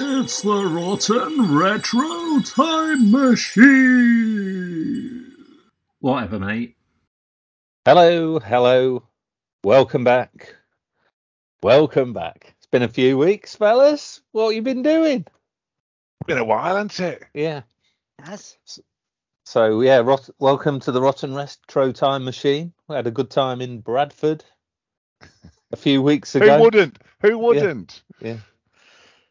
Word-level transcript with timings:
It's 0.00 0.42
the 0.42 0.64
Rotten 0.64 1.56
Retro 1.56 2.38
Time 2.44 3.10
Machine. 3.10 4.54
Whatever, 5.98 6.38
mate. 6.38 6.76
Hello, 7.84 8.38
hello. 8.38 9.02
Welcome 9.64 10.04
back. 10.04 10.54
Welcome 11.64 12.12
back. 12.12 12.54
It's 12.58 12.68
been 12.68 12.84
a 12.84 12.88
few 12.88 13.18
weeks, 13.18 13.56
fellas. 13.56 14.20
What 14.30 14.54
you 14.54 14.62
been 14.62 14.82
doing? 14.82 15.26
Been 16.26 16.38
a 16.38 16.44
while, 16.44 16.76
hasn't 16.76 17.00
it? 17.00 17.24
Yeah. 17.34 17.62
Yes. 18.24 18.56
So 19.46 19.80
yeah, 19.80 19.98
rot- 19.98 20.30
welcome 20.38 20.78
to 20.80 20.92
the 20.92 21.00
Rotten 21.00 21.34
Retro 21.34 21.90
Time 21.90 22.24
Machine. 22.24 22.72
We 22.86 22.94
had 22.94 23.08
a 23.08 23.10
good 23.10 23.30
time 23.30 23.60
in 23.60 23.80
Bradford 23.80 24.44
a 25.72 25.76
few 25.76 26.02
weeks 26.02 26.36
ago. 26.36 26.56
Who 26.56 26.62
wouldn't? 26.62 26.98
Who 27.22 27.36
wouldn't? 27.38 28.02
Yeah. 28.20 28.36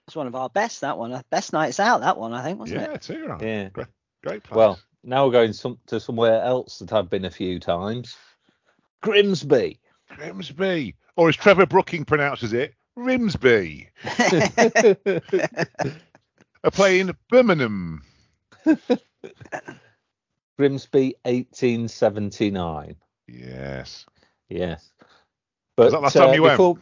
It's 0.07 0.15
one 0.15 0.27
of 0.27 0.35
our 0.35 0.49
best, 0.49 0.81
that 0.81 0.97
one. 0.97 1.11
Uh, 1.11 1.21
Best 1.29 1.51
nights 1.51 1.81
out, 1.81 2.01
that 2.01 2.17
one, 2.17 2.33
I 2.33 2.41
think, 2.41 2.59
wasn't 2.59 2.81
it? 2.81 2.89
Yeah, 2.89 2.93
it? 2.93 3.01
too 3.01 3.25
right. 3.27 3.41
Yeah. 3.41 3.69
Great, 3.69 3.87
great 4.23 4.43
place. 4.43 4.55
Well, 4.55 4.79
now 5.03 5.25
we're 5.25 5.33
going 5.33 5.51
some, 5.51 5.79
to 5.87 5.99
somewhere 5.99 6.41
else 6.41 6.79
that 6.79 6.93
I've 6.93 7.09
been 7.09 7.25
a 7.25 7.29
few 7.29 7.59
times. 7.59 8.15
Grimsby. 9.01 9.81
Grimsby, 10.15 10.95
or 11.17 11.27
as 11.27 11.35
Trevor 11.35 11.65
Brooking 11.65 12.05
pronounces 12.05 12.53
it, 12.53 12.73
Rimsby. 12.95 13.89
A 16.63 16.71
play 16.71 17.01
in 17.01 17.15
Birmingham. 17.29 18.01
Grimsby 20.57 21.15
1879. 21.23 22.95
Yes. 23.27 24.05
Yes. 24.49 24.89
But 25.75 25.91
that 25.91 26.01
last 26.01 26.13
time 26.13 26.29
uh, 26.29 26.33
you 26.33 26.43
went? 26.43 26.79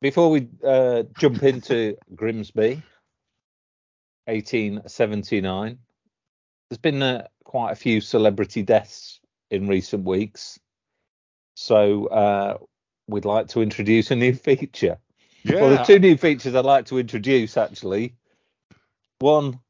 Before, 0.00 0.30
we 0.30 0.48
uh, 0.66 1.04
jump 1.18 1.42
into 1.42 1.96
Grimsby 2.14 2.82
1879, 4.26 5.78
there's 6.68 6.78
been 6.78 7.02
uh, 7.02 7.26
quite 7.44 7.72
a 7.72 7.76
few 7.76 8.00
celebrity 8.00 8.62
deaths 8.62 9.20
in 9.50 9.66
recent 9.66 10.04
weeks. 10.04 10.58
So 11.54 12.06
uh, 12.06 12.58
we'd 13.08 13.24
like 13.24 13.48
to 13.48 13.62
introduce 13.62 14.10
a 14.10 14.16
new 14.16 14.34
feature. 14.34 14.98
Yeah. 15.42 15.56
Well, 15.56 15.70
there's 15.70 15.86
two 15.86 15.98
new 15.98 16.16
features 16.16 16.54
I'd 16.54 16.64
like 16.64 16.86
to 16.86 16.98
introduce 16.98 17.56
actually. 17.56 18.14
One, 19.18 19.60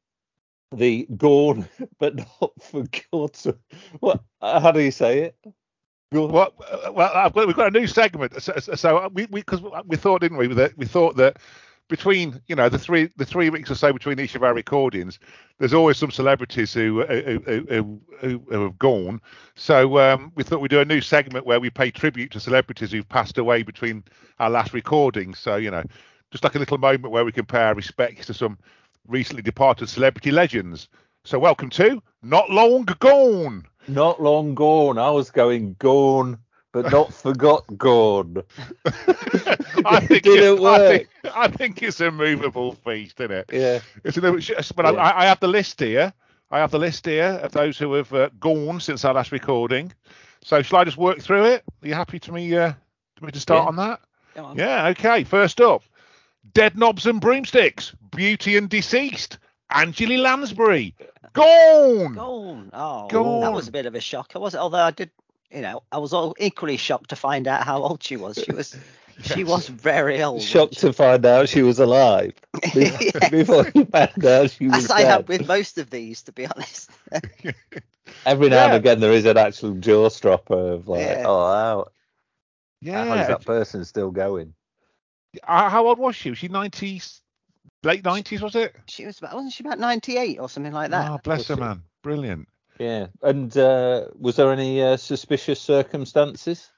the 0.71 1.07
gone 1.17 1.67
but 1.99 2.15
not 2.15 2.51
forgotten. 2.61 3.59
What? 3.99 4.23
How 4.41 4.71
do 4.71 4.81
you 4.81 4.91
say 4.91 5.19
it? 5.19 5.35
Well, 6.11 6.53
uh, 6.59 6.91
well, 6.91 7.11
I've 7.15 7.33
got, 7.33 7.47
we've 7.47 7.55
got 7.55 7.75
a 7.75 7.79
new 7.79 7.87
segment. 7.87 8.41
So, 8.41 8.53
so- 8.59 8.75
so 8.75 9.09
we 9.13 9.27
because 9.27 9.61
we, 9.61 9.69
we 9.85 9.97
thought, 9.97 10.21
didn't 10.21 10.39
we? 10.39 10.47
That 10.47 10.75
we 10.77 10.87
thought 10.87 11.17
that 11.17 11.37
between 11.87 12.41
you 12.47 12.55
know 12.55 12.67
the 12.67 12.79
three 12.79 13.09
the 13.17 13.25
three 13.27 13.51
weeks 13.51 13.71
or 13.71 13.75
so 13.75 13.93
between 13.93 14.19
each 14.19 14.35
of 14.35 14.43
our 14.43 14.55
recordings, 14.55 15.19
there's 15.59 15.75
always 15.75 15.97
some 15.97 16.11
celebrities 16.11 16.73
who, 16.73 17.03
who, 17.05 18.01
who, 18.21 18.43
who 18.49 18.63
have 18.63 18.79
gone. 18.79 19.21
So 19.55 19.99
um, 19.99 20.31
we 20.35 20.43
thought 20.43 20.61
we'd 20.61 20.71
do 20.71 20.81
a 20.81 20.85
new 20.85 21.01
segment 21.01 21.45
where 21.45 21.59
we 21.59 21.69
pay 21.69 21.91
tribute 21.91 22.31
to 22.31 22.39
celebrities 22.39 22.91
who've 22.91 23.07
passed 23.09 23.37
away 23.37 23.61
between 23.63 24.03
our 24.39 24.49
last 24.49 24.73
recordings. 24.73 25.37
So 25.39 25.57
you 25.57 25.69
know, 25.71 25.83
just 26.31 26.43
like 26.43 26.55
a 26.55 26.59
little 26.59 26.79
moment 26.79 27.13
where 27.13 27.25
we 27.25 27.31
can 27.33 27.45
pay 27.45 27.61
our 27.61 27.75
respects 27.75 28.25
to 28.27 28.33
some 28.33 28.57
recently 29.07 29.43
departed 29.43 29.89
celebrity 29.89 30.31
legends. 30.31 30.89
So 31.23 31.37
welcome 31.39 31.69
to 31.71 32.01
Not 32.23 32.49
Long 32.49 32.83
Gone. 32.99 33.65
Not 33.91 34.21
long 34.21 34.55
gone. 34.55 34.97
I 34.97 35.09
was 35.11 35.31
going 35.31 35.75
gone, 35.79 36.39
but 36.71 36.91
not 36.91 37.13
forgot 37.13 37.65
gone. 37.77 38.43
I 39.85 39.99
think 40.05 40.23
Didn't 40.23 40.59
it, 40.59 40.65
I 40.65 40.77
think. 40.97 41.09
I 41.35 41.47
think 41.47 41.83
it's 41.83 41.99
a 41.99 42.11
movable 42.11 42.73
feast, 42.73 43.19
isn't 43.19 43.31
it? 43.31 43.49
Yeah. 43.51 43.79
It's 44.03 44.17
a, 44.17 44.21
but 44.73 44.85
Yeah. 44.93 44.99
I, 45.01 45.23
I 45.23 45.25
have 45.25 45.39
the 45.39 45.47
list 45.47 45.79
here. 45.79 46.13
I 46.51 46.59
have 46.59 46.71
the 46.71 46.79
list 46.79 47.05
here 47.05 47.39
of 47.43 47.51
those 47.53 47.77
who 47.77 47.93
have 47.93 48.13
uh, 48.13 48.29
gone 48.39 48.79
since 48.79 49.05
our 49.05 49.13
last 49.13 49.31
recording. 49.31 49.93
So 50.43 50.61
shall 50.61 50.79
I 50.79 50.83
just 50.83 50.97
work 50.97 51.19
through 51.19 51.45
it? 51.45 51.63
Are 51.83 51.87
you 51.87 51.93
happy 51.93 52.19
to 52.19 52.31
me? 52.31 52.55
Uh, 52.55 52.73
to 53.17 53.25
me 53.25 53.31
to 53.31 53.39
start 53.39 53.63
Yeah. 53.63 53.67
on 53.67 53.75
that? 53.77 53.99
On. 54.35 54.57
Yeah. 54.57 54.87
Okay. 54.89 55.23
First 55.23 55.61
up, 55.61 55.83
Dead 56.53 56.77
Knobs 56.77 57.05
and 57.05 57.21
Broomsticks, 57.21 57.93
Beauty 58.15 58.57
and 58.57 58.69
Deceased, 58.69 59.37
Angela 59.73 60.17
Lansbury, 60.21 60.93
gone. 61.33 62.13
Gone. 62.13 62.69
Oh, 62.73 63.07
Gone. 63.07 63.41
that 63.41 63.53
was 63.53 63.67
a 63.67 63.71
bit 63.71 63.85
of 63.85 63.95
a 63.95 63.99
shock. 64.01 64.31
I 64.35 64.39
was, 64.39 64.55
although 64.55 64.77
I 64.79 64.91
did, 64.91 65.11
you 65.51 65.61
know, 65.61 65.83
I 65.91 65.97
was 65.97 66.13
all 66.13 66.35
equally 66.39 66.77
shocked 66.77 67.09
to 67.11 67.15
find 67.15 67.47
out 67.47 67.63
how 67.63 67.81
old 67.83 68.03
she 68.03 68.15
was. 68.17 68.37
She 68.43 68.51
was, 68.51 68.75
she 69.23 69.43
was 69.43 69.67
very 69.67 70.21
old. 70.23 70.41
Shocked 70.41 70.79
to 70.79 70.93
find 70.93 71.25
out 71.25 71.49
she 71.49 71.61
was 71.61 71.79
alive 71.79 72.33
be- 72.73 73.11
before 73.29 73.69
you 73.75 73.85
found 73.85 74.25
out 74.25 74.51
she 74.51 74.67
was 74.67 74.85
As 74.85 74.91
I 74.91 75.01
have 75.01 75.27
with 75.27 75.47
most 75.47 75.77
of 75.77 75.89
these, 75.89 76.21
to 76.23 76.31
be 76.31 76.45
honest. 76.47 76.89
Every 78.25 78.49
now 78.49 78.65
and 78.67 78.75
again, 78.75 78.99
there 78.99 79.11
is 79.13 79.25
an 79.25 79.37
actual 79.37 79.73
jaw 79.75 80.09
stropper 80.09 80.73
of 80.73 80.87
like, 80.87 81.01
Yeah. 81.01 81.23
oh, 81.25 81.45
how, 81.45 81.85
how 82.91 83.03
is 83.13 83.19
Yeah. 83.19 83.27
that 83.27 83.45
person 83.45 83.85
still 83.85 84.11
going? 84.11 84.53
Uh, 85.47 85.69
how 85.69 85.87
old 85.87 85.97
was 85.97 86.15
she? 86.15 86.29
Was 86.29 86.39
she 86.39 86.49
90s, 86.49 87.20
late 87.83 88.03
90s, 88.03 88.41
was 88.41 88.55
it? 88.55 88.75
She 88.87 89.05
was 89.05 89.17
about, 89.19 89.33
wasn't 89.35 89.53
she 89.53 89.63
about 89.63 89.79
98 89.79 90.39
or 90.39 90.49
something 90.49 90.73
like 90.73 90.91
that? 90.91 91.09
Oh, 91.11 91.19
bless 91.23 91.47
her, 91.47 91.55
man. 91.55 91.83
Brilliant. 92.03 92.47
Yeah. 92.79 93.07
And 93.21 93.55
uh, 93.57 94.07
was 94.17 94.35
there 94.35 94.51
any 94.51 94.81
uh, 94.81 94.97
suspicious 94.97 95.59
circumstances? 95.61 96.69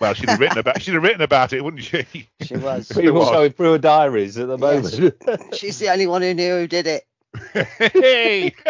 Well, 0.00 0.12
she'd 0.14 0.28
have 0.28 0.40
written 0.40 0.58
about 0.58 0.82
she'd 0.82 0.94
have 0.94 1.02
written 1.04 1.20
about 1.22 1.52
it, 1.52 1.62
wouldn't 1.62 1.82
she? 1.84 2.28
She 2.40 2.56
was. 2.56 2.90
It 2.90 2.96
People 3.02 3.20
was. 3.20 3.30
going 3.30 3.52
through 3.52 3.72
her 3.72 3.78
diaries 3.78 4.36
at 4.36 4.48
the 4.48 4.58
Yes. 4.58 4.98
moment. 4.98 5.54
She's 5.54 5.78
the 5.78 5.88
only 5.90 6.06
one 6.06 6.20
who 6.22 6.34
knew 6.34 6.58
who 6.58 6.66
did 6.66 6.86
it. 6.86 7.04
hey. 7.94 8.52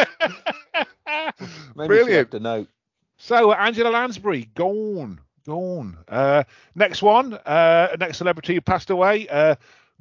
Maybe 1.06 1.34
she 1.36 1.86
Brilliant. 1.86 2.32
left 2.32 2.34
a 2.34 2.40
note. 2.40 2.68
So 3.16 3.52
Angela 3.52 3.88
Lansbury, 3.88 4.48
gone, 4.54 5.20
gone. 5.46 5.96
Uh, 6.06 6.44
next 6.74 7.02
one, 7.02 7.34
uh, 7.34 7.96
next 7.98 8.18
celebrity 8.18 8.54
who 8.54 8.60
passed 8.60 8.90
away. 8.90 9.26
Uh, 9.28 9.56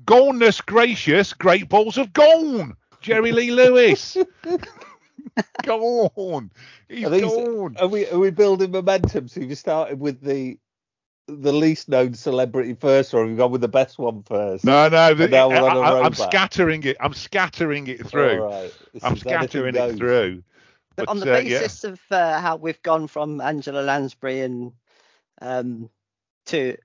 Goneness 0.05 0.65
gracious, 0.65 1.33
great 1.33 1.69
balls 1.69 1.97
of 1.97 2.13
gone. 2.13 2.75
Jerry 3.01 3.31
Lee 3.31 3.51
Lewis. 3.51 4.17
gone. 5.63 6.51
He's 6.87 7.05
Are, 7.05 7.09
these, 7.09 7.21
gone. 7.21 7.75
are 7.79 7.87
we 7.87 8.07
are 8.07 8.19
we 8.19 8.31
building 8.31 8.71
momentum? 8.71 9.27
So 9.27 9.41
you 9.41 9.55
started 9.55 9.99
with 9.99 10.21
the 10.21 10.57
the 11.27 11.53
least 11.53 11.87
known 11.89 12.13
celebrity 12.13 12.73
first, 12.73 13.13
or 13.13 13.21
have 13.21 13.29
we 13.29 13.35
gone 13.37 13.51
with 13.51 13.61
the 13.61 13.67
best 13.67 13.97
one 13.97 14.23
first? 14.23 14.65
No, 14.65 14.89
no. 14.89 15.13
the- 15.13 15.27
now 15.27 15.49
we're 15.49 15.55
I, 15.57 15.69
on 15.69 15.77
a 15.77 15.79
I, 15.79 16.01
I'm 16.03 16.13
scattering 16.13 16.83
it. 16.83 16.97
I'm 16.99 17.13
scattering 17.13 17.87
it 17.87 18.05
through. 18.05 18.41
All 18.41 18.49
right. 18.49 18.73
This 18.93 19.03
I'm 19.03 19.17
scattering 19.17 19.75
it 19.75 19.97
through. 19.97 20.43
But 20.95 21.05
But, 21.05 21.09
on 21.09 21.19
the 21.19 21.33
uh, 21.33 21.39
yeah. 21.39 21.59
basis 21.59 21.83
of 21.85 22.01
uh, 22.11 22.39
how 22.39 22.57
we've 22.57 22.81
gone 22.83 23.07
from 23.07 23.41
Angela 23.41 23.81
Lansbury 23.81 24.41
and 24.41 24.73
um, 25.41 25.89
to 26.47 26.77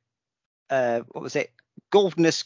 uh, 0.71 1.01
what 1.09 1.23
was 1.23 1.37
it, 1.37 1.53
Goldness 1.91 2.45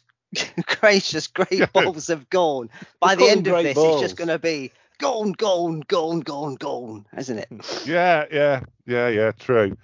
gracious, 0.81 1.27
great 1.27 1.73
balls 1.73 2.11
of 2.11 2.29
gone. 2.31 2.71
By 3.01 3.15
the 3.15 3.29
end 3.29 3.47
of 3.47 3.63
this, 3.63 3.77
it's 3.77 4.01
just 4.01 4.17
going 4.17 4.29
to 4.29 4.39
be 4.39 4.73
gone, 4.99 5.33
gone, 5.33 5.81
gone, 5.81 6.21
gone, 6.21 6.55
gone, 6.55 7.07
isn't 7.17 7.39
it? 7.39 7.49
Yeah, 7.87 8.27
yeah, 8.31 8.61
yeah, 8.87 9.09
yeah. 9.09 9.33
True. 9.33 9.77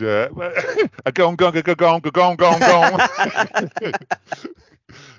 Uh, 0.00 0.28
gone, 1.14 1.34
gone, 1.36 1.52
gone, 1.60 1.62
gone, 1.62 2.00
gone, 2.00 2.36
gone, 2.36 2.58
gone. 2.60 3.00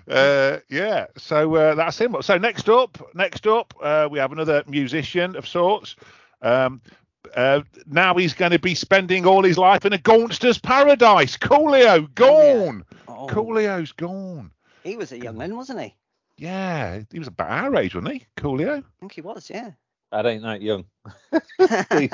uh, 0.09 0.59
yeah. 0.69 1.07
So 1.17 1.55
uh, 1.55 1.75
that's 1.75 1.99
him. 1.99 2.15
So 2.21 2.37
next 2.37 2.69
up, 2.69 2.97
next 3.13 3.45
up, 3.47 3.73
uh, 3.81 4.07
we 4.09 4.19
have 4.19 4.31
another 4.31 4.63
musician 4.67 5.35
of 5.35 5.47
sorts. 5.47 5.95
Um, 6.41 6.81
uh, 7.35 7.61
now 7.87 8.15
he's 8.15 8.33
going 8.33 8.51
to 8.51 8.59
be 8.59 8.75
spending 8.75 9.25
all 9.25 9.43
his 9.43 9.57
life 9.57 9.85
in 9.85 9.93
a 9.93 9.97
gauntster's 9.97 10.57
paradise. 10.57 11.37
Coolio, 11.37 12.13
gone. 12.15 12.83
Oh, 13.07 13.27
Coolio's 13.27 13.91
gone. 13.91 14.51
He 14.83 14.95
was 14.97 15.11
a 15.11 15.17
young 15.19 15.37
man, 15.37 15.55
wasn't 15.55 15.81
he? 15.81 15.95
Yeah, 16.37 17.01
he 17.11 17.19
was 17.19 17.27
about 17.27 17.49
our 17.49 17.75
age, 17.77 17.95
wasn't 17.95 18.13
he? 18.13 18.25
Coolio. 18.37 18.79
I 18.79 18.83
think 18.99 19.13
he 19.13 19.21
was, 19.21 19.49
yeah. 19.49 19.71
That 20.11 20.25
ain't 20.25 20.43
that 20.43 20.61
young. 20.61 20.85
Please, 21.89 22.11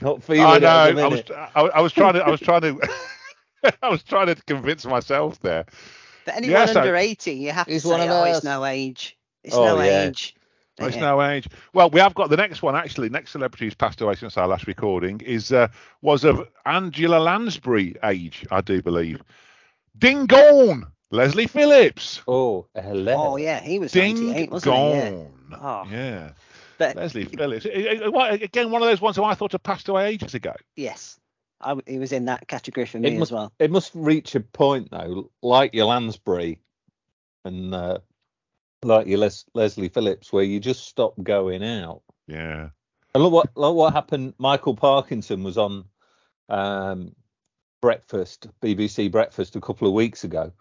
Not 0.00 0.22
feeling 0.24 0.42
I 0.46 0.58
know. 0.58 0.68
at 0.88 0.98
I 0.98 1.06
was. 1.08 1.22
I, 1.54 1.60
I 1.60 1.80
was 1.80 1.92
trying 1.92 2.14
to. 2.14 2.20
I 2.24 2.30
was 2.30 2.40
trying 2.40 2.62
to. 2.62 2.88
I 3.82 3.88
was 3.90 4.02
trying 4.02 4.26
to 4.26 4.34
convince 4.46 4.86
myself 4.86 5.38
there. 5.40 5.66
But 6.24 6.36
anyone 6.36 6.52
Yes, 6.52 6.74
I- 6.74 6.80
under 6.80 6.96
80, 6.96 7.32
you 7.32 7.52
have 7.52 7.66
to 7.66 7.72
He's 7.72 7.82
say, 7.82 7.90
one 7.90 8.00
of 8.00 8.08
oh, 8.08 8.24
us. 8.24 8.38
it's 8.38 8.44
no 8.44 8.64
age. 8.64 9.16
It's 9.44 9.54
Oh, 9.54 9.64
no 9.76 9.82
yeah. 9.82 10.04
age. 10.04 10.34
Oh, 10.80 10.86
It's 10.86 10.96
Yeah. 10.96 11.02
no 11.02 11.22
age. 11.22 11.48
Well, 11.74 11.90
we 11.90 12.00
have 12.00 12.14
got 12.14 12.30
the 12.30 12.36
next 12.36 12.62
one 12.62 12.74
actually. 12.76 13.08
Next 13.08 13.30
celebrity 13.32 13.66
who's 13.66 13.74
passed 13.74 14.00
away 14.00 14.14
since 14.14 14.36
our 14.36 14.48
last 14.48 14.66
recording 14.66 15.20
is 15.20 15.52
uh, 15.52 15.68
was 16.02 16.24
of 16.24 16.48
Angela 16.66 17.18
Lansbury 17.18 17.96
age, 18.04 18.46
I 18.50 18.60
do 18.60 18.82
believe. 18.82 19.22
Ding 19.98 20.26
gone, 20.26 20.86
Leslie 21.10 21.46
Phillips. 21.46 22.22
Oh, 22.26 22.66
hello. 22.74 23.14
Oh, 23.32 23.36
yeah, 23.36 23.60
he 23.60 23.78
was 23.78 23.92
Ding 23.92 24.14
98, 24.28 24.50
wasn't 24.50 24.74
he? 24.76 24.80
Yeah. 24.80 25.56
Oh. 25.60 25.84
Yeah, 25.90 26.30
But 26.78 26.96
Leslie 26.96 27.24
Phillips. 27.24 27.66
What- 28.10 28.32
Again, 28.42 28.70
one 28.70 28.82
of 28.82 28.88
those 28.88 29.00
ones 29.00 29.16
who 29.16 29.24
I 29.24 29.34
thought 29.34 29.52
had 29.52 29.62
passed 29.62 29.88
away 29.88 30.08
ages 30.10 30.34
ago. 30.34 30.54
yes, 30.76 31.18
I 31.60 31.70
w 31.70 31.82
he 31.86 31.98
was 31.98 32.12
in 32.12 32.24
that 32.26 32.48
category 32.48 32.86
for 32.86 32.98
me 32.98 33.08
It 33.16 33.18
must, 33.18 33.30
as 33.32 33.34
well. 33.34 33.52
it 33.58 33.70
must 33.70 33.90
reach 33.94 34.34
a 34.34 34.40
point 34.40 34.90
though, 34.90 35.30
like 35.42 35.74
your 35.74 35.86
Lansbury, 35.86 36.58
and 37.44 37.74
uh, 37.74 37.98
like 38.82 39.06
your 39.06 39.18
Les- 39.18 39.44
Leslie 39.54 39.88
Phillips, 39.88 40.32
where 40.32 40.44
you 40.44 40.60
just 40.60 40.86
stop 40.86 41.14
going 41.22 41.62
out. 41.64 42.02
Yeah. 42.26 42.70
And 43.14 43.22
look 43.22 43.32
what 43.32 43.50
look 43.56 43.74
what 43.74 43.92
happened. 43.92 44.34
Michael 44.38 44.76
Parkinson 44.76 45.42
was 45.42 45.58
on 45.58 45.84
um, 46.48 47.14
breakfast, 47.82 48.46
BBC 48.62 49.10
Breakfast, 49.10 49.56
a 49.56 49.60
couple 49.60 49.88
of 49.88 49.94
weeks 49.94 50.24
ago, 50.24 50.52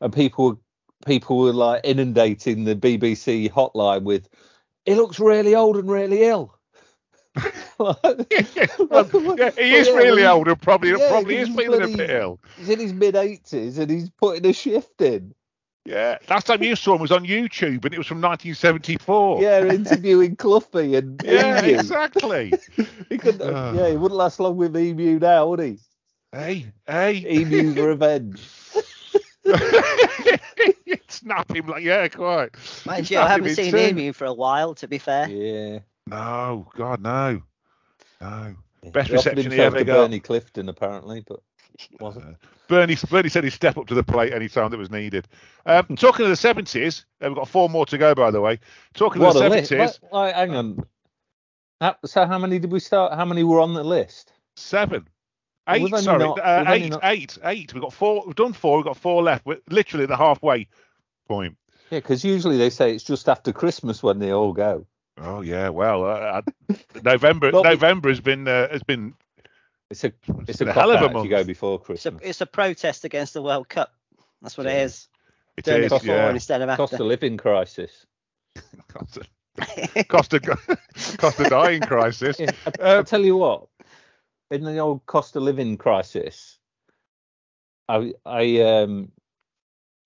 and 0.00 0.12
people 0.12 0.60
people 1.04 1.38
were 1.38 1.52
like 1.52 1.82
inundating 1.84 2.64
the 2.64 2.76
BBC 2.76 3.50
hotline 3.50 4.04
with, 4.04 4.28
"He 4.84 4.94
looks 4.94 5.18
really 5.18 5.54
old 5.54 5.76
and 5.76 5.90
really 5.90 6.22
ill." 6.22 6.56
Well, 7.78 7.98
yeah, 8.30 9.50
he 9.50 9.74
is 9.74 9.88
Yeah, 9.88 9.92
really 9.92 10.24
old 10.24 10.48
and 10.48 10.62
probably 10.62 10.90
yeah, 10.90 11.08
probably 11.08 11.36
is 11.36 11.48
feeling 11.50 11.82
a 11.82 11.96
bit 11.96 12.08
ill. 12.10 12.40
He's 12.56 12.70
in 12.70 12.78
his 12.80 12.94
mid 12.94 13.14
eighties 13.16 13.76
and 13.76 13.90
he's 13.90 14.08
putting 14.08 14.46
a 14.46 14.52
shift 14.54 15.02
in. 15.02 15.34
Yeah. 15.86 16.18
Last 16.28 16.46
time 16.46 16.62
you 16.62 16.74
saw 16.76 16.94
him 16.96 17.00
was 17.00 17.12
on 17.12 17.24
YouTube 17.24 17.84
and 17.84 17.94
it 17.94 17.98
was 17.98 18.06
from 18.06 18.20
1974. 18.20 19.40
Yeah, 19.42 19.64
interviewing 19.64 20.36
Cluffy 20.36 20.96
and 20.98 21.22
Yeah, 21.24 21.64
Emu. 21.64 21.78
exactly. 21.78 22.52
He 23.08 23.18
couldn't, 23.18 23.42
Ah. 23.54 23.72
yeah, 23.72 23.90
he 23.90 23.96
wouldn't 23.96 24.18
last 24.18 24.40
long 24.40 24.56
with 24.56 24.76
Emu 24.76 25.18
now, 25.20 25.46
would 25.48 25.60
he? 25.60 25.78
hey, 26.32 26.66
hey. 26.86 27.24
Emu's 27.26 27.76
revenge. 27.80 28.40
Snap 31.08 31.54
him 31.54 31.66
like 31.68 31.82
yeah, 31.84 32.08
quite. 32.08 32.50
Mind 32.84 33.08
you, 33.10 33.18
I 33.18 33.28
haven't 33.28 33.54
seen 33.54 33.70
two. 33.70 33.78
Emu 33.78 34.12
for 34.12 34.24
a 34.26 34.34
while, 34.34 34.74
to 34.74 34.88
be 34.88 34.98
fair. 34.98 35.28
Yeah. 35.28 35.78
No, 36.08 36.66
God, 36.76 37.00
no, 37.00 37.42
no. 38.20 38.54
Best 38.92 39.08
He 39.08 39.14
reception 39.14 39.50
he 39.50 39.58
ever 39.60 39.78
to 39.78 39.84
got. 39.84 39.94
Bernie 39.96 40.20
Clifton, 40.20 40.68
apparently, 40.68 41.24
but 41.26 41.40
wasn't. 42.00 42.36
Bernie, 42.68 42.96
Bernie 43.10 43.28
said 43.28 43.44
he'd 43.44 43.50
step 43.50 43.76
up 43.78 43.86
to 43.86 43.94
the 43.94 44.02
plate 44.02 44.32
any 44.32 44.48
time 44.48 44.70
that 44.70 44.78
was 44.78 44.90
needed. 44.90 45.28
Um, 45.66 45.84
talking 45.96 46.24
of 46.24 46.30
the 46.30 46.36
seventies, 46.36 47.06
uh, 47.22 47.28
we've 47.28 47.36
got 47.36 47.48
four 47.48 47.68
more 47.68 47.86
to 47.86 47.98
go, 47.98 48.14
by 48.14 48.30
the 48.30 48.40
way. 48.40 48.58
Talking 48.94 49.22
of 49.22 49.34
the 49.34 49.40
seventies, 49.40 50.00
What- 50.10 50.24
wait, 50.26 50.34
hang 50.34 50.54
on. 50.56 50.86
How- 51.80 51.96
So 52.04 52.26
how 52.26 52.38
many 52.38 52.58
did 52.58 52.72
we 52.72 52.80
start? 52.80 53.12
How 53.14 53.24
many 53.24 53.44
were 53.44 53.60
on 53.60 53.74
the 53.74 53.84
list? 53.84 54.32
seven, 54.56 55.06
Well, 55.66 55.76
eight. 55.76 55.82
we've 55.82 56.00
sorry, 56.00 56.18
not- 56.24 56.38
uh, 56.38 56.64
we've 56.66 56.82
eight, 56.84 56.90
not- 56.90 57.00
eight, 57.04 57.38
eight. 57.44 57.74
We've 57.74 57.82
got 57.82 57.92
four. 57.92 58.24
We've 58.26 58.34
done 58.34 58.52
four. 58.52 58.76
We've 58.78 58.86
got 58.86 58.96
four 58.96 59.22
left. 59.22 59.44
We're 59.46 59.60
literally 59.70 60.04
at 60.04 60.08
the 60.08 60.16
halfway 60.16 60.68
point. 61.28 61.56
Yeah, 61.90 61.98
because 61.98 62.24
usually 62.24 62.56
they 62.56 62.70
say 62.70 62.94
it's 62.94 63.04
just 63.04 63.28
after 63.28 63.52
Christmas 63.52 64.02
when 64.02 64.18
they 64.18 64.32
all 64.32 64.52
go. 64.52 64.86
Oh 65.18 65.40
yeah, 65.40 65.68
well, 65.68 66.04
uh, 66.04 66.42
uh, 66.68 66.74
November. 67.04 67.50
November 67.52 68.08
has 68.08 68.20
been 68.20 68.48
uh, 68.48 68.68
has 68.70 68.82
been 68.82 69.14
It's 69.90 70.04
a 70.04 70.12
it's 70.48 70.58
been 70.58 70.68
a 70.68 70.70
a 70.70 70.74
hell 70.74 70.90
of 70.90 71.02
a 71.02 71.12
month. 71.12 71.24
you 71.24 71.30
go 71.30 71.44
before 71.44 71.76
It's 71.76 72.06
a, 72.06 72.10
Christmas. 72.10 72.22
it's 72.24 72.40
a 72.40 72.46
protest 72.46 73.04
against 73.04 73.34
the 73.34 73.42
World 73.42 73.68
Cup. 73.68 73.92
That's 74.42 74.56
what 74.58 74.66
Yeah. 74.66 74.74
it 74.74 74.82
is. 74.84 75.08
it 75.56 75.64
Doing 75.64 75.84
is, 75.84 75.92
it 75.92 76.00
before 76.00 76.14
yeah. 76.14 76.30
instead 76.30 76.60
of 76.62 76.76
Cost 76.76 76.92
after. 76.94 77.02
of 77.04 77.08
living 77.08 77.36
crisis. 77.36 78.06
cost 78.88 79.18
of 79.18 79.28
cost 80.08 80.32
of 80.34 80.42
cost 81.18 81.40
of 81.40 81.48
dying 81.50 81.80
crisis. 81.82 82.38
Yeah, 82.40 82.50
I, 82.66 82.70
Uh, 82.82 82.98
I 83.00 83.02
tell 83.02 83.24
you 83.24 83.36
what, 83.36 83.68
in 84.50 84.64
the 84.64 84.78
old 84.78 85.06
cost 85.06 85.36
of 85.36 85.42
living 85.44 85.76
crisis, 85.76 86.58
I 87.88 88.12
I 88.24 88.60
um 88.62 89.12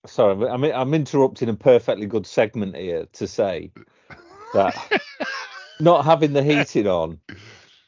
sorry, 0.05 0.47
I'm 0.47 0.63
I'm 0.63 0.93
interrupting 0.93 1.49
a 1.49 1.53
perfectly 1.55 2.05
good 2.05 2.27
segment 2.27 2.75
here 2.75 3.07
to 3.13 3.27
say 3.27 3.71
that 4.53 4.75
not 5.79 6.05
having 6.05 6.33
the 6.33 6.43
heating 6.43 6.87
on 6.87 7.19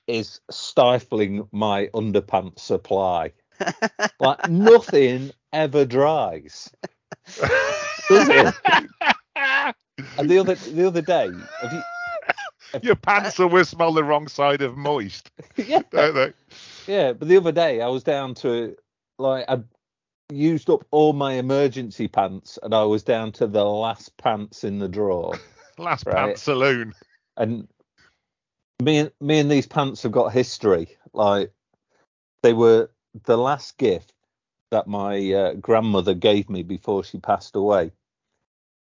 is 0.07 0.39
stifling 0.51 1.47
my 1.51 1.87
underpants 1.93 2.59
supply. 2.59 3.31
Like 4.19 4.49
nothing 4.49 5.31
ever 5.51 5.85
dries. 5.85 6.69
Does 8.09 8.29
it? 8.29 8.55
And 10.17 10.29
the 10.29 10.37
other 10.39 10.55
the 10.55 10.87
other 10.87 11.01
day, 11.01 11.29
have 11.61 11.73
you, 11.73 12.79
Your 12.81 12.95
pants 12.95 13.39
always 13.39 13.69
smell 13.69 13.93
the 13.93 14.03
wrong 14.03 14.27
side 14.27 14.61
of 14.61 14.77
moist, 14.77 15.31
yeah, 15.57 15.81
don't 15.91 16.15
they? 16.15 16.33
Yeah, 16.87 17.13
but 17.13 17.27
the 17.27 17.37
other 17.37 17.51
day 17.51 17.81
I 17.81 17.87
was 17.87 18.03
down 18.03 18.33
to 18.35 18.75
like 19.17 19.45
I 19.47 19.59
used 20.31 20.69
up 20.69 20.85
all 20.91 21.13
my 21.13 21.33
emergency 21.33 22.07
pants 22.07 22.57
and 22.63 22.73
I 22.73 22.83
was 22.83 23.03
down 23.03 23.31
to 23.33 23.47
the 23.47 23.63
last 23.63 24.15
pants 24.17 24.63
in 24.63 24.79
the 24.79 24.89
drawer. 24.89 25.35
Last 25.77 26.05
Right. 26.05 26.15
pants 26.15 26.43
saloon. 26.43 26.93
And 27.37 27.67
me 28.83 28.97
and 28.97 29.11
me 29.19 29.39
and 29.39 29.49
these 29.49 29.67
pants 29.67 30.03
have 30.03 30.11
got 30.11 30.33
history. 30.33 30.97
Like 31.13 31.51
they 32.41 32.53
were 32.53 32.89
the 33.25 33.37
last 33.37 33.77
gift 33.77 34.13
that 34.71 34.87
my 34.87 35.31
uh, 35.31 35.53
grandmother 35.53 36.13
gave 36.13 36.49
me 36.49 36.63
before 36.63 37.03
she 37.03 37.19
passed 37.19 37.55
away. 37.55 37.91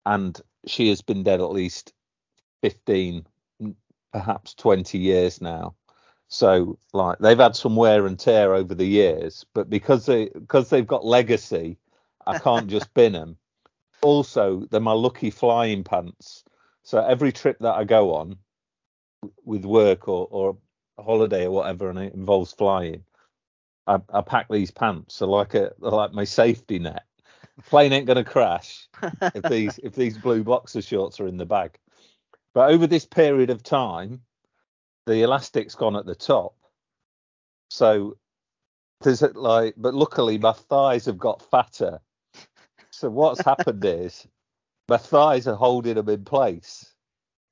And 0.06 0.41
she 0.67 0.89
has 0.89 1.03
been 1.03 1.23
dead 1.23 1.41
at 1.41 1.50
least 1.50 1.93
15 2.62 3.27
perhaps 4.12 4.55
20 4.55 4.99
years 4.99 5.41
now. 5.41 5.75
So 6.29 6.79
like 6.93 7.19
they've 7.19 7.39
had 7.39 7.56
some 7.56 7.77
wear 7.77 8.06
and 8.06 8.19
tear 8.19 8.55
over 8.55 8.75
the 8.75 8.87
years, 8.87 9.44
but 9.55 9.69
because 9.69 10.06
they 10.06 10.29
because 10.29 10.71
they've 10.71 10.87
got 10.87 11.05
legacy, 11.05 11.79
I 12.27 12.39
can't 12.39 12.69
just 12.69 12.93
bin 12.94 13.12
them. 13.12 13.37
Also, 14.00 14.67
they're 14.71 14.81
my 14.81 14.93
lucky 14.93 15.31
flying 15.31 15.85
pants. 15.85 16.44
So 16.85 17.05
every 17.05 17.33
trip 17.33 17.59
that 17.61 17.75
I 17.75 17.85
go 17.85 18.15
on 18.15 18.39
with 19.45 19.65
work 19.65 20.09
or, 20.09 20.29
or 20.31 20.57
a 20.99 21.03
holiday 21.03 21.47
or 21.47 21.51
whatever, 21.51 21.91
and 21.91 21.99
it 21.99 22.15
involves 22.15 22.53
flying, 22.53 23.05
I, 23.87 23.99
I 24.13 24.21
pack 24.23 24.49
these 24.49 24.71
pants. 24.71 25.17
So 25.17 25.29
like 25.29 25.55
a 25.55 25.73
like 25.79 26.13
my 26.13 26.25
safety 26.25 26.79
net. 26.79 27.05
Plane 27.67 27.93
ain't 27.93 28.07
gonna 28.07 28.25
crash 28.25 28.89
if 29.35 29.43
these 29.45 29.79
if 29.83 29.95
these 29.95 30.17
blue 30.17 30.43
boxer 30.43 30.83
shorts 30.83 31.21
are 31.21 31.27
in 31.27 31.37
the 31.37 31.47
bag. 31.47 31.79
But 32.55 32.71
over 32.71 32.87
this 32.87 33.07
period 33.07 33.51
of 33.51 33.63
time, 33.63 34.23
the 35.07 35.23
elastic's 35.23 35.75
gone 35.75 35.97
at 35.97 36.07
the 36.07 36.15
top. 36.15 36.55
So 37.71 38.17
there's 39.01 39.23
like, 39.23 39.75
but 39.77 39.95
luckily 39.95 40.39
my 40.39 40.53
thighs 40.53 41.07
have 41.07 41.19
got 41.19 41.51
fatter. 41.51 42.01
So 42.91 43.11
what's 43.11 43.41
happened 43.41 43.85
is 43.85 44.27
my 44.89 44.99
thighs 44.99 45.47
are 45.47 45.57
holding 45.57 45.95
them 45.95 46.09
in 46.09 46.25
place, 46.25 46.92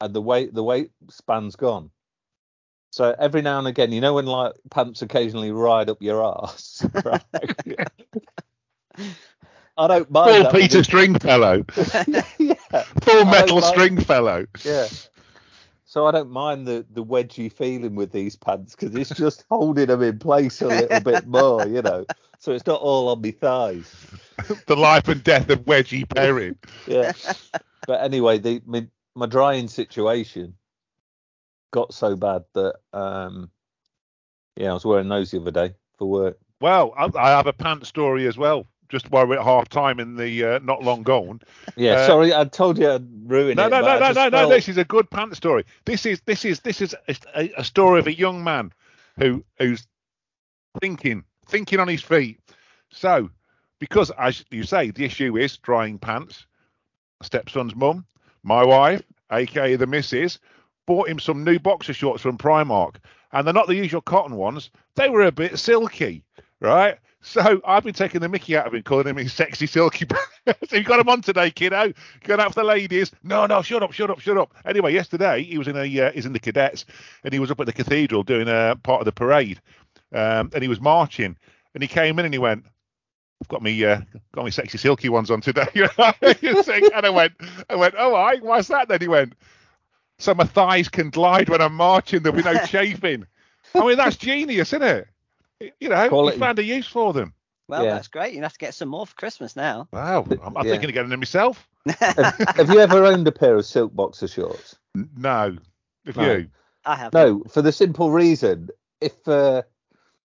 and 0.00 0.14
the 0.14 0.22
weight 0.22 0.54
the 0.54 0.62
weight 0.64 0.90
span's 1.08 1.56
gone. 1.56 1.90
So 2.92 3.14
every 3.18 3.42
now 3.42 3.58
and 3.58 3.68
again, 3.68 3.92
you 3.92 4.00
know 4.00 4.14
when 4.14 4.26
like 4.26 4.54
pants 4.70 5.02
occasionally 5.02 5.52
ride 5.52 5.88
up 5.90 6.02
your 6.02 6.24
ass. 6.24 6.84
Right? 7.04 7.22
I 9.78 9.86
don't 9.86 10.10
mind. 10.10 10.44
Full 10.44 10.52
Peter 10.52 10.84
Stringfellow. 10.84 11.64
yeah. 12.38 12.54
Full 13.02 13.24
metal 13.24 13.46
don't 13.46 13.60
like- 13.62 13.64
Stringfellow. 13.74 14.46
Yeah. 14.64 14.88
So 15.84 16.06
I 16.06 16.12
don't 16.12 16.30
mind 16.30 16.66
the 16.66 16.84
the 16.90 17.04
wedgy 17.04 17.50
feeling 17.52 17.94
with 17.94 18.12
these 18.12 18.36
pants 18.36 18.76
because 18.76 18.94
it's 18.94 19.10
just 19.10 19.44
holding 19.50 19.86
them 19.86 20.02
in 20.02 20.18
place 20.18 20.60
a 20.62 20.66
little 20.68 21.00
bit 21.00 21.26
more, 21.26 21.66
you 21.66 21.82
know. 21.82 22.04
So 22.38 22.52
it's 22.52 22.66
not 22.66 22.80
all 22.80 23.08
on 23.08 23.20
my 23.22 23.30
thighs. 23.32 23.94
The 24.66 24.76
life 24.76 25.06
and 25.08 25.22
death 25.22 25.50
of 25.50 25.66
Wedgie 25.66 26.08
Perry. 26.08 26.54
Yeah. 26.86 27.12
but 27.86 28.02
anyway, 28.02 28.38
the 28.38 28.62
my, 29.14 29.26
drying 29.26 29.68
situation 29.68 30.54
got 31.72 31.92
so 31.94 32.16
bad 32.16 32.44
that 32.54 32.74
um 32.92 33.50
yeah, 34.56 34.70
I 34.70 34.74
was 34.74 34.84
wearing 34.84 35.08
those 35.08 35.30
the 35.30 35.40
other 35.40 35.50
day 35.50 35.74
for 35.98 36.08
work. 36.08 36.38
Well, 36.60 36.92
I, 36.96 37.08
I 37.16 37.30
have 37.30 37.46
a 37.46 37.52
pant 37.52 37.86
story 37.86 38.26
as 38.26 38.36
well. 38.36 38.66
Just 38.88 39.10
while 39.10 39.26
we're 39.26 39.38
at 39.38 39.44
half 39.44 39.68
time 39.68 40.00
in 40.00 40.16
the 40.16 40.44
uh, 40.44 40.58
not 40.64 40.82
long 40.82 41.02
gone. 41.04 41.40
Yeah, 41.76 41.92
Uh, 41.92 42.06
sorry, 42.08 42.34
I 42.34 42.44
told 42.44 42.76
you 42.76 42.90
I'd 42.90 43.06
ruin 43.30 43.56
No, 43.56 43.66
it. 43.66 43.70
no, 43.70 43.80
no, 43.80 43.98
no, 44.00 44.12
no, 44.12 44.24
no. 44.24 44.30
felt- 44.30 44.50
This 44.50 44.68
is 44.68 44.76
a 44.78 44.84
good 44.84 45.08
pant 45.10 45.36
story. 45.36 45.64
This 45.84 46.04
is 46.06 46.20
this 46.26 46.44
is 46.44 46.60
this 46.60 46.80
is 46.80 46.94
a, 47.36 47.52
a 47.56 47.62
story 47.64 48.00
of 48.00 48.08
a 48.08 48.14
young 48.14 48.42
man 48.42 48.72
who 49.16 49.44
who's 49.58 49.86
thinking, 50.80 51.24
thinking 51.46 51.78
on 51.78 51.86
his 51.88 52.02
feet. 52.02 52.40
So, 52.90 53.30
because 53.78 54.10
as 54.18 54.44
you 54.50 54.64
say, 54.64 54.90
the 54.90 55.04
issue 55.04 55.36
is 55.38 55.56
drying 55.58 55.98
pants. 55.98 56.46
Stepson's 57.22 57.76
mum, 57.76 58.04
my 58.42 58.64
wife, 58.64 59.02
aka 59.32 59.76
the 59.76 59.86
missus, 59.86 60.38
bought 60.86 61.08
him 61.08 61.18
some 61.18 61.44
new 61.44 61.58
boxer 61.58 61.92
shorts 61.92 62.22
from 62.22 62.38
Primark, 62.38 62.96
and 63.32 63.46
they're 63.46 63.54
not 63.54 63.68
the 63.68 63.74
usual 63.74 64.00
cotton 64.00 64.36
ones. 64.36 64.70
They 64.96 65.08
were 65.08 65.22
a 65.22 65.32
bit 65.32 65.58
silky, 65.58 66.24
right? 66.60 66.98
So 67.22 67.60
I've 67.66 67.84
been 67.84 67.92
taking 67.92 68.22
the 68.22 68.28
Mickey 68.28 68.56
out 68.56 68.66
of 68.66 68.74
him, 68.74 68.82
calling 68.82 69.06
him 69.06 69.16
his 69.16 69.32
sexy 69.32 69.66
silky. 69.66 70.06
so 70.68 70.76
you 70.76 70.82
got 70.82 71.00
him 71.00 71.08
on 71.08 71.20
today, 71.20 71.50
kiddo. 71.50 71.92
Going 72.24 72.40
out 72.40 72.54
for 72.54 72.60
the 72.60 72.66
ladies. 72.66 73.12
No, 73.22 73.44
no, 73.44 73.60
shut 73.60 73.82
up, 73.82 73.92
shut 73.92 74.10
up, 74.10 74.20
shut 74.20 74.38
up. 74.38 74.54
Anyway, 74.64 74.94
yesterday 74.94 75.42
he 75.42 75.58
was 75.58 75.68
in 75.68 75.76
a 75.76 76.00
uh, 76.00 76.12
he's 76.12 76.24
in 76.24 76.32
the 76.32 76.38
cadets, 76.38 76.86
and 77.22 77.32
he 77.32 77.38
was 77.38 77.50
up 77.50 77.60
at 77.60 77.66
the 77.66 77.72
cathedral 77.72 78.22
doing 78.22 78.48
a 78.48 78.74
part 78.82 79.00
of 79.00 79.04
the 79.04 79.12
parade, 79.12 79.60
um, 80.14 80.50
and 80.54 80.62
he 80.62 80.68
was 80.68 80.80
marching, 80.80 81.36
and 81.74 81.82
he 81.82 81.88
came 81.88 82.18
in 82.18 82.24
and 82.24 82.34
he 82.34 82.38
went, 82.38 82.64
I've 83.42 83.48
got 83.48 83.62
me 83.62 83.84
uh, 83.84 84.00
got 84.32 84.44
me 84.44 84.50
sexy 84.50 84.78
silky 84.78 85.08
ones 85.08 85.30
on 85.30 85.40
today. 85.40 85.66
and 85.74 87.06
I 87.06 87.10
went, 87.10 87.32
I 87.68 87.74
went, 87.74 87.94
oh, 87.98 88.14
I, 88.14 88.36
why's 88.38 88.68
that? 88.68 88.88
Then 88.88 89.00
he 89.00 89.08
went, 89.08 89.34
so 90.18 90.34
my 90.34 90.44
thighs 90.44 90.88
can 90.88 91.10
glide 91.10 91.48
when 91.48 91.62
I'm 91.62 91.74
marching. 91.74 92.22
There'll 92.22 92.36
be 92.36 92.42
no 92.42 92.58
chafing. 92.66 93.26
I 93.74 93.86
mean, 93.86 93.96
that's 93.96 94.16
genius, 94.16 94.72
isn't 94.72 94.82
it? 94.82 95.08
You 95.80 95.88
know, 95.88 96.08
Quality. 96.08 96.36
he 96.36 96.40
found 96.40 96.58
a 96.58 96.64
use 96.64 96.86
for 96.86 97.12
them. 97.12 97.34
Well, 97.68 97.84
Yeah. 97.84 97.94
that's 97.94 98.08
great. 98.08 98.34
You 98.34 98.42
have 98.42 98.52
to 98.52 98.58
get 98.58 98.74
some 98.74 98.88
more 98.88 99.06
for 99.06 99.14
Christmas 99.14 99.56
now. 99.56 99.88
Wow, 99.92 100.26
I'm, 100.30 100.56
I'm 100.56 100.66
Yeah. 100.66 100.72
thinking 100.72 100.90
of 100.90 100.94
getting 100.94 101.10
them 101.10 101.20
myself. 101.20 101.68
have, 102.00 102.38
have 102.56 102.70
you 102.70 102.80
ever 102.80 103.04
owned 103.04 103.26
a 103.28 103.32
pair 103.32 103.56
of 103.56 103.64
silk 103.64 103.94
boxer 103.94 104.28
shorts? 104.28 104.76
No, 105.16 105.56
if 106.04 106.16
No. 106.16 106.36
you, 106.36 106.48
I 106.84 106.96
have. 106.96 107.12
No, 107.14 107.42
for 107.50 107.62
the 107.62 107.72
simple 107.72 108.10
reason, 108.10 108.68
if 109.00 109.26
uh, 109.28 109.62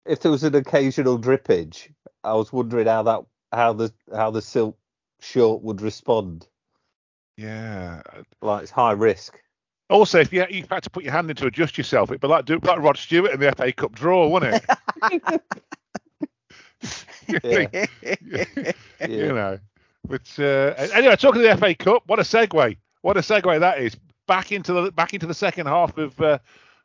if 0.06 0.20
there 0.20 0.32
was 0.32 0.44
an 0.44 0.56
occasional 0.56 1.18
drippage, 1.20 1.90
I 2.24 2.34
was 2.34 2.52
wondering 2.54 2.88
how 2.88 3.04
that 3.04 3.22
how 3.52 3.74
the 3.74 3.94
how 4.14 4.32
the 4.32 4.42
silk 4.42 4.78
short 5.20 5.62
would 5.64 5.82
respond. 5.82 6.48
yeah. 7.38 8.02
Like 8.42 8.64
it's 8.64 8.72
high 8.72 8.92
risk. 8.94 9.40
Also, 9.90 10.20
if 10.20 10.32
you 10.32 10.46
you 10.50 10.66
had 10.70 10.84
to 10.84 10.90
put 10.90 11.04
your 11.04 11.14
hand 11.14 11.30
in 11.30 11.36
to 11.38 11.48
adjust 11.48 11.78
yourself, 11.78 12.10
it'd 12.12 12.22
be 12.22 12.28
like 12.28 12.46
do 12.46 12.60
like 12.64 12.80
Rod 12.80 12.98
Stewart 12.98 13.32
in 13.32 13.40
the 13.40 13.52
FA 13.52 13.72
Cup 13.74 13.94
draw, 13.94 14.28
wouldn't 14.28 14.64
it? 14.64 15.42
Yeah. 17.44 17.86
you 19.08 19.28
know. 19.34 19.60
But 20.08 20.28
uh, 20.40 20.74
anyway, 20.94 21.16
talking 21.16 21.42
to 21.42 21.48
the 21.48 21.58
FA 21.58 21.76
Cup, 21.76 22.04
what 22.08 22.20
a 22.20 22.24
segue! 22.24 22.78
What 23.02 23.18
a 23.18 23.22
segue 23.22 23.60
that 23.60 23.80
is. 23.80 23.96
Back 24.28 24.52
into 24.52 24.74
the 24.74 24.92
back 24.92 25.14
into 25.14 25.28
the 25.28 25.34
second 25.34 25.68
half 25.68 25.98
of 25.98 26.20
uh, 26.20 26.40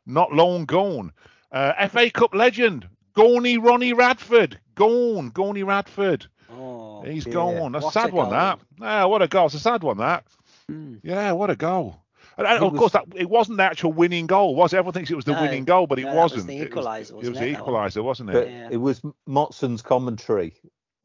not 0.05 0.31
long 0.33 0.65
gone. 0.65 1.11
Uh, 1.51 1.87
FA 1.87 2.09
Cup 2.11 2.35
legend 2.35 2.87
Gorney 3.17 3.57
Ronnie 3.61 3.93
Radford, 3.93 4.59
gone, 4.75 5.31
Gorney 5.31 5.65
Radford. 5.65 6.27
oh, 6.51 7.01
He's 7.03 7.25
Yeah. 7.25 7.33
gone. 7.33 7.71
That's 7.71 7.83
a 7.83 7.85
What 7.87 7.93
sad 7.93 8.09
a 8.11 8.15
one. 8.15 8.29
That. 8.29 8.59
Ah, 8.81 9.07
what 9.07 9.21
a 9.21 9.27
goal! 9.27 9.47
It's 9.47 9.55
a 9.55 9.59
sad 9.59 9.81
one. 9.83 9.97
That. 9.97 10.25
mm. 10.71 10.99
Yeah, 11.03 11.31
what 11.31 11.49
a 11.49 11.55
goal. 11.55 11.99
And, 12.37 12.45
and 12.45 12.63
of 12.63 12.71
was- 12.73 12.79
course, 12.79 12.91
that 12.93 13.05
it 13.15 13.27
wasn't 13.29 13.57
the 13.57 13.63
actual 13.63 13.91
winning 13.93 14.27
goal, 14.27 14.53
was 14.55 14.71
it? 14.73 14.77
Everyone 14.77 14.93
thinks 14.93 15.09
it 15.09 15.15
was 15.15 15.25
the 15.25 15.33
No, 15.33 15.41
winning 15.41 15.65
goal, 15.65 15.87
but 15.87 15.97
it 15.97 16.03
no, 16.03 16.09
that 16.13 16.15
was 16.21 16.31
wasn't. 16.33 16.47
the 16.49 16.57
It 16.59 16.73
was- 16.75 16.85
equaliser, 16.85 17.09
It 17.09 17.15
was, 17.15 17.29
wasn't 17.29 17.35
the 17.37 17.47
it, 17.47 17.53
that 17.53 17.63
equaliser, 17.63 18.03
wasn't 18.03 18.29
it? 18.29 18.33
But 18.33 18.47
Yeah. 18.49 18.67
it 18.71 18.77
was 18.77 19.01
Motson's 19.27 19.81
commentary 19.81 20.53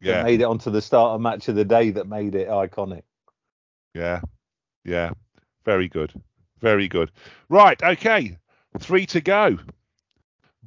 that 0.02 0.24
made 0.24 0.40
it 0.40 0.44
onto 0.44 0.70
the 0.70 0.82
start 0.82 1.14
of 1.14 1.20
match 1.22 1.48
of 1.48 1.54
the 1.54 1.64
day 1.64 1.90
that 1.90 2.06
made 2.06 2.34
it 2.34 2.48
iconic. 2.48 3.02
yeah, 3.94 4.20
yeah. 4.84 5.12
Very 5.64 5.88
good, 5.88 6.12
very 6.60 6.88
good. 6.88 7.10
Right, 7.48 7.80
okay, 7.82 8.36
three 8.78 9.06
to 9.06 9.20
go. 9.22 9.58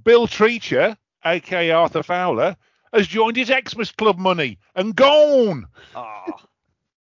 Bill 0.03 0.25
Treacher, 0.27 0.97
aka 1.25 1.71
Arthur 1.71 2.03
Fowler, 2.03 2.55
has 2.93 3.07
joined 3.07 3.35
his 3.37 3.49
Xmas 3.49 3.91
Club 3.91 4.17
money 4.17 4.57
and 4.75 4.95
gone. 4.95 5.65
Oh, 5.95 6.23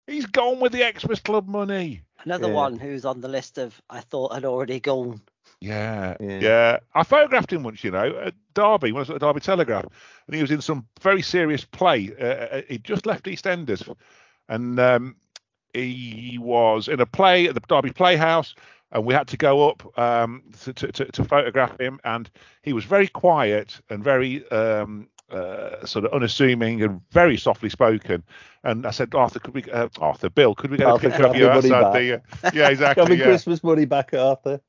He's 0.08 0.26
gone 0.26 0.60
with 0.60 0.72
the 0.72 0.92
Xmas 0.98 1.20
Club 1.20 1.48
money. 1.48 2.02
another 2.24 2.48
Yeah. 2.48 2.54
one 2.54 2.80
who's 2.80 3.06
on 3.06 3.22
the 3.22 3.28
list 3.28 3.58
of 3.58 3.80
I 3.90 4.00
thought 4.02 4.34
had 4.34 4.46
already 4.46 4.80
gone. 4.80 5.22
Yeah, 5.62 6.16
Yeah. 6.20 6.40
yeah, 6.40 6.78
I 6.94 7.04
photographed 7.04 7.52
him 7.54 7.64
once, 7.64 7.84
you 7.84 7.92
know, 7.92 8.16
at 8.20 8.34
Derby, 8.54 8.92
when 8.92 8.98
I 8.98 9.02
was 9.02 9.10
at 9.10 9.20
the 9.20 9.26
Derby 9.26 9.40
Telegraph, 9.40 9.86
and 10.28 10.36
he 10.36 10.42
was 10.42 10.52
in 10.52 10.62
some 10.62 10.88
very 11.02 11.22
serious 11.22 11.64
play. 11.66 12.12
Uh, 12.20 12.62
he 12.68 12.78
just 12.78 13.06
left 13.06 13.26
EastEnders, 13.26 13.88
and 14.50 14.80
um, 14.80 15.16
he 15.74 16.38
was 16.40 16.88
in 16.88 17.00
a 17.00 17.06
play 17.06 17.48
at 17.48 17.54
the 17.56 17.62
Derby 17.62 17.92
Playhouse, 17.92 18.56
and 18.92 19.06
we 19.06 19.14
had 19.14 19.28
to 19.28 19.38
go 19.38 19.70
up 19.70 19.98
um, 19.98 20.44
to, 20.64 20.74
to, 20.74 20.92
to, 20.92 21.06
to 21.06 21.24
photograph 21.24 21.80
him, 21.80 22.00
and 22.04 22.30
he 22.64 22.74
was 22.74 22.86
very 22.86 23.08
quiet 23.08 23.80
and 23.90 24.04
very 24.04 24.50
um, 24.52 25.10
uh, 25.30 25.86
sort 25.86 26.06
of 26.06 26.14
unassuming 26.14 26.82
and 26.82 27.02
very 27.12 27.38
softly 27.38 27.70
spoken. 27.70 28.24
And 28.64 28.86
I 28.86 28.92
said, 28.92 29.14
Arthur, 29.14 29.40
could 29.40 29.54
we, 29.54 29.64
uh, 29.72 29.90
Arthur, 30.00 30.30
Bill, 30.30 30.56
could 30.56 30.72
we 30.72 30.78
get 30.78 30.88
Arthur, 30.88 31.08
a 31.08 31.10
picture 31.12 31.28
of 31.28 31.36
you 31.36 31.50
outside 31.50 31.94
the? 31.94 32.16
Uh, 32.16 32.52
yeah, 32.54 32.70
exactly. 32.70 33.04
Got 33.04 33.10
me 33.12 33.18
yeah. 33.18 33.26
Christmas 33.26 33.64
money 33.64 33.86
back, 33.86 34.14
Arthur. 34.14 34.62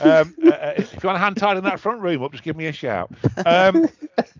Um, 0.00 0.34
uh, 0.44 0.50
uh, 0.50 0.74
if 0.76 0.92
you 0.94 1.06
want 1.06 1.16
a 1.16 1.20
hand 1.20 1.36
tied 1.36 1.56
in 1.56 1.64
that 1.64 1.80
front 1.80 2.00
room 2.00 2.22
up, 2.22 2.32
just 2.32 2.44
give 2.44 2.56
me 2.56 2.66
a 2.66 2.72
shout. 2.72 3.12
Um, 3.44 3.88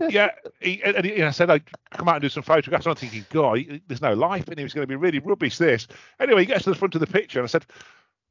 yeah, 0.09 0.30
he, 0.61 0.83
and 0.83 1.04
he, 1.04 1.23
I 1.23 1.30
said 1.30 1.50
I'd 1.50 1.64
come 1.90 2.09
out 2.09 2.16
and 2.16 2.23
do 2.23 2.28
some 2.28 2.42
photographs. 2.42 2.87
And 2.87 2.92
I'm 2.92 2.97
thinking, 2.97 3.26
God, 3.30 3.59
he- 3.59 3.83
there's 3.87 4.00
no 4.00 4.14
life 4.14 4.49
in 4.49 4.59
him. 4.59 4.64
He's 4.64 4.73
going 4.73 4.85
to 4.85 4.88
be 4.88 4.97
really 4.97 5.18
rubbish. 5.18 5.59
This 5.59 5.87
anyway. 6.18 6.42
He 6.42 6.47
gets 6.47 6.64
to 6.64 6.71
the 6.71 6.76
front 6.76 6.94
of 6.94 7.00
the 7.00 7.06
picture, 7.06 7.40
and 7.40 7.44
I 7.44 7.49
said, 7.49 7.66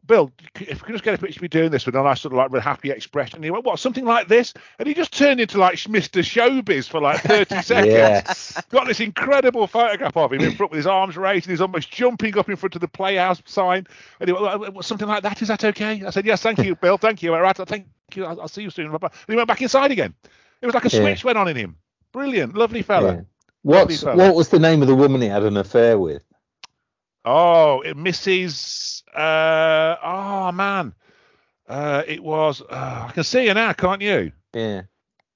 Bill, 0.05 0.31
if 0.59 0.81
we 0.81 0.85
could 0.85 0.91
just 0.93 1.03
get 1.03 1.13
a 1.13 1.17
picture 1.17 1.39
of 1.39 1.43
you 1.43 1.47
doing 1.47 1.71
this 1.71 1.85
with 1.85 1.95
a 1.95 2.03
nice 2.03 2.19
sort 2.21 2.33
of 2.33 2.37
like 2.37 2.51
with 2.51 2.59
a 2.59 2.63
happy 2.63 2.91
expression. 2.91 3.37
And 3.37 3.45
he 3.45 3.51
went, 3.51 3.63
what, 3.63 3.79
something 3.79 4.03
like 4.03 4.27
this? 4.27 4.53
And 4.77 4.87
he 4.87 4.93
just 4.93 5.13
turned 5.17 5.39
into 5.39 5.57
like 5.57 5.75
Mr. 5.75 6.21
Showbiz 6.21 6.89
for 6.89 6.99
like 6.99 7.21
30 7.21 7.61
seconds 7.61 7.87
Yes. 7.93 8.61
got 8.69 8.85
this 8.87 8.99
incredible 8.99 9.65
photograph 9.65 10.17
of 10.17 10.33
him 10.33 10.41
in 10.41 10.51
front 10.55 10.71
with 10.71 10.77
his 10.77 10.87
arms 10.87 11.15
raised 11.15 11.45
and 11.47 11.51
he's 11.51 11.61
almost 11.61 11.89
jumping 11.89 12.37
up 12.37 12.49
in 12.49 12.55
front 12.57 12.75
of 12.75 12.81
the 12.81 12.87
playhouse 12.87 13.41
sign. 13.45 13.87
And 14.19 14.27
he 14.27 14.33
went, 14.33 14.43
"Well, 14.43 14.71
well, 14.73 14.83
something 14.83 15.07
like 15.07 15.23
that. 15.23 15.41
Is 15.41 15.47
that 15.47 15.63
okay? 15.63 16.03
I 16.05 16.09
said, 16.09 16.25
yes, 16.25 16.41
thank 16.41 16.59
you, 16.63 16.75
Bill. 16.75 16.97
Thank 16.97 17.23
you. 17.23 17.33
All 17.33 17.41
right, 17.41 17.55
thank 17.55 17.87
you. 18.15 18.25
I'll, 18.25 18.41
I'll 18.41 18.47
see 18.49 18.63
you 18.63 18.69
soon. 18.71 18.87
And 18.93 19.09
he 19.27 19.35
went 19.35 19.47
back 19.47 19.61
inside 19.61 19.91
again. 19.91 20.13
It 20.61 20.65
was 20.65 20.75
like 20.75 20.85
a 20.85 20.89
Yeah. 20.89 20.99
switch 21.01 21.23
went 21.23 21.37
on 21.37 21.47
in 21.47 21.55
him. 21.55 21.77
Brilliant, 22.11 22.55
lovely 22.55 22.81
fella. 22.81 23.13
Yeah. 23.13 23.21
What's 23.63 24.03
fella. 24.03 24.17
what 24.17 24.35
was 24.35 24.49
the 24.49 24.59
name 24.59 24.81
of 24.81 24.87
the 24.89 24.95
woman 24.95 25.21
he 25.21 25.27
had 25.29 25.43
an 25.43 25.55
affair 25.57 25.97
with? 25.97 26.23
Oh, 27.25 27.81
it 27.81 27.95
Mrs. 27.95 29.03
Uh, 29.13 29.95
oh 30.03 30.51
man, 30.51 30.93
uh, 31.67 32.03
it 32.07 32.21
was. 32.23 32.61
Uh, 32.61 33.05
I 33.09 33.11
can 33.13 33.23
see 33.23 33.47
her 33.47 33.53
now, 33.53 33.73
can't 33.73 34.01
you? 34.01 34.31
Yeah, 34.53 34.81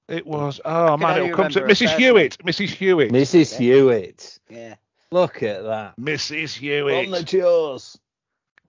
It 0.08 0.26
was. 0.26 0.60
Oh 0.64 0.96
man, 0.96 1.16
it'll 1.18 1.36
come 1.36 1.50
to 1.52 1.60
Mrs. 1.62 1.86
first 1.88 1.98
Hewitt. 1.98 2.38
Mrs. 2.44 2.70
Hewitt. 2.70 3.10
Mrs. 3.12 3.56
Hewitt. 3.56 4.38
Yeah. 4.50 4.74
Look 5.10 5.42
at 5.42 5.62
that. 5.64 5.96
Mrs. 5.98 6.54
Hewitt. 6.56 7.06
On 7.06 7.10
the 7.12 7.22
jaws. 7.22 7.98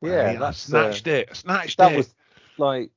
Yeah, 0.02 0.30
Hey, 0.30 0.36
I 0.36 0.40
that's 0.40 0.74
uh, 0.74 0.92
snatched 0.92 1.08
it. 1.08 1.36
Snatched 1.36 1.78
that 1.78 1.88
it. 1.88 1.90
That 1.92 1.98
was 1.98 2.16
like 2.58 2.92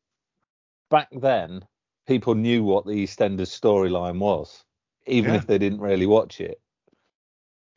back 0.91 1.09
then. 1.13 1.65
People 2.07 2.35
knew 2.35 2.63
what 2.65 2.85
the 2.85 2.93
EastEnders 2.93 3.59
storyline 3.59 4.19
was, 4.19 4.65
even 5.07 5.33
Yeah. 5.33 5.39
if 5.39 5.47
they 5.47 5.59
didn't 5.59 5.81
really 5.81 6.07
watch 6.07 6.41
it. 6.41 6.61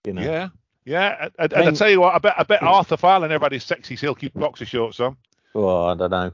You 0.05 0.13
know. 0.13 0.21
Yeah, 0.21 0.49
yeah. 0.85 1.17
And, 1.21 1.31
and, 1.39 1.53
I 1.53 1.59
mean- 1.59 1.67
I 1.69 1.71
tell 1.71 1.89
you 1.89 1.99
what, 2.01 2.15
I 2.15 2.19
bet 2.19 2.33
I 2.37 2.43
bet 2.43 2.63
Arthur 2.63 2.97
Fowler 2.97 3.27
never 3.27 3.45
had 3.45 3.51
his 3.51 3.63
sexy 3.63 3.95
silky 3.95 4.29
boxer 4.33 4.65
shorts 4.65 4.99
on. 4.99 5.17
Oh, 5.53 5.85
I 5.85 5.95
don't 5.95 6.11
know. 6.11 6.31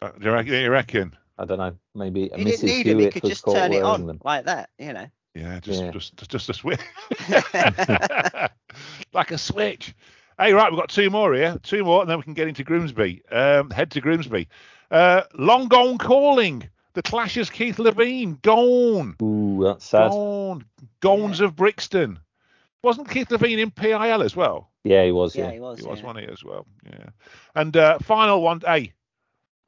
Uh, 0.00 0.10
Do 0.18 0.24
you 0.26 0.32
reckon? 0.32 0.52
You 0.54 0.70
reckon? 0.70 1.16
I 1.38 1.44
don't 1.44 1.58
know. 1.58 1.74
Maybe 1.94 2.22
He 2.34 2.44
Mrs. 2.44 2.60
didn't 2.60 2.64
need 2.66 2.86
him. 2.86 2.98
Hewitt 2.98 3.14
He 3.14 3.20
could 3.20 3.30
just 3.30 3.44
turn 3.44 3.72
it 3.72 3.82
on 3.82 4.06
them. 4.06 4.20
like 4.24 4.44
that, 4.46 4.70
you 4.78 4.92
know. 4.92 5.06
Yeah, 5.34 5.60
just 5.60 5.80
Yeah. 5.80 5.90
just 5.90 6.16
just 6.16 6.30
just 6.30 6.48
a 6.50 6.54
switch, 6.54 6.80
like 9.12 9.30
a 9.30 9.38
switch. 9.38 9.94
Hey, 10.38 10.52
right, 10.52 10.70
we've 10.70 10.78
got 10.80 10.88
two 10.88 11.10
more 11.10 11.34
here, 11.34 11.58
two 11.62 11.84
more, 11.84 12.00
and 12.02 12.10
then 12.10 12.18
we 12.18 12.24
can 12.24 12.34
get 12.34 12.48
into 12.48 12.64
Grimsby. 12.64 13.22
Um, 13.30 13.70
head 13.70 13.90
to 13.92 14.00
Grimsby. 14.00 14.48
Uh, 14.90 15.22
long 15.34 15.68
gone 15.68 15.98
calling. 15.98 16.68
The 16.94 17.02
Clashers, 17.02 17.50
Keith 17.50 17.78
Levene, 17.78 18.42
gone, 18.42 19.16
Ooh, 19.22 19.62
that's 19.64 19.86
sad. 19.86 20.10
gone, 20.10 20.66
gones 21.00 21.40
of 21.40 21.56
Brixton. 21.56 22.18
Wasn't 22.82 23.08
Keith 23.08 23.28
Levene 23.28 23.58
in 23.58 23.70
PIL 23.70 24.22
as 24.22 24.34
well? 24.34 24.70
Yeah, 24.84 25.04
he 25.04 25.12
was. 25.12 25.36
Yeah, 25.36 25.46
Yeah. 25.46 25.52
he 25.52 25.60
was. 25.60 25.78
He 25.78 25.86
was 25.86 26.00
yeah. 26.00 26.06
one 26.06 26.18
as 26.18 26.42
well. 26.44 26.66
Yeah. 26.84 27.06
And 27.54 27.76
uh, 27.76 27.98
final 28.00 28.42
one. 28.42 28.60
Hey, 28.60 28.92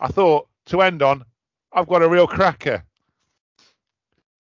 I 0.01 0.09
thought 0.09 0.49
to 0.67 0.83
end 0.83 1.03
on, 1.03 1.25
I've 1.73 1.87
got 1.89 2.03
a 2.03 2.09
real 2.09 2.27
cracker. 2.27 2.83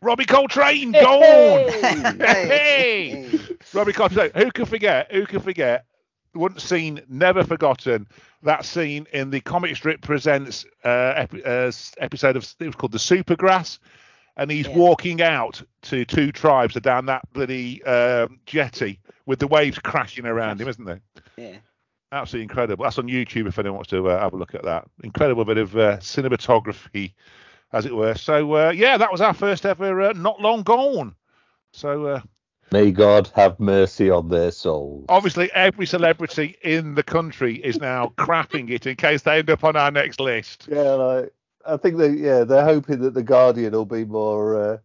Robbie 0.02 0.26
Coltrane 0.26 0.92
gone. 0.92 1.70
Hey! 2.20 3.30
Robbie 3.72 3.92
Coltrane. 3.92 4.30
Who 4.34 4.50
can 4.50 4.66
forget? 4.66 5.10
Who 5.10 5.24
can 5.24 5.40
forget? 5.40 5.86
Once 6.34 6.62
seen, 6.64 7.00
never 7.08 7.44
forgotten. 7.44 8.06
That 8.42 8.64
scene 8.64 9.06
in 9.12 9.30
the 9.30 9.40
comic 9.40 9.76
strip 9.76 10.02
presents 10.02 10.66
uh, 10.84 11.14
epi- 11.16 11.44
uh, 11.44 11.70
episode 11.98 12.36
of 12.36 12.54
it 12.60 12.66
was 12.66 12.74
called 12.74 12.92
the 12.92 12.98
Supergrass, 12.98 13.78
and 14.36 14.50
he's 14.50 14.66
Yeah. 14.66 14.76
walking 14.76 15.22
out 15.22 15.62
to 15.82 16.04
two 16.04 16.32
tribes 16.32 16.74
down 16.74 17.06
that 17.06 17.22
bloody 17.32 17.82
um, 17.84 18.40
jetty 18.46 19.00
with 19.26 19.38
the 19.38 19.46
waves 19.46 19.78
crashing 19.78 20.26
around 20.26 20.60
him, 20.60 20.68
isn't 20.68 20.84
there? 20.84 21.00
Yeah. 21.36 21.56
Absolutely 22.12 22.44
incredible. 22.44 22.84
That's 22.84 22.98
on 22.98 23.08
YouTube 23.08 23.48
if 23.48 23.58
anyone 23.58 23.76
wants 23.76 23.90
to 23.90 24.08
uh, 24.08 24.20
have 24.20 24.32
a 24.34 24.36
look 24.36 24.54
at 24.54 24.62
that. 24.64 24.84
Incredible 25.02 25.44
bit 25.44 25.58
of 25.58 25.76
uh, 25.76 25.96
cinematography, 25.98 27.12
as 27.72 27.86
it 27.86 27.94
were. 27.94 28.14
So 28.14 28.52
uh, 28.54 28.70
yeah, 28.70 28.96
that 28.96 29.10
was 29.10 29.20
our 29.20 29.34
first 29.34 29.66
ever 29.66 30.00
uh, 30.00 30.12
not 30.12 30.40
long 30.40 30.62
gone. 30.62 31.14
So 31.72 32.06
uh, 32.06 32.20
May 32.72 32.92
God 32.92 33.30
have 33.34 33.58
mercy 33.60 34.10
on 34.10 34.28
their 34.28 34.50
souls. 34.50 35.04
obviously 35.08 35.50
every 35.52 35.86
celebrity 35.86 36.56
in 36.62 36.94
the 36.94 37.02
country 37.02 37.56
is 37.56 37.78
now 37.80 38.12
crapping 38.16 38.70
it 38.70 38.86
in 38.86 38.96
case 38.96 39.22
they 39.22 39.38
end 39.40 39.50
up 39.50 39.64
on 39.64 39.76
our 39.76 39.90
next 39.90 40.18
list. 40.20 40.68
Yeah, 40.70 40.92
like 40.92 41.32
I 41.66 41.76
think 41.76 41.96
they 41.96 42.10
yeah 42.10 42.44
they're 42.44 42.64
hoping 42.64 43.00
that 43.00 43.14
the 43.14 43.22
Guardian 43.22 43.72
will 43.72 43.84
be 43.84 44.04
more 44.04 44.60
uh, 44.60 44.78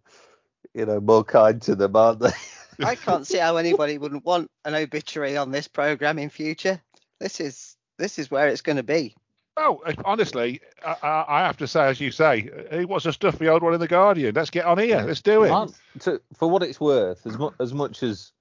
you 0.73 0.85
know 0.85 0.99
more 0.99 1.23
kind 1.23 1.61
to 1.63 1.75
them, 1.75 1.95
aren't 1.95 2.19
they? 2.19 2.31
I 2.83 2.95
can't 2.95 3.27
see 3.27 3.37
how 3.37 3.57
anybody 3.57 3.97
wouldn't 3.97 4.25
want 4.25 4.49
an 4.63 4.73
obituary 4.73 5.35
on 5.35 5.51
this 5.51 5.67
program 5.67 6.17
in 6.17 6.29
future. 6.29 6.81
This 7.19 7.39
is 7.39 7.75
this 7.97 8.17
is 8.19 8.31
where 8.31 8.47
it's 8.47 8.61
going 8.61 8.77
to 8.77 8.83
be. 8.83 9.15
Oh, 9.57 9.81
uh, 9.85 9.93
honestly, 10.05 10.61
I, 10.85 10.95
I 11.03 11.25
I 11.27 11.39
have 11.41 11.57
to 11.57 11.67
say, 11.67 11.87
as 11.87 11.99
you 11.99 12.11
say, 12.11 12.49
he 12.71 12.85
was 12.85 13.05
a 13.05 13.13
stuffy 13.13 13.49
old 13.49 13.61
one 13.61 13.73
in 13.73 13.79
the 13.79 13.87
Guardian. 13.87 14.33
Let's 14.33 14.49
get 14.49 14.65
on 14.65 14.77
here. 14.77 15.03
Let's 15.05 15.21
do 15.21 15.43
it. 15.43 15.71
To, 16.01 16.21
for 16.33 16.49
what 16.49 16.63
it's 16.63 16.79
worth, 16.79 17.25
as 17.25 17.37
much 17.37 17.53
as 17.59 17.73
much 17.73 18.03
as 18.03 18.31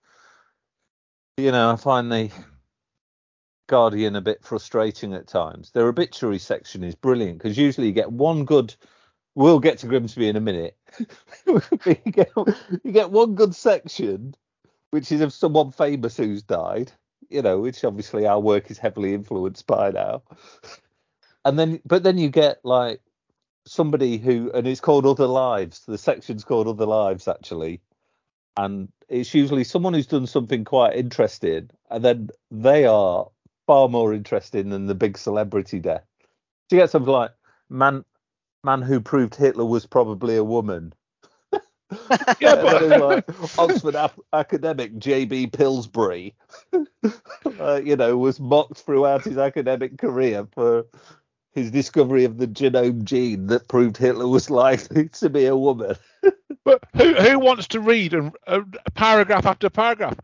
you 1.37 1.50
know, 1.50 1.73
I 1.73 1.76
find 1.76 2.11
the 2.11 2.30
Guardian 3.69 4.17
a 4.17 4.21
bit 4.21 4.43
frustrating 4.43 5.15
at 5.15 5.29
times. 5.29 5.71
Their 5.71 5.87
obituary 5.87 6.41
section 6.41 6.83
is 6.83 6.97
brilliant 6.97 7.39
because 7.39 7.57
usually 7.57 7.87
you 7.87 7.93
get 7.93 8.11
one 8.11 8.45
good 8.45 8.75
we'll 9.39 9.61
get 9.61 9.79
to 9.79 9.87
Grimsby 9.87 10.29
in 10.29 10.37
a 10.37 10.41
minute. 10.41 10.77
you, 11.47 11.95
get, 12.11 12.31
you 12.83 12.93
get 12.93 13.11
one 13.11 13.37
good 13.37 13.55
section, 13.55 14.35
which 14.91 15.13
is 15.13 15.21
of 15.21 15.33
someone 15.33 15.71
famous 15.71 16.17
who's 16.17 16.43
died. 16.43 16.91
You 17.31 17.43
know, 17.43 17.61
which 17.61 17.85
obviously 17.85 18.27
our 18.27 18.41
work 18.41 18.71
is 18.71 18.79
heavily 18.79 19.15
influenced 19.15 19.67
by 19.67 19.91
now. 19.91 20.23
And 21.45 21.59
then, 21.59 21.81
but 21.85 22.03
then 22.03 22.19
you 22.19 22.31
get 22.31 22.59
like 22.65 23.01
somebody 23.67 24.17
who, 24.19 24.51
and 24.53 24.67
it's 24.67 24.81
called 24.81 25.07
Other 25.07 25.27
Lives. 25.27 25.85
The 25.87 25.99
section's 25.99 26.43
called 26.43 26.69
Other 26.69 26.87
Lives 26.87 27.29
actually, 27.29 27.81
and 28.57 28.89
it's 29.09 29.35
usually 29.35 29.65
someone 29.65 29.95
who's 29.95 30.07
done 30.07 30.27
something 30.27 30.65
quite 30.65 30.97
interesting, 30.97 31.71
and 31.91 32.05
then 32.05 32.31
they 32.51 32.87
are 32.87 33.29
far 33.69 33.89
more 33.89 34.13
interesting 34.15 34.71
than 34.71 34.87
the 34.87 34.95
big 34.97 35.17
celebrity 35.19 35.79
death. 35.79 36.03
So 36.69 36.77
you 36.77 36.83
get 36.83 36.91
something 36.91 37.13
like 37.13 37.31
man 37.71 38.05
man 38.65 38.83
who 38.83 39.01
proved 39.01 39.37
Hitler 39.37 39.65
was 39.67 39.87
probably 39.87 40.35
a 40.37 40.43
woman. 40.45 40.93
Yeah, 42.41 42.57
but- 42.63 43.01
like 43.01 43.59
Oxford 43.59 43.97
ap- 43.97 44.21
academic 44.35 44.99
J.B. 44.99 45.47
Pillsbury, 45.49 46.35
uh, 47.61 47.81
you 47.83 47.97
know, 47.97 48.19
was 48.19 48.39
mocked 48.39 48.79
throughout 48.81 49.25
his 49.25 49.39
academic 49.39 49.97
career 49.97 50.47
for 50.53 50.85
his 51.53 51.71
discovery 51.71 52.25
of 52.25 52.37
the 52.37 52.47
genome 52.47 53.05
gene 53.05 53.47
that 53.47 53.69
proved 53.69 53.97
Hitler 53.97 54.29
was 54.29 54.51
likely 54.51 55.09
to 55.09 55.31
be 55.31 55.47
a 55.47 55.57
woman. 55.57 55.97
But 56.65 56.85
who 56.95 57.15
who 57.15 57.39
wants 57.39 57.67
to 57.69 57.81
read 57.81 58.13
a, 58.13 58.33
a 58.47 58.63
paragraph 58.95 59.47
after 59.47 59.71
paragraph? 59.71 60.19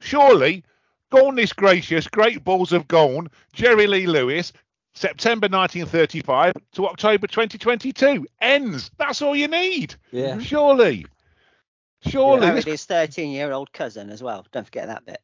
Surely, 0.00 0.62
Gone 1.10 1.38
is 1.38 1.52
gracious, 1.52 2.06
Great 2.06 2.44
Balls 2.44 2.72
of 2.72 2.88
Gone, 2.88 3.28
Jerry 3.52 3.86
Lee 3.86 4.06
Lewis, 4.06 4.52
September 4.94 5.46
1935 5.46 6.54
to 6.72 6.86
October 6.86 7.26
2022 7.26 8.26
ends. 8.40 8.90
That's 8.96 9.22
all 9.22 9.36
you 9.36 9.48
need. 9.48 9.94
Yeah. 10.12 10.38
Surely, 10.38 11.06
surely. 12.06 12.46
Married 12.46 12.58
this- 12.58 12.64
his 12.64 12.84
13 12.84 13.30
year 13.30 13.52
old 13.52 13.72
cousin 13.72 14.10
as 14.10 14.22
well. 14.22 14.46
Don't 14.52 14.64
forget 14.64 14.88
that 14.88 15.04
bit. 15.04 15.20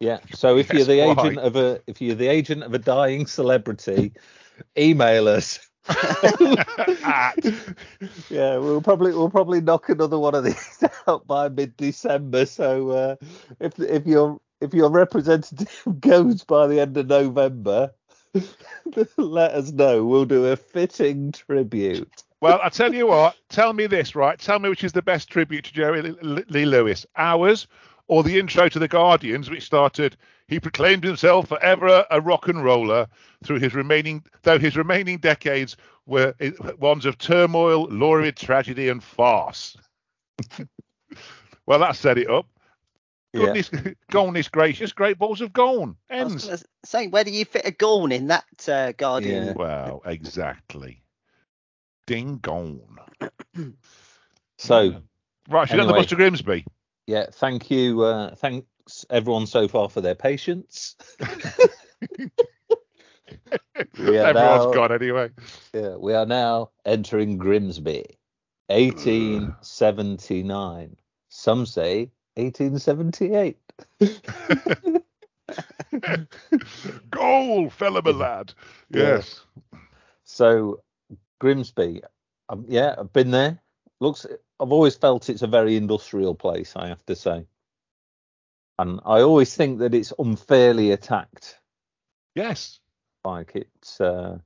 Yeah. 0.00 0.18
So 0.34 0.56
if 0.56 0.72
you're 0.72 0.84
the 0.84 1.00
why? 1.04 1.12
agent 1.12 1.38
of 1.38 1.56
a 1.56 1.80
if 1.86 2.00
you're 2.00 2.14
the 2.14 2.28
agent 2.28 2.62
of 2.62 2.72
a 2.72 2.78
dying 2.78 3.26
celebrity, 3.26 4.12
email 4.76 5.28
us. 5.28 5.69
Yeah, 8.30 8.58
we'll 8.58 8.80
probably 8.80 9.12
we'll 9.12 9.30
probably 9.30 9.60
knock 9.60 9.88
another 9.88 10.18
one 10.18 10.34
of 10.34 10.44
these 10.44 10.84
out 11.08 11.26
by 11.26 11.48
mid 11.48 11.76
December. 11.76 12.46
So 12.46 12.90
uh, 12.90 13.16
if 13.58 13.78
if 13.78 14.06
your 14.06 14.40
if 14.60 14.72
your 14.72 14.90
representative 14.90 15.82
goes 16.00 16.44
by 16.44 16.66
the 16.66 16.80
end 16.80 16.96
of 16.96 17.06
November, 17.06 17.92
let 19.16 19.52
us 19.52 19.72
know. 19.72 20.04
We'll 20.04 20.24
do 20.24 20.46
a 20.46 20.56
fitting 20.56 21.32
tribute. 21.32 22.24
Well, 22.40 22.60
I 22.62 22.68
tell 22.68 22.94
you 22.94 23.08
what. 23.08 23.36
Tell 23.48 23.72
me 23.72 23.86
this, 23.86 24.14
right? 24.14 24.38
Tell 24.38 24.58
me 24.58 24.68
which 24.68 24.84
is 24.84 24.92
the 24.92 25.02
best 25.02 25.28
tribute 25.28 25.64
to 25.66 25.72
Jerry 25.72 26.02
Lee 26.02 26.66
Lewis, 26.66 27.04
ours 27.16 27.66
or 28.10 28.24
the 28.24 28.38
intro 28.38 28.68
to 28.68 28.78
the 28.78 28.88
Guardians, 28.88 29.50
which 29.50 29.64
started. 29.64 30.16
He 30.50 30.58
proclaimed 30.58 31.04
himself 31.04 31.48
forever 31.48 31.86
a, 31.86 32.06
a 32.10 32.20
rock 32.20 32.48
and 32.48 32.62
roller 32.62 33.06
through 33.44 33.60
his 33.60 33.72
remaining, 33.72 34.24
though 34.42 34.58
his 34.58 34.76
remaining 34.76 35.18
decades 35.18 35.76
were 36.06 36.34
ones 36.76 37.06
of 37.06 37.18
turmoil, 37.18 37.84
lurid 37.84 38.36
tragedy, 38.36 38.88
and 38.88 39.02
farce. 39.02 39.76
well, 41.66 41.78
that 41.78 41.94
set 41.94 42.18
it 42.18 42.28
up. 42.28 42.48
Yeah. 43.32 43.54
Goodness, 43.54 43.70
gone 44.10 44.36
gracious. 44.50 44.92
Great 44.92 45.18
balls 45.18 45.40
of 45.40 45.52
gone 45.52 45.96
I 46.10 46.16
ends. 46.16 46.44
gonna 46.44 46.58
say, 46.84 47.06
where 47.06 47.22
do 47.22 47.30
you 47.30 47.44
fit 47.44 47.62
a 47.64 47.70
gone 47.70 48.10
in 48.10 48.26
that 48.26 48.68
uh, 48.68 48.90
Guardian? 48.90 49.46
Yeah. 49.46 49.52
Well, 49.52 50.02
exactly. 50.04 51.04
Ding 52.08 52.38
gone. 52.38 52.98
So 54.58 54.80
Yeah. 54.80 54.98
Right, 55.48 55.68
so 55.68 55.74
you 55.74 55.80
got 55.80 55.86
the 55.86 55.92
bus 55.94 56.06
to 56.06 56.16
Grimsby. 56.16 56.64
yeah, 57.06 57.26
thank 57.32 57.70
you. 57.70 58.02
Uh, 58.02 58.34
thanks 58.90 59.06
everyone 59.10 59.46
so 59.46 59.68
far 59.68 59.88
for 59.88 60.00
their 60.00 60.16
patience. 60.16 60.96
We 63.96 64.18
are 64.18 64.26
Everyone's 64.26 64.64
now- 64.66 64.72
gone 64.72 64.90
anyway. 64.92 65.30
Yeah, 65.72 65.94
we 65.96 66.12
are 66.14 66.26
now 66.26 66.70
entering 66.84 67.38
Grimsby, 67.38 68.04
1879. 68.66 70.96
Some 71.28 71.64
say 71.64 72.10
1878. 72.34 73.56
Goal, 77.10 77.70
fella, 77.70 78.02
my 78.02 78.10
lad. 78.10 78.52
Yeah. 78.90 79.02
Yes. 79.02 79.40
So 80.24 80.82
Grimsby, 81.38 82.02
um, 82.48 82.64
yeah, 82.68 82.96
I've 82.98 83.12
been 83.12 83.30
there. 83.30 83.60
Looks, 84.00 84.26
I've 84.58 84.72
always 84.72 84.96
felt 84.96 85.28
it's 85.28 85.42
a 85.42 85.46
very 85.46 85.76
industrial 85.76 86.34
place. 86.34 86.74
I 86.74 86.88
have 86.88 87.06
to 87.06 87.14
say, 87.14 87.46
and 88.80 89.00
I 89.04 89.20
always 89.20 89.54
think 89.54 89.80
that 89.80 89.94
it's 89.94 90.12
unfairly 90.18 90.92
attacked. 90.92 91.58
Yes. 92.34 92.80
Like 93.24 93.52
it's 93.54 94.00
uh, 94.00 94.38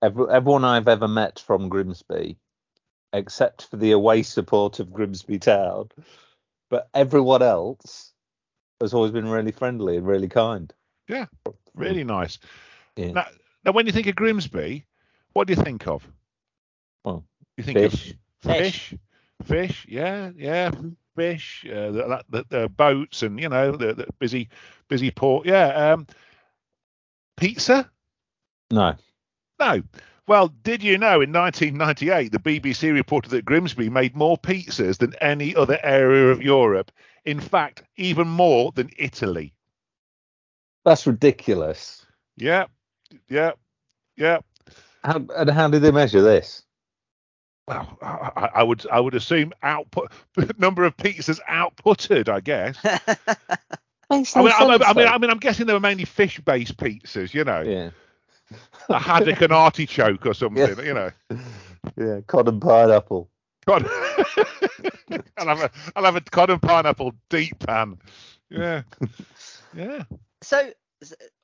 every, 0.00 0.26
everyone 0.30 0.64
I've 0.64 0.86
ever 0.86 1.08
met 1.08 1.40
from 1.40 1.68
Grimsby, 1.68 2.38
except 3.12 3.66
for 3.66 3.76
the 3.76 3.92
away 3.92 4.22
support 4.22 4.78
of 4.78 4.92
Grimsby 4.92 5.40
Town, 5.40 5.88
but 6.70 6.88
everyone 6.94 7.42
else 7.42 8.12
has 8.80 8.94
always 8.94 9.10
been 9.10 9.28
really 9.28 9.50
friendly 9.50 9.96
and 9.96 10.06
really 10.06 10.28
kind. 10.28 10.72
Yeah, 11.08 11.26
really 11.74 12.04
nice. 12.04 12.38
Yeah. 12.94 13.10
Now, 13.10 13.26
now, 13.64 13.72
when 13.72 13.86
you 13.86 13.92
think 13.92 14.06
of 14.06 14.14
Grimsby, 14.14 14.84
what 15.32 15.48
do 15.48 15.52
you 15.52 15.60
think 15.60 15.88
of? 15.88 16.06
Well, 17.04 17.24
you 17.56 17.64
think 17.64 17.78
fish. 17.78 18.10
of 18.44 18.52
fish, 18.52 18.94
fish, 19.42 19.86
yeah, 19.88 20.30
yeah, 20.36 20.70
fish, 21.18 21.66
uh, 21.68 21.90
the, 21.90 22.24
the, 22.30 22.44
the 22.48 22.68
boats, 22.68 23.22
and 23.22 23.40
you 23.40 23.48
know 23.48 23.72
the, 23.72 23.92
the 23.92 24.06
busy, 24.20 24.48
busy 24.88 25.10
port. 25.10 25.46
Yeah. 25.46 25.92
Um, 25.92 26.06
pizza? 27.36 27.90
No. 28.70 28.94
No. 29.58 29.82
Well, 30.28 30.48
did 30.62 30.82
you 30.82 30.96
know 30.96 31.20
in 31.20 31.32
1998 31.32 32.30
the 32.30 32.38
BBC 32.38 32.92
reported 32.92 33.30
that 33.30 33.44
Grimsby 33.44 33.90
made 33.90 34.14
more 34.14 34.38
pizzas 34.38 34.98
than 34.98 35.14
any 35.20 35.56
other 35.56 35.80
area 35.82 36.28
of 36.28 36.40
Europe? 36.40 36.92
In 37.24 37.40
fact, 37.40 37.82
even 37.96 38.28
more 38.28 38.70
than 38.72 38.90
Italy. 38.96 39.54
That's 40.84 41.06
ridiculous. 41.06 42.06
Yeah, 42.36 42.66
yeah, 43.28 43.52
yeah. 44.16 44.38
How, 45.02 45.24
and 45.34 45.50
how 45.50 45.68
did 45.68 45.82
they 45.82 45.90
measure 45.90 46.22
this? 46.22 46.62
Well, 47.68 47.98
I, 48.02 48.30
I- 48.36 48.50
I 48.54 48.62
would 48.62 48.86
I 48.90 48.98
would 48.98 49.14
assume 49.14 49.52
output 49.62 50.10
number 50.58 50.84
of 50.84 50.96
pizzas 50.96 51.38
outputted. 51.48 52.28
I 52.28 52.40
guess. 52.40 52.76
Makes 54.10 54.34
I 54.34 54.40
no 54.40 54.44
mean, 54.46 54.54
I, 54.54 54.58
sense, 54.58 54.84
I 54.84 54.92
mean, 54.94 55.04
though. 55.04 55.04
I 55.12 55.18
mean, 55.18 55.30
I'm 55.30 55.38
guessing 55.38 55.66
they 55.66 55.74
were 55.74 55.80
mainly 55.80 56.06
fish-based 56.06 56.78
pizzas. 56.78 57.34
You 57.34 57.44
know, 57.44 57.60
yeah, 57.60 57.90
a 58.88 58.98
haddock 58.98 59.42
and 59.42 59.52
artichoke 59.52 60.24
or 60.24 60.32
something. 60.32 60.66
Yeah. 60.66 60.82
You 60.82 60.94
know. 60.94 61.10
yeah, 61.96 62.20
cod 62.26 62.48
and 62.48 62.60
pineapple. 62.62 63.28
God. 63.66 63.84
I'll 65.36 65.46
have 65.48 65.60
a 65.60 65.70
I'll 65.94 66.04
have 66.04 66.16
a 66.16 66.22
cod 66.22 66.48
and 66.48 66.62
pineapple 66.62 67.12
deep 67.28 67.58
pan. 67.58 67.98
Yeah. 68.48 68.82
Yeah. 69.76 70.04
so, 70.40 70.72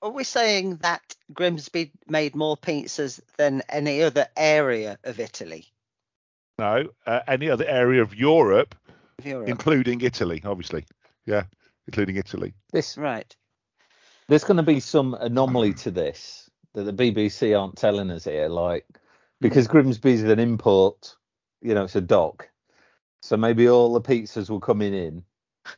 are 0.00 0.10
we 0.10 0.24
saying 0.24 0.76
that 0.76 1.02
Grimsby 1.34 1.92
made 2.08 2.34
more 2.34 2.56
pizzas 2.56 3.20
than 3.36 3.62
any 3.68 4.02
other 4.02 4.26
area 4.38 4.98
of 5.04 5.20
Italy? 5.20 5.66
No, 6.58 6.88
uh, 7.06 7.20
any 7.26 7.50
other 7.50 7.66
area 7.66 8.02
of 8.02 8.14
Europe, 8.14 8.74
Europe? 9.24 9.48
including 9.48 10.00
Italy, 10.02 10.40
obviously. 10.44 10.84
Yeah, 11.26 11.44
including 11.86 12.16
Italy. 12.16 12.54
This 12.72 12.96
Right. 12.96 13.34
there's 14.28 14.44
going 14.44 14.58
to 14.58 14.62
be 14.62 14.80
some 14.80 15.14
anomaly 15.14 15.74
to 15.74 15.90
this 15.90 16.48
that 16.74 16.84
the 16.84 16.92
BBC 16.92 17.58
aren't 17.58 17.76
telling 17.76 18.10
us 18.10 18.24
here, 18.24 18.48
like 18.48 18.86
because 19.40 19.66
Grimsby's 19.68 20.22
an 20.22 20.38
import, 20.38 21.16
you 21.60 21.74
know, 21.74 21.84
it's 21.84 21.96
a 21.96 22.00
dock, 22.00 22.48
so 23.20 23.36
maybe 23.36 23.68
all 23.68 23.92
the 23.92 24.00
pizzas 24.00 24.48
will 24.50 24.60
coming 24.60 24.94
in. 24.94 25.24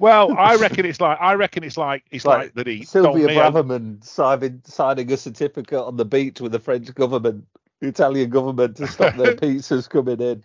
Well, 0.00 0.36
I 0.36 0.56
reckon 0.56 0.86
it's 0.86 1.00
like 1.00 1.18
I 1.20 1.34
reckon 1.34 1.62
it's 1.62 1.76
like 1.76 2.04
it's 2.10 2.24
like, 2.24 2.38
Like 2.38 2.54
that 2.54 2.66
he 2.66 2.80
Suella 2.80 3.02
Don 3.04 3.14
Mio- 3.26 3.28
Braverman 3.28 4.04
signing 4.04 4.60
signing 4.64 5.12
a 5.12 5.16
certificate 5.16 5.78
on 5.78 5.96
the 5.96 6.04
beach 6.04 6.40
with 6.40 6.50
the 6.52 6.58
French 6.58 6.92
government, 6.94 7.46
the 7.80 7.88
Italian 7.88 8.30
government 8.30 8.76
to 8.78 8.86
stop 8.86 9.14
their 9.14 9.32
pizzas 9.32 9.88
coming 9.88 10.20
in. 10.20 10.44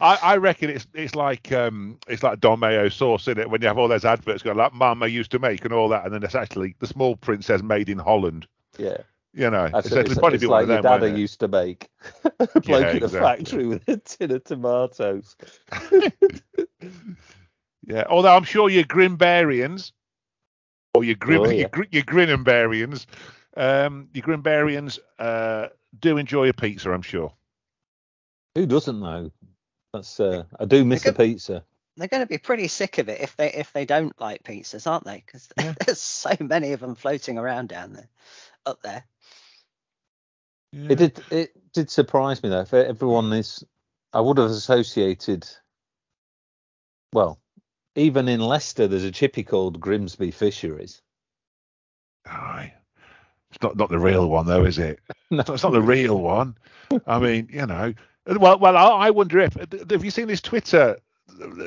I, 0.00 0.18
I 0.22 0.36
reckon 0.36 0.70
it's 0.70 0.86
it's 0.94 1.14
like 1.14 1.52
um 1.52 1.98
it's 2.08 2.22
like 2.22 2.40
Dolmio 2.40 2.92
sauce 2.92 3.28
in 3.28 3.38
it 3.38 3.50
when 3.50 3.62
you 3.62 3.68
have 3.68 3.78
all 3.78 3.88
those 3.88 4.04
adverts 4.04 4.42
going 4.42 4.56
like 4.58 4.74
Mama 4.74 5.06
used 5.08 5.30
to 5.32 5.38
make 5.38 5.64
and 5.64 5.74
all 5.74 5.88
that, 5.90 6.04
and 6.04 6.14
then 6.14 6.22
it's 6.22 6.34
actually 6.34 6.74
the 6.80 6.86
small 6.86 7.16
print 7.16 7.44
says 7.44 7.62
made 7.62 7.88
in 7.88 7.98
Holland. 7.98 8.46
Yeah, 8.78 8.98
You 9.34 9.50
know, 9.50 9.72
that's 9.72 9.90
so 9.90 10.00
it. 10.00 10.06
It's, 10.06 10.18
probably 10.18 10.38
it's 10.38 10.48
like 10.48 10.68
your 10.68 10.78
them. 10.78 10.82
dad 10.82 11.02
used 11.04 11.40
to 11.40 11.48
make. 11.48 11.90
a 12.54 12.60
bloke 12.60 12.94
Yeah, 12.94 12.94
in 12.94 13.04
a 13.04 13.08
factory 13.10 13.66
with 13.66 13.88
a 13.88 13.98
tin 13.98 14.32
of 14.32 14.44
tomatoes. 14.44 15.36
Yeah, 17.86 18.04
although 18.08 18.36
I'm 18.36 18.44
sure 18.44 18.68
your 18.70 18.84
Grimbarians 18.84 19.92
or 20.94 21.04
your 21.04 21.16
Grim 21.16 21.42
Oh, 21.42 21.50
yeah. 21.50 21.68
your, 21.74 21.86
your 21.90 22.02
Grinambarians 22.04 23.06
Um, 23.56 24.08
you 24.12 24.22
Grimbarians 24.22 24.98
uh, 25.18 25.68
do 25.98 26.18
enjoy 26.18 26.48
a 26.48 26.52
pizza, 26.52 26.92
I'm 26.92 27.02
sure. 27.02 27.32
Who 28.54 28.66
doesn't 28.66 29.00
though? 29.00 29.30
That's 29.92 30.20
uh, 30.20 30.44
I 30.58 30.64
do 30.66 30.84
miss 30.84 31.06
a 31.06 31.12
pizza. 31.12 31.64
They're 31.96 32.08
going 32.08 32.22
to 32.22 32.26
be 32.26 32.38
pretty 32.38 32.68
sick 32.68 32.98
of 32.98 33.08
it 33.08 33.22
if 33.22 33.36
they 33.36 33.52
if 33.52 33.72
they 33.72 33.86
don't 33.86 34.18
like 34.20 34.42
pizzas, 34.42 34.86
aren't 34.86 35.04
they? 35.04 35.22
Because 35.24 35.48
Yeah. 35.58 35.74
there's 35.84 36.00
so 36.00 36.30
many 36.40 36.72
of 36.72 36.80
them 36.80 36.94
floating 36.94 37.38
around 37.38 37.70
down 37.70 37.94
there, 37.94 38.08
up 38.66 38.82
there. 38.82 39.04
It 40.72 40.96
did 40.96 41.22
it 41.30 41.72
did 41.72 41.90
surprise 41.90 42.42
me 42.42 42.50
though. 42.50 42.60
If 42.60 42.74
everyone 42.74 43.32
is, 43.32 43.64
I 44.12 44.20
would 44.20 44.36
have 44.36 44.50
associated. 44.50 45.48
Well, 47.12 47.40
even 47.94 48.28
in 48.28 48.40
Leicester, 48.40 48.86
there's 48.86 49.04
a 49.04 49.10
chippy 49.12 49.42
called 49.42 49.80
Grimsby 49.80 50.32
Fisheries. 50.32 51.00
Aye. 52.26 52.74
It's 53.56 53.62
not 53.62 53.76
not 53.76 53.88
the 53.88 53.98
real 53.98 54.28
one 54.28 54.46
though, 54.46 54.64
is 54.64 54.78
it? 54.78 55.00
No. 55.30 55.40
It's 55.48 55.64
not 55.64 55.72
the 55.72 55.82
real 55.82 56.20
one. 56.20 56.56
I 57.04 57.18
mean, 57.18 57.48
you 57.50 57.66
know. 57.66 57.92
Well, 58.26 58.60
well, 58.60 58.76
I 58.76 59.06
I 59.06 59.10
wonder 59.10 59.40
if 59.40 59.54
have 59.90 60.04
you 60.04 60.10
seen 60.12 60.28
this 60.28 60.40
Twitter 60.40 60.98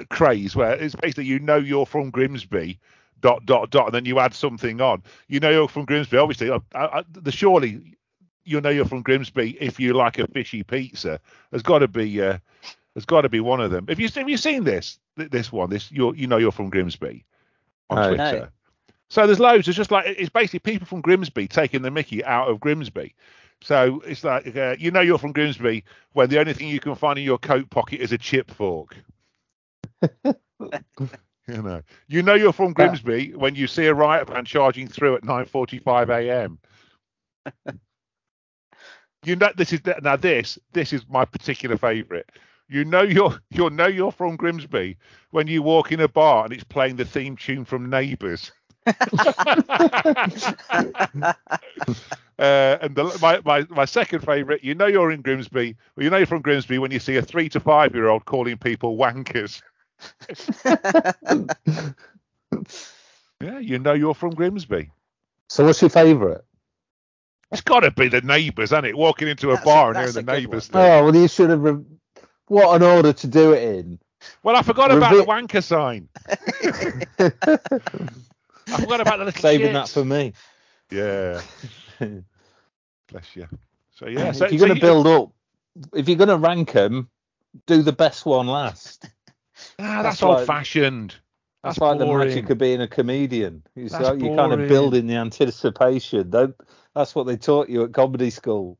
craze 0.10 0.56
where 0.56 0.72
it's 0.76 0.96
basically 0.96 1.26
you 1.26 1.40
know 1.40 1.58
you're 1.58 1.86
from 1.86 2.10
Grimsby, 2.10 2.80
dot 3.20 3.46
dot 3.46 3.70
dot, 3.70 3.88
and 3.88 3.96
then 3.96 4.06
you 4.06 4.20
add 4.20 4.34
something 4.34 4.80
on. 4.80 5.04
You 5.28 5.42
know 5.42 5.50
you're 5.50 5.68
from 5.68 5.84
Grimsby. 5.84 6.16
Obviously, 6.16 6.50
I, 6.52 6.60
I, 6.74 7.04
the 7.12 7.34
surely 7.34 7.98
you 8.46 8.62
know 8.62 8.70
you're 8.70 8.86
from 8.86 9.02
Grimsby 9.02 9.58
if 9.60 9.78
you 9.78 9.94
like 9.94 10.20
a 10.20 10.28
fishy 10.28 10.64
pizza. 10.64 11.20
There's 11.52 11.64
got 11.64 11.80
to 11.80 11.88
be 11.90 12.22
uh, 12.22 12.38
there's 12.94 13.06
got 13.06 13.22
to 13.22 13.30
be 13.30 13.42
one 13.42 13.60
of 13.60 13.72
them. 13.72 13.88
Have 13.88 14.00
you 14.00 14.08
have 14.16 14.30
you 14.30 14.38
seen 14.38 14.64
this 14.64 15.00
this 15.18 15.52
one? 15.52 15.70
This 15.70 15.92
you 15.92 16.14
you 16.14 16.28
know 16.28 16.38
you're 16.38 16.54
from 16.54 16.70
Grimsby 16.70 17.26
on 17.90 17.98
No. 17.98 18.08
Twitter. 18.16 18.52
So 19.10 19.26
there's 19.26 19.40
loads. 19.40 19.68
It's 19.68 19.78
just 19.78 19.92
like 19.92 20.06
it's 20.08 20.30
basically 20.30 20.60
people 20.60 20.86
from 20.88 21.02
Grimsby 21.02 21.48
taking 21.48 21.82
the 21.82 21.92
Mickey 21.92 22.24
out 22.24 22.50
of 22.50 22.60
Grimsby. 22.60 23.16
So 23.62 24.02
it's 24.06 24.24
like 24.24 24.56
uh, 24.56 24.76
you 24.80 24.92
know 24.92 25.02
you're 25.02 25.18
from 25.18 25.34
Grimsby 25.34 25.84
when 26.14 26.30
the 26.30 26.40
only 26.40 26.54
thing 26.54 26.68
you 26.70 26.80
can 26.80 26.96
find 26.96 27.18
in 27.20 27.26
your 27.26 27.40
coat 27.40 27.70
pocket 27.70 28.02
is 28.02 28.12
a 28.12 28.18
chip 28.18 28.52
fork. 28.52 28.96
you 30.24 31.62
know, 31.62 31.82
you 32.08 32.22
know 32.22 32.36
you're 32.36 32.54
from 32.54 32.74
Grimsby 32.74 33.34
when 33.36 33.56
you 33.56 33.68
see 33.68 33.88
a 33.88 33.94
riot 33.94 34.28
van 34.28 34.46
charging 34.46 34.88
through 34.88 35.16
at 35.16 35.24
9:45 35.24 36.10
a.m. 36.10 36.60
you 39.26 39.36
know 39.36 39.52
this 39.56 39.74
is 39.74 39.82
now 40.02 40.16
this 40.16 40.60
this 40.74 40.94
is 40.94 41.08
my 41.10 41.26
particular 41.26 41.78
favourite. 41.78 42.26
You 42.70 42.86
know 42.86 43.02
you're 43.02 43.40
you 43.50 43.70
know 43.72 43.88
you're 43.88 44.12
from 44.12 44.36
Grimsby 44.38 44.98
when 45.32 45.48
you 45.48 45.64
walk 45.64 45.92
in 45.92 46.00
a 46.00 46.08
bar 46.08 46.46
and 46.46 46.54
it's 46.54 46.64
playing 46.64 46.98
the 46.98 47.06
theme 47.06 47.36
tune 47.36 47.66
from 47.66 47.90
Neighbours. 47.90 48.52
Uh, 52.40 52.78
and 52.82 52.96
the, 52.96 53.04
my, 53.22 53.42
my, 53.44 53.68
my 53.70 53.84
second 53.84 54.22
favourite, 54.22 54.64
you 54.64 54.74
know 54.74 54.86
you're 54.86 55.12
in 55.12 55.22
Grimsby, 55.22 55.76
well, 55.98 56.04
you 56.06 56.10
know 56.10 56.16
you're 56.16 56.26
from 56.26 56.42
Grimsby 56.42 56.78
when 56.78 56.90
you 56.90 56.98
see 56.98 57.18
a 57.18 57.22
three 57.22 57.50
to 57.50 57.60
five 57.60 57.94
year 57.94 58.08
old 58.08 58.24
calling 58.24 58.58
people 58.58 58.96
wankers. 58.98 59.62
Yeah, 63.42 63.60
you 63.60 63.80
know 63.80 63.94
you're 63.94 64.14
from 64.14 64.32
Grimsby. 64.32 64.92
So 65.48 65.66
what's 65.66 65.82
your 65.82 65.90
favourite? 65.90 66.42
It's 67.52 67.62
got 67.62 67.80
to 67.82 67.92
be 67.92 68.10
the 68.10 68.22
neighbours, 68.22 68.72
hasn't 68.72 68.88
it? 68.88 68.98
Walking 68.98 69.28
into 69.30 69.50
a 69.52 69.54
That's 69.54 69.64
a- 69.64 69.66
bar 69.66 69.90
and 69.90 69.98
hearing 69.98 70.14
the 70.14 70.24
neighbours. 70.24 70.70
Oh 70.74 71.06
well, 71.06 71.16
you 71.16 71.28
should 71.28 71.50
have. 71.50 71.62
Re- 71.62 71.84
what 72.48 72.76
an 72.76 72.84
order 72.84 73.14
to 73.14 73.28
do 73.28 73.54
it 73.54 73.64
in. 73.64 74.00
Well, 74.44 74.56
I 74.58 74.62
forgot 74.62 74.92
about 74.92 75.14
Revi- 75.14 75.26
the 75.26 75.58
wanker 75.58 75.64
sign. 75.64 76.10
I 78.74 78.82
forgot 78.82 79.02
about 79.02 79.20
the 79.20 79.26
little 79.26 79.42
Saving 79.42 79.68
shit. 79.68 79.74
that 79.74 79.90
for 79.90 80.06
me. 80.06 80.34
Yeah, 80.92 81.42
bless 83.12 83.36
you. 83.36 83.48
So 83.96 84.08
yeah, 84.08 84.30
if 84.30 84.38
so, 84.38 84.48
you're 84.48 84.60
so 84.60 84.66
going 84.68 84.76
to 84.76 84.82
build 84.82 85.08
up, 85.08 85.32
if 85.94 86.08
you're 86.08 86.18
going 86.18 86.30
to 86.30 86.38
rank 86.38 86.72
them, 86.72 87.10
do 87.68 87.82
the 87.82 87.92
best 87.94 88.26
one 88.26 88.48
last. 88.48 89.10
Ah, 89.78 90.02
that's, 90.02 90.20
that's 90.20 90.22
like- 90.22 90.38
old 90.40 90.48
fashioned. 90.48 91.16
That's, 91.62 91.78
That's 91.78 92.00
like 92.00 92.00
the 92.00 92.06
magic 92.06 92.50
of 92.50 92.58
being 92.58 92.80
a 92.80 92.88
comedian. 92.88 93.64
It's 93.76 93.92
That's 93.92 94.06
like 94.06 94.20
you're 94.22 94.34
kind 94.38 94.52
boring. 94.52 94.62
of 94.62 94.70
building 94.70 95.08
the 95.08 95.16
anticipation. 95.16 96.30
Don't, 96.30 96.56
that's 96.96 97.14
what 97.14 97.28
they 97.28 97.36
taught 97.36 97.68
you 97.68 97.84
at 97.84 97.92
comedy 97.92 98.30
school. 98.30 98.78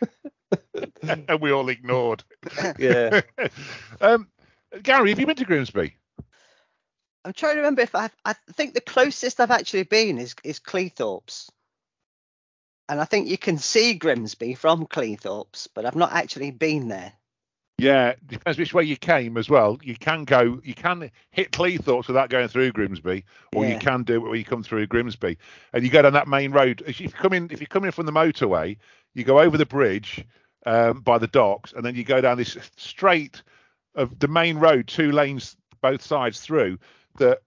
and 1.02 1.40
we 1.42 1.50
all 1.52 1.68
ignored. 1.68 2.24
Yeah. 2.78 3.20
um, 4.00 4.26
Gary, 4.82 5.10
have 5.10 5.20
you 5.20 5.26
been 5.26 5.36
to 5.36 5.44
Grimsby? 5.44 5.96
I'm 7.24 7.32
trying 7.32 7.54
to 7.54 7.58
remember 7.58 7.82
if 7.82 7.94
I've, 7.94 8.14
I 8.24 8.34
think 8.54 8.74
the 8.74 8.80
closest 8.80 9.40
I've 9.40 9.50
actually 9.50 9.82
been 9.82 10.18
is 10.18 10.34
is 10.44 10.60
Cleethorpes, 10.60 11.50
and 12.88 13.00
I 13.00 13.04
think 13.04 13.28
you 13.28 13.38
can 13.38 13.58
see 13.58 13.94
Grimsby 13.94 14.54
from 14.54 14.86
Cleethorpes, 14.86 15.68
but 15.74 15.84
I've 15.84 15.96
not 15.96 16.12
actually 16.12 16.50
been 16.50 16.88
there. 16.88 17.12
Yeah, 17.78 18.14
depends 18.26 18.58
which 18.58 18.74
way 18.74 18.82
you 18.82 18.96
came 18.96 19.36
as 19.36 19.48
well. 19.48 19.78
You 19.84 19.94
can 19.94 20.24
go, 20.24 20.60
you 20.64 20.74
can 20.74 21.12
hit 21.30 21.52
Cleethorpes 21.52 22.08
without 22.08 22.28
going 22.28 22.48
through 22.48 22.72
Grimsby, 22.72 23.24
or 23.54 23.66
you 23.66 23.78
can 23.78 24.02
do 24.02 24.14
it 24.14 24.18
where 24.18 24.34
you 24.34 24.44
come 24.44 24.64
through 24.64 24.88
Grimsby, 24.88 25.38
and 25.72 25.84
you 25.84 25.90
go 25.90 26.02
down 26.02 26.14
that 26.14 26.26
main 26.26 26.50
road. 26.50 26.82
If 26.86 27.00
you 27.00 27.08
come 27.08 27.32
in, 27.34 27.50
if 27.52 27.60
you're 27.60 27.68
coming 27.68 27.92
from 27.92 28.06
the 28.06 28.12
motorway, 28.12 28.78
you 29.14 29.22
go 29.22 29.38
over 29.38 29.56
the 29.56 29.66
bridge 29.66 30.24
um, 30.66 31.02
by 31.02 31.18
the 31.18 31.28
docks, 31.28 31.72
and 31.72 31.84
then 31.84 31.94
you 31.94 32.02
go 32.02 32.20
down 32.20 32.36
this 32.36 32.56
straight 32.76 33.42
of 33.94 34.18
the 34.18 34.28
main 34.28 34.58
road, 34.58 34.88
two 34.88 35.12
lanes 35.12 35.56
both 35.80 36.02
sides 36.02 36.40
through. 36.40 36.78
That 37.18 37.40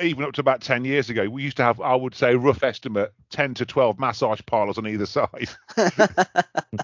even 0.00 0.24
up 0.24 0.32
to 0.32 0.40
about 0.40 0.60
ten 0.60 0.84
years 0.84 1.10
ago, 1.10 1.28
we 1.28 1.42
used 1.42 1.56
to 1.58 1.62
have, 1.62 1.80
I 1.80 1.94
would 1.94 2.14
say, 2.14 2.34
rough 2.34 2.62
estimate, 2.62 3.12
ten 3.30 3.54
to 3.54 3.66
twelve 3.66 3.98
massage 3.98 4.40
parlours 4.46 4.78
on 4.78 4.86
either 4.86 5.06
side. 5.06 5.50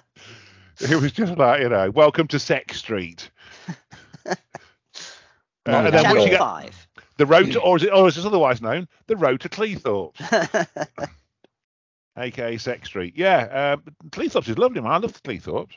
It 0.80 1.00
was 1.00 1.12
just 1.12 1.38
like, 1.38 1.62
you 1.62 1.70
know, 1.70 1.90
welcome 1.90 2.28
to 2.28 2.38
Sex 2.38 2.78
Street. 2.78 3.30
Uh, 4.26 4.34
and 5.64 5.86
then 5.86 6.04
Channel 6.04 6.16
once 6.16 6.24
you 6.24 6.30
get 6.30 6.38
Five. 6.38 6.88
the 7.16 7.26
road 7.26 7.52
to, 7.52 7.60
or 7.62 7.76
is 7.76 7.82
it, 7.82 7.92
or 7.92 8.06
is 8.06 8.18
it 8.18 8.26
otherwise 8.26 8.60
known, 8.60 8.86
the 9.06 9.16
road 9.16 9.40
to 9.40 9.48
Cleethorpes, 9.48 10.66
aka 12.16 12.56
Sex 12.56 12.88
Street. 12.88 13.14
Yeah, 13.16 13.74
um, 13.74 13.94
Cleethorpes 14.10 14.48
is 14.48 14.58
lovely, 14.58 14.80
man. 14.80 14.92
I 14.92 14.98
love 14.98 15.20
Cleethorpes. 15.22 15.72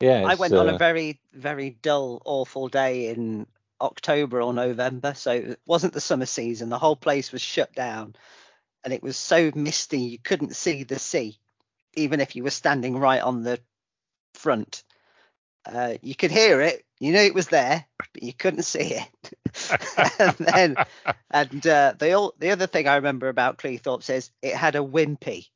Yeah. 0.00 0.24
I 0.26 0.32
it's, 0.32 0.40
went 0.40 0.52
on 0.52 0.68
uh, 0.68 0.74
a 0.74 0.78
very 0.78 1.18
very 1.32 1.78
dull, 1.80 2.20
awful 2.26 2.68
day 2.68 3.08
in 3.08 3.46
October 3.80 4.42
or 4.42 4.52
November, 4.52 5.14
so 5.14 5.32
it 5.32 5.60
wasn't 5.66 5.92
the 5.92 6.00
summer 6.00 6.26
season. 6.26 6.68
The 6.68 6.78
whole 6.78 6.96
place 6.96 7.32
was 7.32 7.42
shut 7.42 7.72
down, 7.74 8.16
and 8.84 8.92
it 8.92 9.02
was 9.02 9.16
so 9.16 9.50
misty 9.54 10.00
you 10.00 10.18
couldn't 10.18 10.56
see 10.56 10.84
the 10.84 10.98
sea, 10.98 11.38
even 11.94 12.20
if 12.20 12.36
you 12.36 12.42
were 12.44 12.50
standing 12.50 12.98
right 12.98 13.22
on 13.22 13.42
the 13.42 13.60
front. 14.34 14.82
Uh, 15.64 15.94
you 16.00 16.14
could 16.14 16.30
hear 16.30 16.60
it, 16.60 16.84
you 17.00 17.12
knew 17.12 17.18
it 17.18 17.34
was 17.34 17.48
there, 17.48 17.84
but 18.12 18.22
you 18.22 18.32
couldn't 18.32 18.62
see 18.62 18.94
it. 18.94 19.32
and 20.18 20.36
then, 20.38 20.76
and 21.30 21.66
uh, 21.66 21.94
the 21.98 22.12
all, 22.12 22.34
the 22.38 22.50
other 22.50 22.66
thing 22.66 22.86
I 22.86 22.96
remember 22.96 23.28
about 23.28 23.58
Cleethorpes 23.58 24.10
is 24.10 24.30
it 24.42 24.54
had 24.54 24.76
a 24.76 24.80
wimpy, 24.80 25.48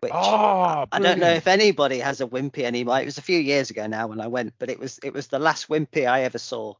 which 0.00 0.12
Oh, 0.14 0.86
I 0.92 0.98
don't 1.00 1.18
know 1.18 1.32
if 1.32 1.46
anybody 1.46 1.98
has 1.98 2.20
a 2.20 2.26
wimpy 2.26 2.62
anymore. 2.62 3.00
It 3.00 3.06
was 3.06 3.18
a 3.18 3.22
few 3.22 3.38
years 3.38 3.70
ago 3.70 3.86
now 3.86 4.06
when 4.06 4.20
I 4.20 4.28
went, 4.28 4.54
but 4.58 4.70
it 4.70 4.78
was 4.78 4.98
it 5.02 5.12
was 5.12 5.26
the 5.26 5.38
last 5.38 5.68
wimpy 5.68 6.06
I 6.06 6.22
ever 6.22 6.38
saw. 6.38 6.74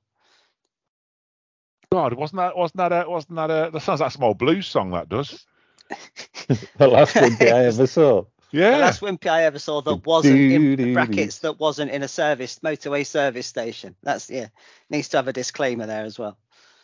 God, 1.96 2.12
wasn't 2.14 2.38
that 2.38 2.56
wasn't 2.56 2.76
that 2.78 2.92
a, 2.92 3.08
wasn't 3.08 3.36
that 3.36 3.50
a, 3.50 3.70
that 3.70 3.80
sounds 3.80 4.00
like 4.00 4.12
some 4.12 4.24
old 4.24 4.38
blues 4.38 4.66
song 4.66 4.90
that 4.90 5.08
does. 5.08 5.46
the 6.76 6.88
last 6.88 7.14
wimpy 7.14 7.52
I 7.52 7.64
ever 7.66 7.86
saw. 7.86 8.24
Yeah. 8.52 8.72
The 8.72 8.78
last 8.78 9.00
wimpy 9.00 9.28
I 9.28 9.44
ever 9.44 9.58
saw 9.58 9.80
that 9.82 10.06
wasn't 10.06 10.38
in 10.40 10.92
brackets 10.94 11.38
that 11.40 11.58
wasn't 11.58 11.90
in 11.90 12.02
a 12.02 12.08
service 12.08 12.58
motorway 12.60 13.06
service 13.06 13.46
station. 13.46 13.96
That's 14.02 14.28
yeah, 14.28 14.48
needs 14.90 15.08
to 15.08 15.16
have 15.16 15.28
a 15.28 15.32
disclaimer 15.32 15.86
there 15.86 16.04
as 16.04 16.18
well. 16.18 16.36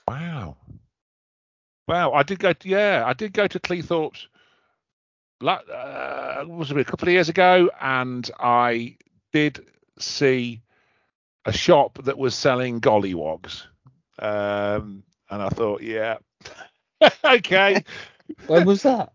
Wow. 0.08 0.56
Wow, 1.86 2.12
I 2.12 2.22
did 2.22 2.38
go 2.38 2.52
to 2.52 2.68
yeah, 2.68 3.02
I 3.04 3.12
did 3.12 3.32
go 3.32 3.46
to 3.46 3.60
Cleethorpes 3.60 4.26
la- 5.42 5.54
uh, 5.54 6.44
was 6.46 6.70
it 6.70 6.78
a 6.78 6.84
couple 6.84 7.08
of 7.08 7.12
years 7.12 7.28
ago 7.28 7.70
and 7.80 8.30
I 8.40 8.96
did 9.32 9.66
see 9.98 10.62
a 11.44 11.52
shop 11.52 11.98
that 12.04 12.16
was 12.16 12.34
selling 12.34 12.80
gollywogs. 12.80 13.64
Um 14.18 15.02
and 15.30 15.42
I 15.42 15.48
thought, 15.48 15.82
yeah. 15.82 16.18
okay. 17.24 17.82
When 18.46 18.64
was 18.66 18.82
that? 18.82 19.12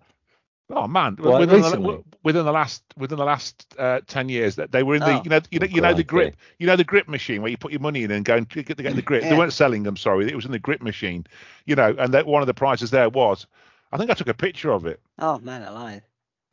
Oh 0.69 0.87
man, 0.87 1.15
What, 1.17 1.39
within, 1.39 1.61
the, 1.61 1.67
recently? 1.67 2.03
within 2.23 2.43
the 2.45 2.51
last 2.51 2.83
within 2.97 3.17
the 3.17 3.23
last 3.23 3.65
uh, 3.79 4.01
ten 4.05 4.27
years, 4.27 4.55
that 4.57 4.71
they 4.73 4.83
were 4.83 4.95
in 4.95 4.99
the 4.99 5.19
Oh. 5.19 5.21
you 5.23 5.29
know 5.29 5.39
you 5.49 5.59
know 5.59 5.65
you 5.67 5.81
know 5.81 5.93
the 5.93 6.03
grip 6.03 6.35
you 6.59 6.67
know 6.67 6.75
the 6.75 6.83
grip 6.83 7.07
machine 7.07 7.41
where 7.41 7.49
you 7.49 7.57
put 7.57 7.71
your 7.71 7.79
money 7.79 8.03
in 8.03 8.11
and 8.11 8.25
go 8.25 8.35
and 8.35 8.49
get 8.49 8.75
the, 8.75 8.83
get 8.83 8.95
the 8.95 9.01
grip. 9.01 9.23
They 9.23 9.37
weren't 9.37 9.53
selling 9.53 9.83
them, 9.83 9.95
sorry, 9.95 10.27
it 10.27 10.35
was 10.35 10.45
in 10.45 10.51
the 10.51 10.59
grip 10.59 10.81
machine, 10.81 11.25
you 11.65 11.75
know, 11.75 11.95
and 11.97 12.13
that 12.13 12.25
one 12.25 12.41
of 12.43 12.47
the 12.47 12.53
prizes 12.53 12.91
there 12.91 13.07
was, 13.09 13.47
I 13.93 13.97
think 13.97 14.11
I 14.11 14.13
took 14.13 14.27
a 14.27 14.33
picture 14.33 14.71
of 14.71 14.85
it. 14.85 14.99
Oh 15.19 15.39
man, 15.39 15.61
alive. 15.61 16.01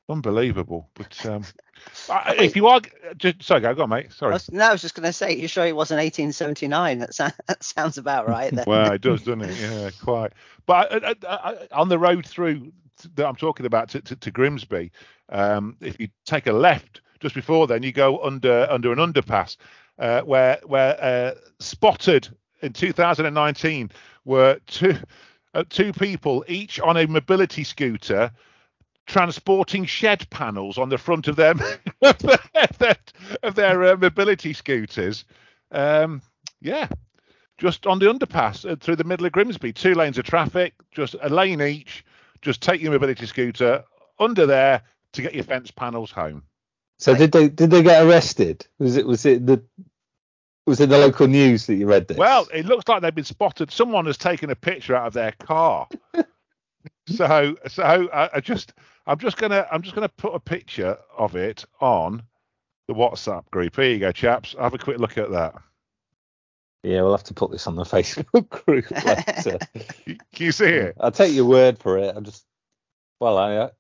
Unbelievable, 0.09 0.91
but 0.95 1.25
um, 1.27 1.45
I, 2.11 2.37
if 2.39 2.57
you 2.57 2.67
are 2.67 2.81
just 3.17 3.43
sorry, 3.43 3.63
go, 3.63 3.75
go 3.75 3.85
on, 3.85 3.89
mate. 3.89 4.07
I 4.11 4.13
Sorry. 4.13 4.33
was, 4.35 4.53
no, 4.53 4.69
I 4.69 4.73
was 4.73 4.83
just 4.83 4.95
going 4.95 5.07
to 5.07 5.13
say, 5.13 5.35
you're 5.35 5.49
sure 5.49 5.67
it 5.67 5.75
wasn't 5.75 5.99
1879? 5.99 6.99
That, 6.99 7.15
sound, 7.15 7.35
that 7.47 7.63
sounds 7.63 7.97
about 7.97 8.29
right. 8.29 8.53
Then. 8.53 8.65
Well, 8.67 8.93
it 8.93 9.01
does, 9.01 9.23
doesn't 9.25 9.43
it? 9.43 9.57
Yeah, 9.59 9.91
quite. 10.03 10.33
But 10.67 11.05
I, 11.05 11.15
I, 11.27 11.37
I, 11.51 11.69
on 11.73 11.89
the 11.89 11.99
road 11.99 12.27
through 12.27 12.73
that 13.15 13.27
I'm 13.27 13.37
talking 13.37 13.67
about 13.67 13.89
to, 13.91 14.01
to, 14.03 14.17
to 14.17 14.31
Grimsby, 14.31 14.93
um, 15.31 15.77
if 15.81 15.99
you 15.99 16.09
take 16.27 16.47
a 16.47 16.53
left 16.53 17.01
just 17.21 17.35
before 17.35 17.67
then, 17.67 17.83
you 17.83 17.93
go 17.93 18.23
under 18.23 18.67
under 18.71 18.93
an 18.93 18.99
underpass 18.99 19.57
uh, 19.99 20.21
where 20.23 20.61
where 20.67 21.03
uh, 21.03 21.33
spotted 21.61 22.29
in 22.61 22.73
2019 22.73 23.91
were 24.25 24.59
two 24.67 24.97
uh, 25.55 25.65
two 25.69 25.93
people 25.93 26.45
each 26.49 26.79
on 26.81 26.97
a 26.97 27.07
mobility 27.07 27.65
scooter 27.65 28.31
transporting 29.07 29.85
shed 29.85 30.29
panels 30.31 30.79
on 30.79 30.89
the 30.89 30.99
front 30.99 31.29
of 31.29 31.37
them 31.37 31.61
of 32.03 32.19
their, 32.79 32.97
of 33.43 33.55
their 33.55 33.85
uh, 33.85 33.97
mobility 33.97 34.53
scooters. 34.53 35.25
Um, 35.71 36.23
yeah, 36.61 36.89
just 37.59 37.87
on 37.87 37.99
the 37.99 38.07
underpass 38.07 38.71
uh, 38.71 38.77
through 38.77 38.97
the 38.97 39.05
middle 39.05 39.27
of 39.27 39.33
Grimsby, 39.33 39.73
two 39.73 39.95
lanes 39.95 40.19
of 40.19 40.25
traffic, 40.25 40.75
just 40.91 41.15
a 41.21 41.29
lane 41.29 41.63
each. 41.63 42.05
Just 42.43 42.61
take 42.61 42.81
your 42.81 42.93
mobility 42.93 43.27
scooter 43.27 43.85
under 44.19 44.47
there 44.47 44.83
to 45.13 45.23
get 45.23 45.35
your 45.35 45.45
fence 45.45 45.71
panels 45.71 46.11
home. 46.11 46.43
So 46.99 47.15
did 47.15 47.33
they 47.33 47.49
did 47.49 47.71
they 47.71 47.83
get 47.83 48.05
arrested? 48.05 48.67
Was 48.79 48.97
it 48.97 49.07
was 49.07 49.27
it 49.27 49.47
the 49.47 49.63
was 50.67 50.81
it 50.81 50.89
the 50.89 50.99
local 50.99 51.27
news 51.27 51.67
that 51.67 51.75
you 51.75 51.87
read 51.87 52.09
this? 52.09 52.17
Well, 52.17 52.47
it 52.53 52.67
looks 52.67 52.89
like 52.89 53.03
they've 53.03 53.15
been 53.15 53.25
spotted. 53.25 53.71
Someone 53.71 54.07
has 54.07 54.17
taken 54.17 54.51
a 54.51 54.57
picture 54.57 54.95
out 54.95 55.09
of 55.09 55.13
their 55.13 55.33
car. 55.33 55.89
so 57.07 57.57
so 57.67 57.83
I, 57.83 58.31
I 58.35 58.41
just 58.41 58.73
I'm 59.07 59.19
just 59.19 59.37
gonna 59.37 59.67
I'm 59.71 59.83
just 59.83 59.95
gonna 59.95 60.09
put 60.09 60.35
a 60.35 60.41
picture 60.41 60.99
of 61.17 61.37
it 61.37 61.65
on 61.81 62.23
the 62.89 62.95
WhatsApp 62.95 63.49
group. 63.51 63.77
Here 63.77 63.91
you 63.91 63.99
go, 63.99 64.13
chaps. 64.13 64.55
Have 64.59 64.75
a 64.75 64.79
quick 64.79 64.99
look 64.99 65.19
at 65.19 65.31
that. 65.31 65.55
Yeah, 66.83 67.03
we'll 67.03 67.13
have 67.13 67.25
to 67.25 67.35
put 67.35 67.51
this 67.51 67.67
on 67.67 67.77
the 67.77 67.83
Facebook 67.85 68.49
group 68.49 68.91
later. 69.05 69.59
Can 70.05 70.47
you 70.47 70.53
see 70.53 70.67
it? 70.67 70.97
I'll 71.01 71.11
take 71.11 71.35
your 71.35 71.47
word 71.47 71.79
for 71.79 71.99
it. 71.99 72.17
I 72.17 72.21
just 72.21 72.45
well, 73.21 73.39
I 73.39 73.57
uh, 73.57 73.71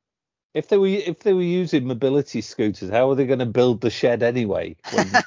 if 0.54 0.68
they 0.68 0.78
were 0.78 0.86
if 0.86 1.20
they 1.20 1.32
were 1.32 1.42
using 1.42 1.86
mobility 1.86 2.40
scooters, 2.40 2.90
how 2.90 3.10
are 3.10 3.14
they 3.14 3.26
going 3.26 3.40
to 3.40 3.46
build 3.46 3.80
the 3.80 3.90
shed 3.90 4.22
anyway? 4.22 4.76
When, 4.92 5.10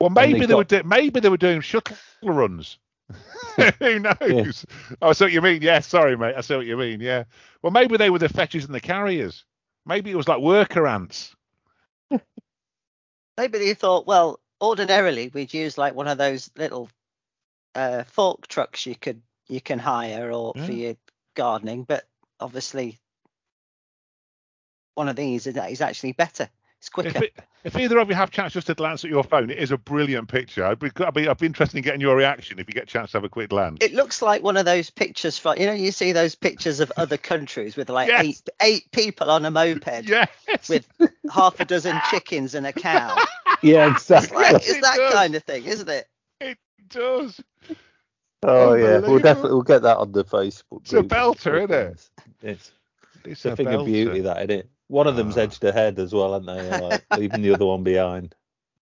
Well, 0.00 0.10
maybe 0.10 0.40
they 0.40 0.46
they, 0.46 0.54
were 0.54 0.64
do, 0.64 0.82
maybe 0.84 1.20
they 1.20 1.28
were 1.28 1.36
doing 1.36 1.60
shuttle 1.60 1.96
runs. 2.22 2.78
Who 3.78 3.98
knows? 4.20 4.66
Oh, 5.00 5.10
I 5.10 5.12
see 5.12 5.24
what 5.24 5.32
you 5.32 5.42
mean. 5.42 5.62
Yeah, 5.62 5.80
sorry, 5.80 6.16
mate. 6.16 6.34
I 6.36 6.40
see 6.40 6.56
what 6.56 6.66
you 6.66 6.76
mean. 6.76 7.00
Yeah. 7.00 7.24
Well, 7.62 7.72
maybe 7.72 7.96
they 7.96 8.10
were 8.10 8.18
the 8.18 8.28
fetches 8.28 8.64
and 8.64 8.74
the 8.74 8.80
carriers. 8.80 9.44
Maybe 9.84 10.10
it 10.10 10.16
was 10.16 10.28
like 10.28 10.40
worker 10.40 10.86
ants. 10.86 11.34
Maybe 13.36 13.58
they 13.58 13.74
thought, 13.74 14.06
well, 14.06 14.40
ordinarily 14.60 15.28
we'd 15.28 15.54
use 15.54 15.76
like 15.78 15.94
one 15.94 16.08
of 16.08 16.18
those 16.18 16.50
little 16.56 16.88
uh, 17.74 18.04
fork 18.04 18.48
trucks 18.48 18.86
you 18.86 18.96
could 18.96 19.20
you 19.48 19.60
can 19.60 19.78
hire 19.78 20.32
or 20.32 20.54
for 20.54 20.72
your 20.72 20.96
gardening, 21.34 21.84
but 21.84 22.04
obviously 22.40 22.98
one 24.94 25.08
of 25.08 25.14
these 25.14 25.46
is, 25.46 25.56
is 25.56 25.80
actually 25.80 26.12
better. 26.12 26.48
It's 26.98 27.14
If, 27.16 27.22
it, 27.22 27.34
if 27.64 27.76
either 27.76 27.98
of 27.98 28.08
you 28.08 28.14
have 28.14 28.30
chance 28.30 28.52
just 28.52 28.66
to 28.68 28.74
glance 28.74 29.04
at 29.04 29.10
your 29.10 29.24
phone, 29.24 29.50
it 29.50 29.58
is 29.58 29.70
a 29.70 29.76
brilliant 29.78 30.28
picture. 30.28 30.64
I'd 30.64 30.78
be, 30.78 30.90
I'd 30.98 31.14
be, 31.14 31.28
I'd 31.28 31.38
be 31.38 31.46
interested 31.46 31.76
in 31.76 31.82
getting 31.82 32.00
your 32.00 32.16
reaction 32.16 32.58
if 32.58 32.68
you 32.68 32.74
get 32.74 32.84
a 32.84 32.86
chance 32.86 33.10
to 33.12 33.18
have 33.18 33.24
a 33.24 33.28
quick 33.28 33.50
glance. 33.50 33.78
It 33.80 33.92
looks 33.94 34.22
like 34.22 34.42
one 34.42 34.56
of 34.56 34.64
those 34.64 34.90
pictures 34.90 35.36
from 35.38 35.58
you 35.58 35.66
know 35.66 35.72
you 35.72 35.90
see 35.92 36.12
those 36.12 36.34
pictures 36.34 36.80
of 36.80 36.92
other 36.96 37.16
countries 37.16 37.76
with 37.76 37.90
like 37.90 38.08
Yes. 38.08 38.24
eight 38.24 38.48
eight 38.62 38.90
people 38.92 39.30
on 39.30 39.44
a 39.44 39.50
moped 39.50 39.86
yes. 40.08 40.28
with 40.68 40.86
half 41.32 41.58
a 41.60 41.64
dozen 41.64 42.00
chickens 42.10 42.54
and 42.54 42.66
a 42.66 42.72
cow. 42.72 43.16
yeah, 43.62 43.90
It's 43.92 44.02
exactly. 44.10 44.36
like 44.42 44.56
it's 44.56 44.68
it 44.70 44.82
that 44.82 44.96
does. 44.96 45.12
kind 45.14 45.34
of 45.34 45.42
thing, 45.42 45.64
isn't 45.64 45.88
it? 45.88 46.06
it 46.40 46.58
does. 46.88 47.40
Oh 48.42 48.74
yeah, 48.74 48.98
we'll 48.98 49.18
definitely 49.18 49.52
we'll 49.52 49.62
get 49.62 49.82
that 49.82 49.96
on 49.96 50.12
the 50.12 50.24
Facebook. 50.24 50.82
It's 50.82 50.92
a 50.92 50.96
group. 51.02 51.08
belter, 51.08 51.64
isn't 51.64 51.72
it? 51.72 52.10
It's 52.42 52.72
It's 53.24 53.44
a 53.44 53.52
a 53.52 53.56
thing 53.56 53.66
of 53.68 53.86
beauty, 53.86 54.20
that 54.20 54.36
isn't 54.38 54.50
it? 54.50 54.70
One 54.88 55.06
of 55.06 55.16
them's 55.16 55.36
Ah. 55.36 55.42
edged 55.42 55.64
ahead 55.64 55.98
as 55.98 56.14
well, 56.14 56.34
aren't 56.34 56.46
they? 56.46 56.70
Like, 56.80 57.04
leaving 57.16 57.42
the 57.42 57.52
other 57.54 57.66
one 57.66 57.82
behind. 57.82 58.34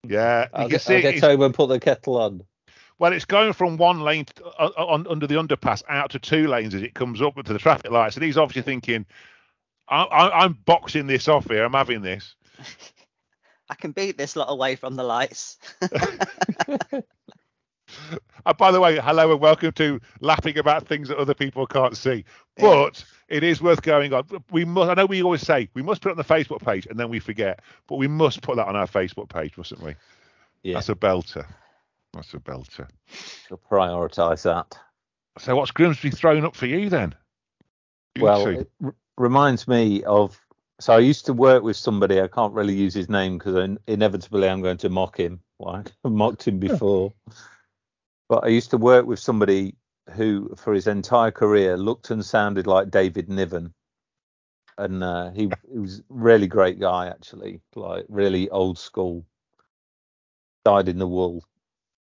Yeah, 0.08 0.43
you 0.43 0.49
I'll 0.54 0.62
can 0.63 0.69
get, 0.69 0.82
see 0.82 0.95
I'll 0.95 1.01
get 1.01 1.19
home 1.19 1.41
and 1.41 1.54
put 1.54 1.67
the 1.67 1.80
kettle 1.80 2.17
on. 2.17 2.43
Well, 2.97 3.13
it's 3.13 3.25
going 3.25 3.54
from 3.54 3.77
one 3.77 4.01
lane 4.01 4.25
to, 4.25 4.45
uh, 4.45 4.69
uh, 4.77 4.86
on 4.86 5.08
under 5.08 5.27
the 5.27 5.36
underpass 5.36 5.84
out 5.89 6.12
to 6.12 6.19
two 6.19 6.47
lanes 6.47 6.73
as 6.75 6.82
it 6.84 6.93
comes 6.93 7.21
up 7.21 7.36
to 7.36 7.54
the 7.54 7.60
traffic 7.60 7.91
lights, 7.91 8.15
and 8.15 8.23
he's 8.23 8.38
obviously 8.38 8.62
thinking, 8.62 9.06
I, 9.89 10.04
I, 10.04 10.43
"I'm 10.45 10.54
boxing 10.65 11.08
this 11.08 11.27
off 11.27 11.49
here. 11.49 11.63
I'm 11.63 11.73
having 11.73 12.01
this." 12.01 12.36
I 13.69 13.75
can 13.75 13.91
beat 13.91 14.17
this 14.17 14.36
lot 14.36 14.47
away 14.51 14.75
from 14.75 14.95
the 14.95 15.04
lights. 15.04 15.58
Uh, 18.43 18.54
by 18.54 18.71
the 18.71 18.80
way, 18.80 18.97
hello 18.97 19.32
and 19.32 19.39
welcome 19.39 19.71
to 19.71 19.99
laughing 20.19 20.58
about 20.58 20.88
things 20.88 21.08
that 21.08 21.17
other 21.19 21.36
people 21.36 21.67
can't 21.67 21.95
see. 21.95 22.25
But 22.58 23.06
it 23.27 23.43
is 23.43 23.62
worth 23.62 23.84
going 23.84 24.13
on. 24.13 24.25
We 24.49 24.65
must. 24.65 24.89
I 24.89 24.95
know 24.95 25.06
we 25.06 25.21
always 25.21 25.41
say 25.41 25.69
we 25.75 25.84
must 25.84 26.01
put 26.01 26.10
it 26.10 26.13
on 26.13 26.17
the 26.17 26.23
Facebook 26.23 26.65
page, 26.65 26.88
and 26.88 26.99
then 26.99 27.10
we 27.10 27.19
forget. 27.19 27.60
But 27.86 27.97
we 27.97 28.08
must 28.08 28.41
put 28.41 28.56
that 28.56 28.67
on 28.67 28.75
our 28.75 28.88
Facebook 28.88 29.30
page, 29.30 29.56
mustn't 29.58 29.80
we? 29.82 29.93
Yeah, 30.63 30.73
That's 30.75 30.89
a 30.89 30.95
belter. 30.95 31.45
That's 32.13 32.34
a 32.34 32.39
belter. 32.39 32.88
to 33.47 33.58
prioritise 33.58 34.41
that. 34.41 34.75
So 35.38 35.56
what's 35.56 35.69
Grimsby 35.69 36.10
thrown 36.10 36.43
up 36.43 36.56
for 36.56 36.65
you 36.65 36.89
then? 36.89 37.13
You 38.15 38.23
well, 38.23 38.43
two. 38.43 38.49
it 38.62 38.71
r- 38.84 38.95
reminds 39.17 39.67
me 39.67 40.04
of. 40.04 40.41
So 40.80 40.93
I 40.93 40.99
used 40.99 41.27
to 41.27 41.34
work 41.34 41.62
with 41.62 41.77
somebody. 41.77 42.19
I 42.19 42.27
can't 42.27 42.54
really 42.54 42.73
use 42.73 42.95
his 42.95 43.08
name 43.08 43.38
because 43.38 43.77
inevitably 43.86 44.49
I'm 44.49 44.63
going 44.63 44.77
to 44.77 44.89
mock 44.89 45.19
him. 45.19 45.41
Like 45.62 45.91
I 46.04 46.10
mocked 46.10 46.47
him 46.47 46.58
before. 46.58 47.13
But 48.31 48.45
I 48.45 48.47
used 48.47 48.69
to 48.69 48.77
work 48.77 49.05
with 49.05 49.19
somebody 49.19 49.75
who, 50.13 50.55
for 50.55 50.73
his 50.73 50.87
entire 50.87 51.31
career, 51.31 51.75
looked 51.75 52.11
and 52.11 52.25
sounded 52.25 52.65
like 52.65 52.89
David 52.89 53.27
Niven, 53.27 53.73
and 54.77 55.03
uh, 55.03 55.31
he, 55.31 55.51
he 55.69 55.79
was 55.79 56.01
really 56.07 56.47
great 56.47 56.79
guy 56.79 57.07
actually, 57.07 57.59
like 57.75 58.05
really 58.07 58.49
old 58.49 58.79
school, 58.79 59.25
dyed 60.63 60.87
in 60.87 60.97
the 60.97 61.09
wool 61.09 61.43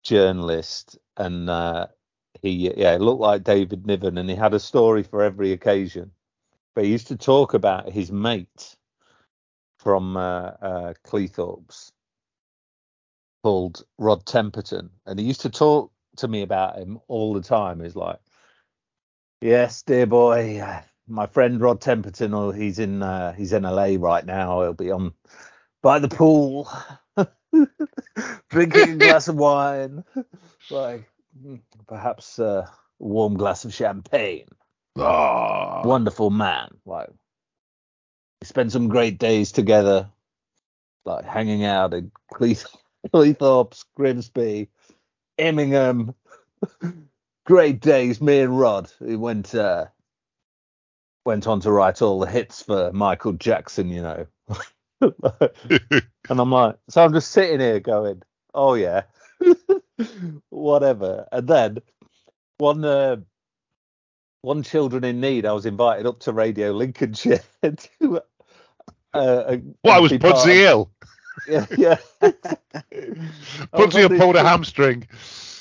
journalist, 0.04 1.00
and 1.18 1.50
uh, 1.50 1.88
he 2.44 2.72
yeah 2.78 2.98
looked 3.00 3.22
like 3.22 3.44
David 3.44 3.88
Niven, 3.88 4.20
and 4.20 4.30
he 4.30 4.36
had 4.36 4.54
a 4.54 4.60
story 4.60 5.02
for 5.02 5.24
every 5.24 5.52
occasion. 5.52 6.12
But 6.76 6.84
he 6.84 6.92
used 6.92 7.08
to 7.08 7.18
talk 7.18 7.56
about 7.56 7.90
his 7.90 8.12
mate 8.12 8.76
from 9.80 10.16
uh, 10.16 10.52
uh, 10.62 10.94
Cleethorpes 11.04 11.92
called 13.42 13.84
Rod 13.98 14.26
Temperton, 14.26 14.92
and 15.08 15.18
he 15.18 15.26
used 15.26 15.42
to 15.42 15.50
talk 15.50 15.92
to 16.20 16.28
me 16.28 16.42
about 16.42 16.78
him 16.78 17.00
all 17.08 17.34
the 17.34 17.42
time. 17.42 17.82
He's 17.82 17.96
like, 17.96 18.20
"Yes, 19.42 19.82
dear 19.84 20.06
boy, 20.06 20.62
my 21.08 21.26
friend 21.28 21.60
Rod 21.60 21.82
Temperton. 21.82 22.38
or 22.38 22.54
he's 22.54 22.80
in 22.80 23.02
uh, 23.02 23.34
he's 23.34 23.54
in 23.54 23.64
LA 23.64 23.96
right 23.98 24.26
now. 24.26 24.62
He'll 24.62 24.74
be 24.74 24.92
on 24.92 25.14
by 25.82 26.00
the 26.00 26.08
pool, 26.08 26.70
drinking 28.50 28.94
a 28.94 28.96
glass 28.98 29.28
of 29.28 29.36
wine, 29.36 30.04
like 30.70 31.10
perhaps 31.88 32.40
uh, 32.40 32.66
a 32.68 32.74
warm 33.00 33.36
glass 33.36 33.66
of 33.66 33.74
champagne. 33.74 34.48
Ah. 34.98 35.82
Wonderful 35.84 36.30
man. 36.30 36.70
Like, 36.86 37.10
we 38.42 38.46
spent 38.46 38.72
some 38.72 38.90
great 38.90 39.18
days 39.18 39.52
together, 39.52 40.10
like 41.06 41.26
hanging 41.26 41.64
out 41.64 41.94
in 41.94 42.12
Cleeth- 42.34 42.76
Cleethorpes, 43.14 43.86
Grimsby, 43.96 44.70
Immingham. 45.40 46.14
great 47.46 47.80
days. 47.82 48.22
Me 48.22 48.42
and 48.42 48.60
Rod. 48.60 48.92
He 49.06 49.16
went 49.16 49.56
uh, 49.56 49.86
went 51.26 51.48
on 51.48 51.60
to 51.62 51.72
write 51.72 52.02
all 52.02 52.20
the 52.20 52.28
hits 52.28 52.62
for 52.64 52.92
Michael 52.94 53.34
Jackson. 53.34 53.90
You 53.90 54.02
know. 54.02 54.28
And 56.30 56.40
I'm 56.40 56.52
like, 56.52 56.76
so 56.90 57.04
I'm 57.04 57.14
just 57.14 57.32
sitting 57.32 57.60
here 57.60 57.80
going, 57.80 58.22
oh 58.54 58.76
yeah, 58.76 59.04
whatever. 60.50 61.26
And 61.32 61.48
then 61.48 61.78
one 62.60 62.86
uh, 62.86 63.16
one 64.42 64.62
children 64.64 65.04
in 65.04 65.20
need, 65.22 65.46
I 65.46 65.54
was 65.54 65.66
invited 65.66 66.06
up 66.06 66.20
to 66.22 66.34
Radio 66.34 66.72
Lincolnshire 66.72 67.42
to. 67.64 68.22
Uh, 69.14 69.58
Well, 69.84 69.96
I 69.96 70.00
was 70.00 70.12
be 70.12 70.20
part 70.20 70.34
of- 70.36 70.40
Pudsey 70.44 70.64
ill. 70.66 70.92
Yeah, 71.48 71.66
yeah. 71.78 71.98
I 72.22 72.32
was 73.74 73.94
Pudsey 73.94 74.06
on 74.06 74.12
had 74.12 74.20
pulled 74.20 74.36
a 74.36 74.44
hamstring. 74.44 75.08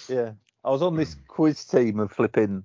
Yeah, 0.09 0.33
I 0.65 0.71
was 0.71 0.83
on 0.83 0.97
this 0.97 1.17
quiz 1.27 1.65
team 1.65 2.01
of 2.01 2.13
flipping 2.13 2.65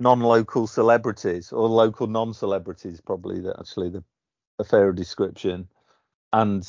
non-local 0.00 0.66
celebrities 0.66 1.52
or 1.52 1.68
local 1.68 2.06
non-celebrities, 2.06 3.00
probably 3.00 3.40
that 3.40 3.58
actually 3.58 3.90
the 3.90 4.04
a 4.58 4.64
fairer 4.64 4.92
description. 4.92 5.68
And 6.32 6.68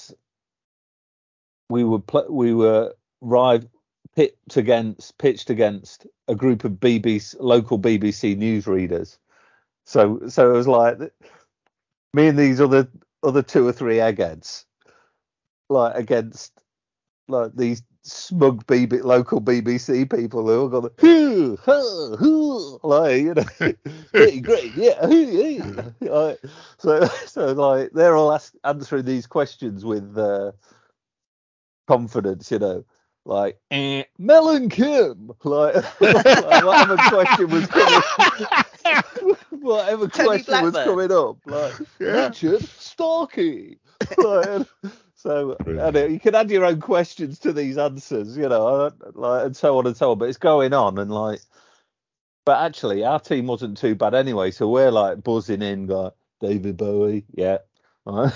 we 1.69 1.84
were 1.84 1.99
pl- 1.99 2.27
we 2.29 2.53
were 2.53 2.93
rive 3.21 3.67
pitched 4.15 4.58
against 4.58 5.17
pitched 5.17 5.49
against 5.49 6.06
a 6.27 6.36
group 6.36 6.63
of 6.63 6.73
BBC 6.73 7.36
local 7.39 7.79
BBC 7.79 8.38
newsreaders. 8.38 9.17
So 9.86 10.27
so 10.27 10.51
it 10.51 10.53
was 10.53 10.67
like 10.67 10.97
me 12.13 12.27
and 12.27 12.38
these 12.38 12.62
other 12.62 12.88
other 13.23 13.41
two 13.41 13.67
or 13.67 13.71
three 13.71 13.99
eggheads, 13.99 14.65
like 15.73 15.95
against 15.95 16.53
like 17.27 17.51
these 17.55 17.83
smug 18.03 18.65
BB, 18.67 19.03
local 19.03 19.39
BBC 19.41 20.09
people 20.13 20.45
who 20.45 20.65
are 20.65 20.69
going 20.69 20.89
hoo, 20.99 21.55
hoo, 21.57 22.15
hoo, 22.17 22.79
like 22.83 23.21
you 23.21 23.33
know 23.33 23.43
hey, 24.13 24.39
great, 24.39 24.73
yeah, 24.75 25.07
hey, 25.07 25.25
hey. 25.59 25.83
Like, 26.01 26.39
so, 26.77 27.05
so 27.25 27.53
like 27.53 27.91
they're 27.93 28.15
all 28.15 28.33
ask, 28.33 28.53
answering 28.63 29.05
these 29.05 29.25
questions 29.25 29.86
with 29.86 30.17
uh, 30.17 30.51
confidence, 31.88 32.51
you 32.51 32.59
know, 32.59 32.83
like 33.25 33.57
eh, 33.71 34.03
Mel 34.17 34.49
and 34.49 34.69
Kim, 34.69 35.31
like, 35.45 35.75
like 36.01 36.63
whatever 36.65 36.97
question 36.97 37.49
was 37.49 37.67
coming, 37.67 38.01
whatever 39.62 40.07
Tony 40.09 40.43
question 40.43 40.63
was 40.63 40.73
coming 40.73 41.12
up, 41.12 41.38
like 41.45 41.73
Yeah. 41.99 42.27
Richard 42.27 42.62
Starkey. 42.63 43.79
Like, 44.17 44.45
and- 44.47 44.67
so 45.23 45.55
uh, 45.65 46.05
you 46.09 46.19
can 46.19 46.36
add 46.36 46.51
your 46.51 46.65
own 46.65 46.81
questions 46.81 47.39
to 47.39 47.53
these 47.53 47.77
answers, 47.77 48.36
you 48.36 48.49
know, 48.49 48.67
uh, 48.67 48.91
like 49.13 49.45
and 49.45 49.55
so 49.55 49.77
on 49.77 49.88
and 49.88 49.95
so 49.95 50.12
on. 50.12 50.17
But 50.17 50.27
it's 50.27 50.38
going 50.38 50.73
on 50.73 50.97
and 50.97 51.09
like, 51.09 51.39
but 52.43 52.62
actually 52.62 53.05
our 53.05 53.21
team 53.21 53.47
wasn't 53.47 53.77
too 53.77 53.95
bad 53.95 54.13
anyway. 54.13 54.51
So 54.51 54.67
we're 54.67 54.91
like 54.91 55.23
buzzing 55.23 55.62
in, 55.62 55.88
like 55.88 56.12
David 56.41 56.75
Bowie, 56.75 57.23
yeah. 57.33 57.59
Right. 58.05 58.33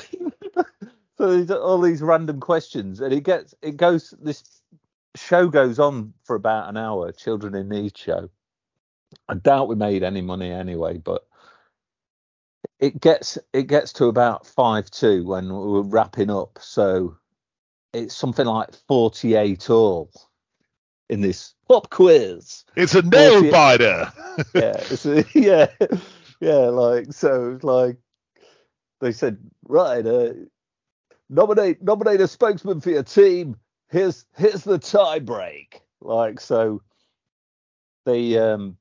so 1.18 1.36
these 1.38 1.52
all 1.52 1.82
these 1.82 2.02
random 2.02 2.40
questions, 2.40 3.02
and 3.02 3.12
it 3.12 3.26
gets 3.26 3.54
it 3.62 3.76
goes. 3.76 4.14
This 4.22 4.62
show 5.14 5.50
goes 5.50 5.80
on 5.80 6.14
for 6.24 6.38
about 6.38 6.70
an 6.70 6.78
hour. 6.78 7.12
Children 7.12 7.54
in 7.54 7.68
Need 7.68 7.98
show. 7.98 8.30
I 9.28 9.34
doubt 9.34 9.68
we 9.68 9.76
made 9.76 10.04
any 10.04 10.22
money 10.22 10.52
anyway, 10.52 11.00
but 11.00 11.27
it 12.80 13.00
gets 13.00 13.38
it 13.54 13.64
gets 13.64 13.94
to 13.94 14.06
about 14.06 14.46
five 14.46 14.90
two 14.92 15.26
when 15.26 15.54
we're 15.54 15.82
wrapping 15.82 16.30
up. 16.30 16.60
So 16.62 17.18
it's 17.94 18.16
something 18.16 18.46
like 18.46 18.70
forty 18.88 19.36
eight 19.36 19.70
all 19.70 20.12
in 21.10 21.22
this 21.22 21.54
pop 21.68 21.90
quiz. 21.90 22.66
It's 22.76 22.96
a 22.96 23.02
nail 23.02 23.50
biter. 23.50 24.12
Yeah, 24.54 24.78
it's 24.78 25.04
a, 25.08 25.26
yeah, 25.34 25.66
yeah. 26.40 26.68
Like 26.68 27.12
so, 27.12 27.58
like 27.64 27.98
they 29.02 29.12
said, 29.12 29.40
right, 29.68 30.06
uh, 30.06 30.34
nominate 31.28 31.82
nominate 31.82 32.22
a 32.22 32.28
spokesman 32.28 32.82
for 32.82 32.92
your 32.92 33.02
team. 33.02 33.56
Here's 33.90 34.26
here's 34.36 34.64
the 34.64 34.78
tie 34.78 35.18
break. 35.18 35.82
Like 36.02 36.40
so, 36.40 36.84
they 38.06 38.38
um 38.38 38.78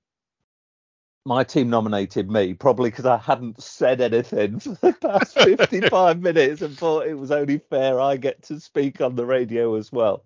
my 1.26 1.42
team 1.42 1.68
nominated 1.68 2.30
me 2.30 2.54
probably 2.54 2.88
because 2.88 3.04
I 3.04 3.16
hadn't 3.16 3.60
said 3.60 4.00
anything 4.00 4.60
for 4.60 4.74
the 4.80 4.92
past 4.92 5.34
55 5.34 6.22
minutes 6.22 6.62
and 6.62 6.78
thought 6.78 7.06
it 7.06 7.18
was 7.18 7.32
only 7.32 7.58
fair 7.58 8.00
I 8.00 8.16
get 8.16 8.42
to 8.44 8.60
speak 8.60 9.00
on 9.00 9.16
the 9.16 9.26
radio 9.26 9.74
as 9.74 9.90
well. 9.90 10.24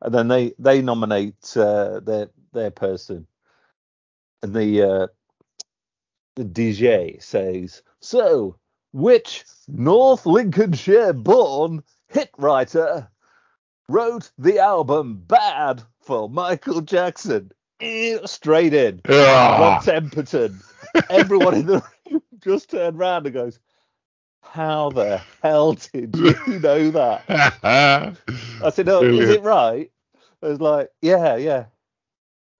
And 0.00 0.14
then 0.14 0.28
they 0.28 0.54
they 0.60 0.80
nominate 0.80 1.56
uh, 1.56 1.98
their 1.98 2.30
their 2.52 2.70
person, 2.70 3.26
and 4.42 4.54
the 4.54 4.82
uh, 4.82 5.06
the 6.36 6.44
DJ 6.44 7.20
says, 7.20 7.82
"So, 7.98 8.56
which 8.92 9.44
North 9.66 10.24
Lincolnshire 10.24 11.14
born 11.14 11.82
hit 12.06 12.30
writer 12.38 13.10
wrote 13.88 14.30
the 14.38 14.60
album 14.60 15.24
Bad 15.26 15.82
for 16.00 16.28
Michael 16.30 16.80
Jackson?" 16.80 17.50
Straight 17.80 18.74
in. 18.74 19.00
Rob 19.08 19.74
Ah. 19.74 19.80
Temperton. 19.82 20.62
Everyone 21.10 21.54
in 21.54 21.66
the 21.66 21.82
room 22.10 22.22
just 22.40 22.70
turned 22.70 22.98
round 22.98 23.26
and 23.26 23.34
goes, 23.34 23.58
How 24.42 24.90
the 24.90 25.20
hell 25.42 25.74
did 25.74 26.16
you 26.16 26.34
know 26.60 26.90
that? 26.90 27.24
I 28.60 28.70
said, 28.70 28.88
Oh, 28.88 29.02
is 29.02 29.28
it 29.30 29.42
right? 29.42 29.90
I 30.42 30.48
was 30.48 30.60
like, 30.60 30.90
Yeah, 31.02 31.36
yeah. 31.36 31.66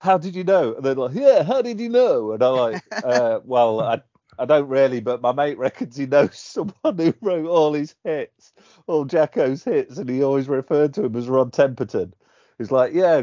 How 0.01 0.19
did 0.19 0.37
you 0.37 0.45
know? 0.45 0.75
And 0.75 0.85
they're 0.85 0.95
like, 0.95 1.15
Yeah, 1.15 1.43
how 1.43 1.63
did 1.63 1.81
you 1.81 1.89
know? 1.89 2.33
And 2.33 2.43
I'm 2.43 2.55
like, 2.55 2.83
uh, 3.03 3.41
Well, 3.45 3.81
I, 3.81 4.03
I 4.39 4.45
don't 4.45 4.69
really, 4.69 5.01
but 5.01 5.21
my 5.21 5.33
mate 5.33 5.59
reckons 5.59 5.97
he 5.97 6.07
knows 6.07 6.39
someone 6.39 6.97
who 6.97 7.13
wrote 7.21 7.47
all 7.47 7.73
his 7.73 7.97
hits, 8.05 8.53
all 8.87 9.05
Jacko's 9.05 9.65
hits, 9.65 9.99
and 9.99 10.09
he 10.09 10.23
always 10.23 10.49
referred 10.49 10.95
to 10.95 11.07
him 11.07 11.17
as 11.17 11.29
Rod 11.29 11.53
Temperton. 11.53 12.13
He's 12.59 12.71
like, 12.71 12.93
Yeah, 12.95 13.23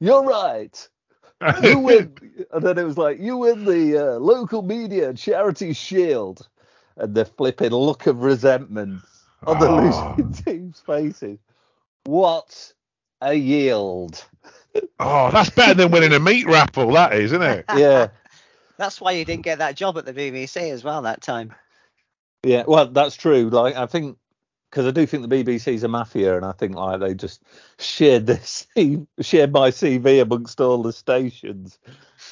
you're 0.00 0.24
right 0.24 0.88
you 1.62 1.78
win. 1.78 2.14
And 2.52 2.64
then 2.64 2.78
it 2.78 2.84
was 2.84 2.98
like, 2.98 3.18
you 3.20 3.38
win 3.38 3.64
the 3.64 3.98
uh, 3.98 4.18
local 4.18 4.62
media 4.62 5.14
charity 5.14 5.72
shield. 5.72 6.48
And 6.96 7.14
the 7.14 7.24
flipping 7.24 7.70
look 7.70 8.06
of 8.06 8.22
resentment 8.22 9.02
on 9.46 9.58
the 9.58 9.68
Oh. 9.68 10.16
losing 10.16 10.32
team's 10.44 10.80
faces. 10.80 11.38
What 12.04 12.72
a 13.20 13.34
yield. 13.34 14.24
Oh, 14.98 15.30
that's 15.30 15.50
better 15.50 15.74
than 15.74 15.90
winning 15.92 16.12
a 16.12 16.20
meat 16.20 16.46
raffle, 16.46 16.92
that 16.92 17.12
is, 17.14 17.32
isn't 17.32 17.42
it? 17.42 17.64
Yeah. 17.74 18.08
That's 18.78 19.00
why 19.00 19.12
you 19.12 19.24
didn't 19.24 19.44
get 19.44 19.58
that 19.58 19.76
job 19.76 19.98
at 19.98 20.06
the 20.06 20.14
BBC 20.14 20.70
as 20.72 20.84
well 20.84 21.02
that 21.02 21.22
time. 21.22 21.54
Yeah. 22.44 22.64
Well, 22.66 22.86
that's 22.88 23.16
true. 23.16 23.48
Like, 23.50 23.76
I 23.76 23.86
think, 23.86 24.18
because 24.70 24.86
I 24.86 24.90
do 24.90 25.06
think 25.06 25.28
the 25.28 25.44
BBC's 25.44 25.82
a 25.82 25.88
mafia, 25.88 26.36
and 26.36 26.44
I 26.44 26.52
think 26.52 26.74
like 26.74 27.00
they 27.00 27.14
just 27.14 27.42
shared 27.78 28.26
this, 28.26 28.66
shared 29.20 29.52
my 29.52 29.70
CV 29.70 30.20
amongst 30.22 30.60
all 30.60 30.82
the 30.82 30.92
stations. 30.92 31.78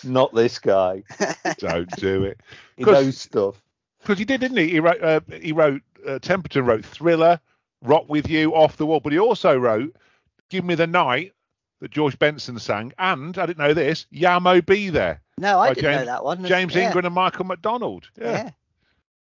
Not 0.05 0.35
this 0.35 0.59
guy. 0.59 1.03
Don't 1.59 1.90
do 1.96 2.25
it. 2.25 2.40
He 2.77 2.85
'Cause- 2.85 3.05
knows 3.05 3.18
stuff. 3.18 3.62
Because 4.01 4.18
he 4.18 4.25
did, 4.25 4.40
didn't 4.40 4.59
he? 4.59 4.68
He 4.68 4.81
wrote. 4.81 5.03
Uh, 5.03 5.20
he 5.40 5.53
wrote. 5.53 5.83
Uh, 6.07 6.20
Temperton 6.20 6.64
wrote 6.64 6.85
Thriller, 6.85 7.40
Rock 7.83 8.05
with 8.09 8.29
You, 8.31 8.55
Off 8.55 8.77
the 8.77 8.87
Wall, 8.87 9.01
but 9.01 9.12
he 9.12 9.18
also 9.18 9.59
wrote 9.59 9.96
Give 10.51 10.64
Me 10.64 10.77
the 10.77 10.87
Night 10.87 11.33
that 11.81 11.90
George 11.90 12.16
Benson 12.18 12.59
sang, 12.61 12.92
and 12.99 13.37
I 13.37 13.46
didn't 13.46 13.59
know 13.59 13.75
this. 13.75 14.07
Yah 14.11 14.38
Mo 14.38 14.61
B 14.61 14.88
There, 14.90 15.20
No, 15.38 15.59
I 15.59 15.75
didn't 15.75 15.90
know 15.90 16.05
that 16.05 16.25
one. 16.25 16.44
James 16.44 16.77
yeah. 16.77 16.87
Ingram 16.87 17.07
and 17.07 17.14
Michael 17.14 17.46
McDonald. 17.46 18.09
Yeah. 18.20 18.31
Yeah. 18.44 18.51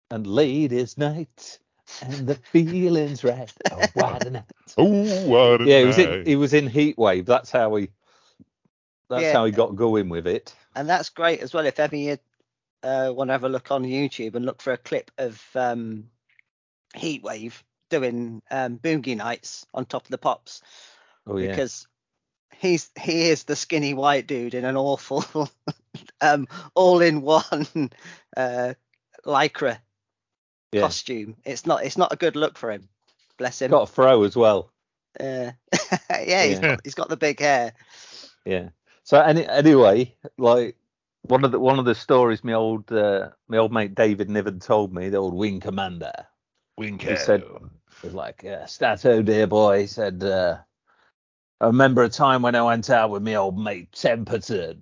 And 0.09 0.25
ladies' 0.25 0.97
night, 0.97 1.59
and 2.01 2.27
the 2.27 2.35
feeling's 2.35 3.23
right. 3.23 3.51
Oh, 3.71 3.89
what 3.93 4.25
a 4.25 4.29
night. 4.29 4.43
Oh, 4.77 5.27
what 5.27 5.61
a 5.61 5.65
Yeah, 5.65 5.79
he 5.79 5.85
was 5.85 5.97
in 5.97 6.25
he 6.25 6.35
was 6.35 6.53
in 6.53 6.69
Heatwave. 6.69 7.25
That's 7.25 7.51
how 7.51 7.75
he. 7.75 7.89
That's 9.09 9.23
Yeah. 9.23 9.33
how 9.33 9.45
he 9.45 9.51
got 9.51 9.75
going 9.75 10.09
with 10.09 10.27
it. 10.27 10.53
And 10.75 10.89
that's 10.89 11.09
great 11.09 11.41
as 11.41 11.53
well. 11.53 11.65
If 11.65 11.79
ever 11.79 11.95
you 11.95 12.17
uh, 12.81 13.11
want 13.15 13.29
to 13.29 13.33
have 13.33 13.43
a 13.43 13.49
look 13.49 13.71
on 13.71 13.83
YouTube 13.83 14.35
and 14.35 14.45
look 14.45 14.61
for 14.61 14.73
a 14.73 14.77
clip 14.77 15.11
of 15.17 15.41
um, 15.55 16.05
Heatwave 16.95 17.61
doing 17.89 18.41
um, 18.49 18.79
Boogie 18.79 19.17
Nights 19.17 19.65
on 19.73 19.85
top 19.85 20.03
of 20.05 20.09
the 20.09 20.17
pops, 20.17 20.61
Oh 21.27 21.37
yeah. 21.37 21.51
because 21.51 21.87
he's 22.57 22.89
he 22.99 23.29
is 23.29 23.43
the 23.43 23.55
skinny 23.55 23.93
white 23.93 24.27
dude 24.27 24.53
in 24.53 24.65
an 24.65 24.77
awful 24.77 25.23
um, 26.21 26.47
all-in-one 26.75 27.89
uh, 28.37 28.73
lycra 29.25 29.77
yeah. 30.73 30.81
costume. 30.81 31.35
It's 31.45 31.65
not 31.65 31.85
it's 31.85 31.97
not 31.97 32.11
a 32.13 32.17
good 32.17 32.35
look 32.35 32.57
for 32.57 32.71
him. 32.71 32.87
Bless 33.37 33.61
him. 33.61 33.71
Got 33.71 33.89
a 33.89 33.91
fro 33.91 34.23
as 34.23 34.35
well. 34.35 34.71
Uh, 35.19 35.51
yeah, 36.09 36.43
he's 36.43 36.55
Yeah. 36.55 36.61
got, 36.61 36.79
he's 36.83 36.95
got 36.95 37.09
the 37.09 37.17
big 37.17 37.39
hair. 37.39 37.73
Yeah. 38.45 38.69
So 39.03 39.19
any, 39.19 39.47
anyway, 39.47 40.15
like 40.37 40.75
one 41.23 41.43
of 41.43 41.51
the 41.51 41.59
one 41.59 41.79
of 41.79 41.85
the 41.85 41.95
stories 41.95 42.43
my 42.43 42.53
old 42.53 42.91
uh, 42.91 43.29
my 43.47 43.57
old 43.57 43.71
mate 43.71 43.95
David 43.95 44.29
Niven 44.29 44.59
told 44.59 44.93
me, 44.93 45.09
the 45.09 45.17
old 45.17 45.33
wing 45.33 45.59
commander, 45.59 46.11
Winko. 46.79 47.01
he 47.09 47.15
said- 47.15 47.43
was 48.03 48.13
like, 48.13 48.43
uh, 48.43 48.65
Stato 48.65 49.21
dear 49.21 49.47
boy, 49.47 49.79
he 49.81 49.87
said, 49.87 50.21
uh, 50.23 50.57
I 51.61 51.67
remember 51.67 52.03
a 52.03 52.09
time 52.09 52.41
when 52.41 52.53
I 52.55 52.61
went 52.61 52.89
out 52.89 53.11
with 53.11 53.23
my 53.23 53.35
old 53.35 53.57
mate 53.57 53.91
Temperton. 53.93 54.79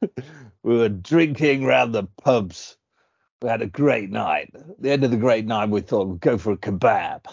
we 0.62 0.76
were 0.76 0.88
drinking 0.88 1.64
round 1.64 1.92
the 1.94 2.04
pubs. 2.22 2.76
We 3.40 3.48
had 3.48 3.62
a 3.62 3.66
great 3.66 4.10
night. 4.10 4.50
At 4.54 4.82
the 4.82 4.90
end 4.90 5.04
of 5.04 5.12
the 5.12 5.16
great 5.16 5.46
night, 5.46 5.68
we 5.68 5.80
thought 5.80 6.08
we'd 6.08 6.20
go 6.20 6.38
for 6.38 6.52
a 6.52 6.56
kebab. 6.56 7.24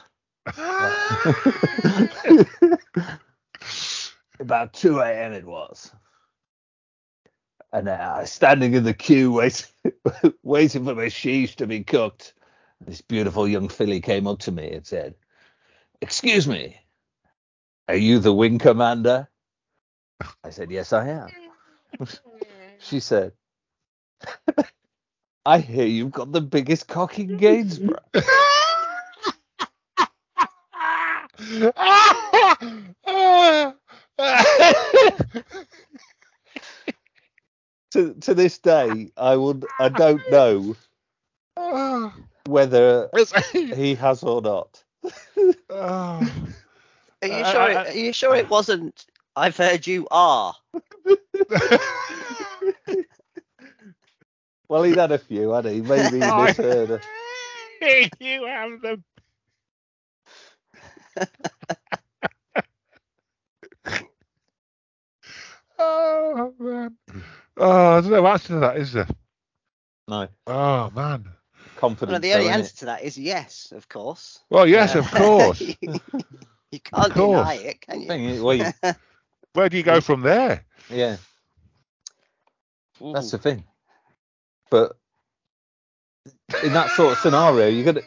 About 4.39 4.73
2 4.73 4.99
a.m. 4.99 5.33
it 5.33 5.45
was. 5.45 5.91
And 7.73 7.89
uh, 7.89 7.91
I 7.91 8.21
was 8.21 8.31
standing 8.31 8.75
in 8.75 8.83
the 8.83 8.93
queue 8.93 9.31
wait, 9.31 9.65
waiting 10.43 10.85
for 10.85 10.93
my 10.93 11.05
sheesh 11.05 11.55
to 11.55 11.67
be 11.67 11.83
cooked. 11.83 12.33
This 12.85 13.01
beautiful 13.01 13.47
young 13.47 13.69
filly 13.69 14.01
came 14.01 14.27
up 14.27 14.39
to 14.39 14.51
me 14.51 14.71
and 14.71 14.85
said, 14.85 15.15
Excuse 16.01 16.47
me, 16.47 16.79
are 17.87 17.95
you 17.95 18.19
the 18.19 18.33
wing 18.33 18.59
commander? 18.59 19.27
I 20.43 20.51
said, 20.51 20.69
Yes, 20.69 20.93
I 20.93 21.07
am. 21.07 21.29
she 22.79 22.99
said, 22.99 23.31
I 25.45 25.59
hear 25.59 25.85
you've 25.85 26.11
got 26.11 26.31
the 26.31 26.41
biggest 26.41 26.87
cock 26.87 27.19
in 27.19 27.37
Gainsborough. 27.37 27.99
to, 37.91 38.13
to 38.13 38.33
this 38.33 38.57
day, 38.57 39.11
I 39.17 39.35
would 39.35 39.65
I 39.79 39.89
don't 39.89 40.21
know 40.31 40.75
whether 42.45 43.09
he 43.53 43.95
has 43.95 44.23
or 44.23 44.41
not. 44.41 44.81
Are 45.69 46.23
you 47.21 47.45
sure? 47.45 47.69
it, 47.69 47.75
are 47.75 47.93
you 47.93 48.13
sure 48.13 48.35
it 48.35 48.49
wasn't? 48.49 49.05
I've 49.35 49.57
heard 49.57 49.85
you 49.85 50.07
are. 50.11 50.55
Well, 54.67 54.83
he'd 54.83 54.97
had 54.97 55.11
a 55.11 55.17
few, 55.17 55.51
had 55.51 55.65
he? 55.65 55.81
Maybe 55.81 56.17
he 56.17 56.23
I- 56.23 56.45
misheard 56.47 56.89
her. 56.89 57.01
you 58.19 58.45
have 58.47 58.81
them. 58.81 59.03
oh 65.79 66.53
man. 66.59 66.95
Oh, 67.57 67.93
there's 68.01 68.07
no 68.07 68.27
answer 68.27 68.47
to 68.49 68.59
that, 68.59 68.77
is 68.77 68.93
there? 68.93 69.07
No, 70.07 70.27
Oh 70.47 70.91
man. 70.95 71.25
confidence. 71.77 72.11
Well, 72.11 72.19
the 72.19 72.33
only 72.33 72.45
though, 72.45 72.51
innit? 72.51 72.53
answer 72.53 72.75
to 72.77 72.85
that 72.85 73.03
is 73.03 73.17
yes, 73.17 73.71
of 73.75 73.87
course. 73.89 74.39
Well, 74.49 74.67
yes, 74.67 74.95
Uh, 74.95 74.99
of 74.99 75.11
course. 75.11 75.61
you, 75.61 75.75
you 76.71 76.79
can't 76.79 77.13
course. 77.13 77.13
deny 77.13 77.55
it, 77.55 77.81
can 77.81 78.01
you? 78.01 78.07
Thing 78.07 78.25
is, 78.25 78.41
well, 78.41 78.55
you- 78.55 78.71
Where 79.53 79.69
do 79.69 79.77
you 79.77 79.83
go 79.83 80.01
from 80.01 80.21
there? 80.21 80.65
yeah, 80.89 81.17
that's 83.13 83.31
the 83.31 83.37
thing. 83.37 83.63
But 84.69 84.97
in 86.63 86.73
that 86.73 86.89
sort 86.91 87.13
of 87.13 87.19
scenario, 87.19 87.67
you're 87.67 87.85
gonna 87.85 88.05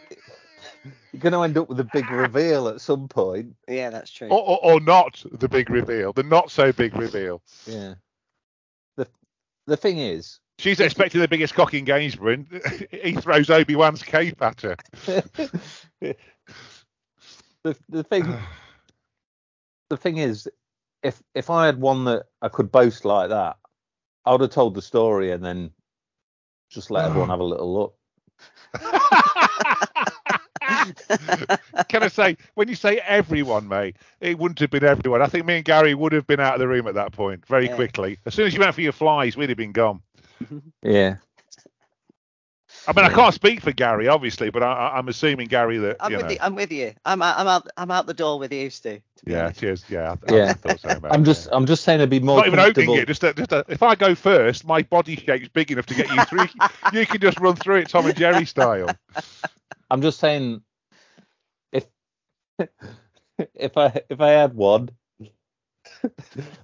you're 1.12 1.20
gonna 1.20 1.42
end 1.42 1.56
up 1.58 1.68
with 1.68 1.80
a 1.80 1.88
big 1.92 2.10
reveal 2.10 2.68
at 2.68 2.80
some 2.80 3.08
point. 3.08 3.56
yeah, 3.68 3.90
that's 3.90 4.10
true. 4.10 4.28
Or, 4.28 4.40
or, 4.40 4.74
or 4.74 4.80
not 4.80 5.22
the 5.30 5.48
big 5.48 5.70
reveal, 5.70 6.12
the 6.12 6.22
not 6.22 6.50
so 6.50 6.72
big 6.72 6.96
reveal. 6.96 7.42
Yeah. 7.66 7.94
The 8.96 9.06
the 9.66 9.76
thing 9.76 9.98
is, 9.98 10.40
She's 10.58 10.80
expecting 10.80 11.20
the 11.20 11.28
biggest 11.28 11.54
cock 11.54 11.72
in 11.72 11.84
Gainsborough, 11.84 12.32
and 12.32 12.62
he 12.90 13.12
throws 13.12 13.48
Obi 13.48 13.76
Wan's 13.76 14.02
cape 14.02 14.42
at 14.42 14.60
her. 14.62 14.76
the 15.06 16.16
the 17.88 18.02
thing 18.02 18.36
the 19.88 19.96
thing 19.96 20.16
is, 20.18 20.48
if 21.04 21.22
if 21.34 21.48
I 21.48 21.66
had 21.66 21.80
one 21.80 22.04
that 22.06 22.24
I 22.42 22.48
could 22.48 22.72
boast 22.72 23.04
like 23.04 23.28
that, 23.28 23.56
I 24.24 24.32
would 24.32 24.40
have 24.40 24.50
told 24.50 24.74
the 24.74 24.82
story 24.82 25.30
and 25.30 25.44
then 25.44 25.70
just 26.68 26.90
let 26.90 27.06
everyone 27.06 27.30
have 27.30 27.40
a 27.40 27.44
little 27.44 27.72
look. 27.72 27.94
Can 31.88 32.02
I 32.02 32.08
say, 32.08 32.36
when 32.54 32.68
you 32.68 32.74
say 32.74 32.98
everyone, 32.98 33.68
mate, 33.68 33.96
it 34.20 34.38
wouldn't 34.38 34.58
have 34.60 34.70
been 34.70 34.84
everyone. 34.84 35.22
I 35.22 35.26
think 35.26 35.46
me 35.46 35.56
and 35.56 35.64
Gary 35.64 35.94
would 35.94 36.12
have 36.12 36.26
been 36.26 36.40
out 36.40 36.54
of 36.54 36.60
the 36.60 36.68
room 36.68 36.86
at 36.86 36.94
that 36.94 37.12
point 37.12 37.46
very 37.46 37.66
Yeah. 37.66 37.74
quickly. 37.74 38.18
As 38.26 38.34
soon 38.34 38.46
as 38.46 38.54
you 38.54 38.60
went 38.60 38.74
for 38.74 38.82
your 38.82 38.92
flies, 38.92 39.36
we'd 39.36 39.48
have 39.48 39.58
been 39.58 39.72
gone. 39.72 40.00
Yeah. 40.82 41.16
I 42.88 42.92
mean, 42.94 43.04
I 43.04 43.14
can't 43.14 43.34
speak 43.34 43.60
for 43.60 43.70
Gary, 43.70 44.08
obviously, 44.08 44.48
but 44.50 44.62
I, 44.62 44.72
I- 44.72 44.98
I'm 44.98 45.08
assuming 45.08 45.46
Gary 45.48 45.76
that 45.78 45.96
I'm 46.00 46.10
you 46.10 46.16
with 46.16 46.26
know. 46.26 46.32
you. 46.32 46.38
I'm 46.40 46.54
with 46.54 46.72
you. 46.72 46.94
I'm 47.04 47.20
out, 47.20 47.38
I'm 47.38 47.46
out. 47.46 47.68
I'm 47.76 47.90
out 47.90 48.06
the 48.06 48.14
door 48.14 48.38
with 48.38 48.52
you, 48.52 48.70
Stu. 48.70 49.00
Yeah, 49.26 49.44
honest. 49.44 49.60
cheers. 49.60 49.84
Yeah, 49.90 50.16
I, 50.28 50.34
Yeah. 50.34 50.44
I 50.50 50.52
thought 50.54 50.80
so, 50.80 50.88
mate. 50.88 51.12
I'm 51.12 51.24
just 51.24 51.48
I'm 51.52 51.66
just 51.66 51.84
saying 51.84 52.00
it'd 52.00 52.08
be 52.08 52.20
more 52.20 52.38
not 52.38 52.46
even 52.46 52.58
opening 52.60 52.94
it. 52.94 53.06
Just, 53.06 53.22
a, 53.24 53.34
just 53.34 53.52
a, 53.52 53.64
if 53.68 53.82
I 53.82 53.94
go 53.94 54.14
first, 54.14 54.64
my 54.66 54.82
body 54.82 55.16
shape's 55.16 55.48
big 55.48 55.70
enough 55.70 55.86
to 55.86 55.94
get 55.94 56.10
you 56.10 56.24
through. 56.24 56.46
you 56.98 57.04
can 57.06 57.20
just 57.20 57.38
run 57.38 57.56
through 57.56 57.76
it, 57.76 57.88
Tom 57.90 58.06
and 58.06 58.16
Jerry 58.16 58.44
style. 58.46 58.88
I'm 59.90 60.00
just 60.00 60.18
saying 60.18 60.62
if 61.72 61.84
if 63.54 63.76
I 63.76 64.00
if 64.08 64.20
I 64.20 64.30
had 64.30 64.54
one, 64.54 64.88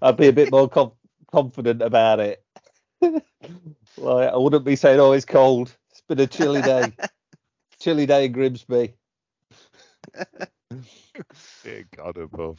I'd 0.00 0.16
be 0.16 0.28
a 0.28 0.32
bit 0.32 0.50
more 0.50 0.68
com- 0.68 0.92
confident 1.30 1.82
about 1.82 2.20
it. 2.20 2.42
like 3.02 4.30
I 4.32 4.36
wouldn't 4.36 4.64
be 4.64 4.76
saying, 4.76 4.98
"Oh, 5.00 5.12
it's 5.12 5.24
cold. 5.26 5.76
It's 6.04 6.08
been 6.08 6.20
a 6.20 6.26
chilly 6.26 6.60
day. 6.60 6.92
chilly 7.80 8.04
day 8.04 8.26
in 8.26 8.32
Grimsby." 8.32 8.92
Dear 11.64 11.84
God 11.96 12.18
above. 12.18 12.58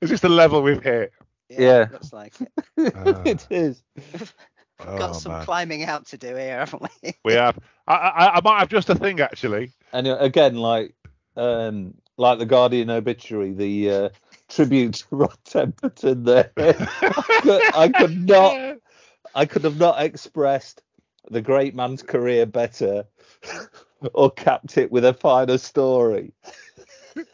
Is 0.00 0.10
this 0.10 0.20
the 0.20 0.28
level 0.28 0.62
we've 0.62 0.82
hit? 0.82 1.12
Yeah. 1.48 1.88
Looks 1.90 2.12
like 2.12 2.34
it. 2.40 2.52
Ah. 2.94 3.22
it 3.24 3.46
is. 3.50 3.82
Oh, 4.78 4.96
Got 4.96 5.16
some 5.16 5.32
man. 5.32 5.44
climbing 5.44 5.84
out 5.84 6.06
to 6.08 6.18
do 6.18 6.36
here, 6.36 6.58
haven't 6.58 6.82
we? 7.02 7.14
We 7.24 7.32
have. 7.32 7.58
I, 7.88 7.94
I, 7.94 8.36
I 8.36 8.40
might 8.42 8.60
have 8.60 8.68
just 8.68 8.90
a 8.90 8.94
thing 8.94 9.20
actually. 9.20 9.72
And 9.92 10.06
uh, 10.06 10.18
again, 10.18 10.54
like 10.54 10.94
um, 11.36 11.94
like 12.16 12.38
the 12.38 12.46
Guardian 12.46 12.90
obituary, 12.90 13.52
the 13.52 13.90
uh, 13.90 14.08
tribute 14.48 14.94
to 14.94 15.06
Rod 15.10 15.36
Temperton 15.48 16.24
there. 16.24 16.52
I, 16.56 17.40
could, 17.42 17.62
I 17.74 17.88
could 17.88 18.26
not, 18.26 18.76
I 19.34 19.46
could 19.46 19.64
have 19.64 19.78
not 19.78 20.00
expressed 20.00 20.82
the 21.30 21.42
great 21.42 21.74
man's 21.74 22.02
career 22.02 22.46
better 22.46 23.04
or 24.14 24.30
capped 24.30 24.78
it 24.78 24.90
with 24.90 25.04
a 25.04 25.14
finer 25.14 25.58
story. 25.58 26.32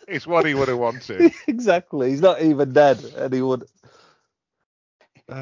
It's 0.07 0.29
what 0.29 0.47
he 0.47 0.55
would 0.55 0.69
have 0.69 0.79
wanted. 0.79 1.33
exactly. 1.49 2.11
He's 2.11 2.21
not 2.21 2.41
even 2.41 2.73
dead, 2.73 3.03
and 3.17 3.35
he 3.35 3.43
would. 3.43 3.65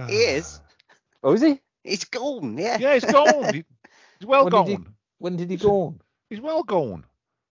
He 0.08 0.14
is. 0.16 0.60
Oh, 1.22 1.32
is 1.34 1.42
he? 1.42 1.60
He's 1.84 2.04
gone. 2.04 2.56
Yeah. 2.56 2.78
Yeah, 2.78 2.94
he's 2.94 3.04
gone. 3.04 3.52
He- 3.54 3.64
He's 4.18 4.26
well 4.26 4.44
When 4.44 4.50
gone. 4.50 4.66
did 4.66 4.78
he- 4.78 4.84
When 5.18 5.36
did 5.36 5.50
he 5.50 5.56
go 5.56 5.82
on? 5.82 6.00
He's 6.30 6.40
well 6.40 6.62
gone. 6.62 7.04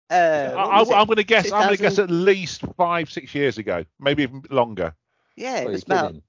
Uh, 0.09 0.53
I, 0.55 0.65
what 0.65 0.79
was 0.79 0.89
it? 0.89 0.95
am 0.95 1.05
going 1.07 1.15
to 1.17 1.23
guess. 1.23 1.51
I'm 1.51 1.63
going 1.67 1.77
to 1.77 1.81
guess 1.81 1.99
at 1.99 2.09
least 2.11 2.61
five, 2.77 3.09
six 3.11 3.33
years 3.33 3.57
ago, 3.57 3.85
maybe 3.99 4.23
even 4.23 4.43
longer. 4.49 4.93
Yeah, 5.37 5.59
it 5.59 5.67
Oh, 5.67 5.71
was 5.71 5.83
about 5.83 6.07
kidding. 6.07 6.21